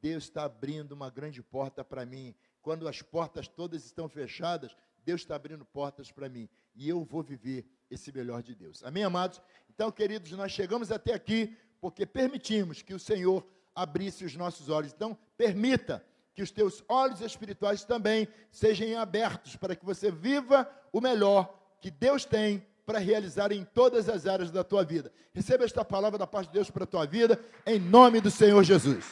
Deus 0.00 0.24
está 0.24 0.44
abrindo 0.44 0.92
uma 0.92 1.10
grande 1.10 1.42
porta 1.42 1.84
para 1.84 2.04
mim. 2.04 2.34
Quando 2.62 2.88
as 2.88 3.02
portas 3.02 3.48
todas 3.48 3.84
estão 3.84 4.08
fechadas, 4.08 4.74
Deus 5.04 5.20
está 5.20 5.36
abrindo 5.36 5.64
portas 5.64 6.10
para 6.10 6.28
mim. 6.28 6.48
E 6.74 6.88
eu 6.88 7.04
vou 7.04 7.22
viver 7.22 7.64
esse 7.90 8.12
melhor 8.12 8.42
de 8.42 8.54
Deus. 8.54 8.82
Amém, 8.82 9.04
amados? 9.04 9.40
Então, 9.70 9.90
queridos, 9.90 10.32
nós 10.32 10.52
chegamos 10.52 10.90
até 10.90 11.14
aqui 11.14 11.56
porque 11.80 12.04
permitimos 12.04 12.82
que 12.82 12.94
o 12.94 12.98
Senhor 12.98 13.46
abrisse 13.74 14.24
os 14.24 14.34
nossos 14.34 14.68
olhos. 14.68 14.92
Então, 14.92 15.16
permita 15.36 16.04
que 16.34 16.42
os 16.42 16.50
teus 16.50 16.84
olhos 16.88 17.20
espirituais 17.20 17.84
também 17.84 18.28
sejam 18.50 18.98
abertos 18.98 19.56
para 19.56 19.76
que 19.76 19.84
você 19.84 20.10
viva 20.10 20.68
o 20.92 21.00
melhor 21.00 21.56
que 21.80 21.90
Deus 21.90 22.24
tem 22.24 22.66
para 22.84 22.98
realizar 22.98 23.52
em 23.52 23.64
todas 23.64 24.08
as 24.08 24.26
áreas 24.26 24.50
da 24.50 24.62
tua 24.62 24.84
vida. 24.84 25.12
Receba 25.32 25.64
esta 25.64 25.84
palavra 25.84 26.18
da 26.18 26.26
parte 26.26 26.48
de 26.48 26.54
Deus 26.54 26.70
para 26.70 26.84
a 26.84 26.86
tua 26.86 27.06
vida, 27.06 27.40
em 27.66 27.78
nome 27.78 28.20
do 28.20 28.30
Senhor 28.30 28.62
Jesus. 28.62 29.04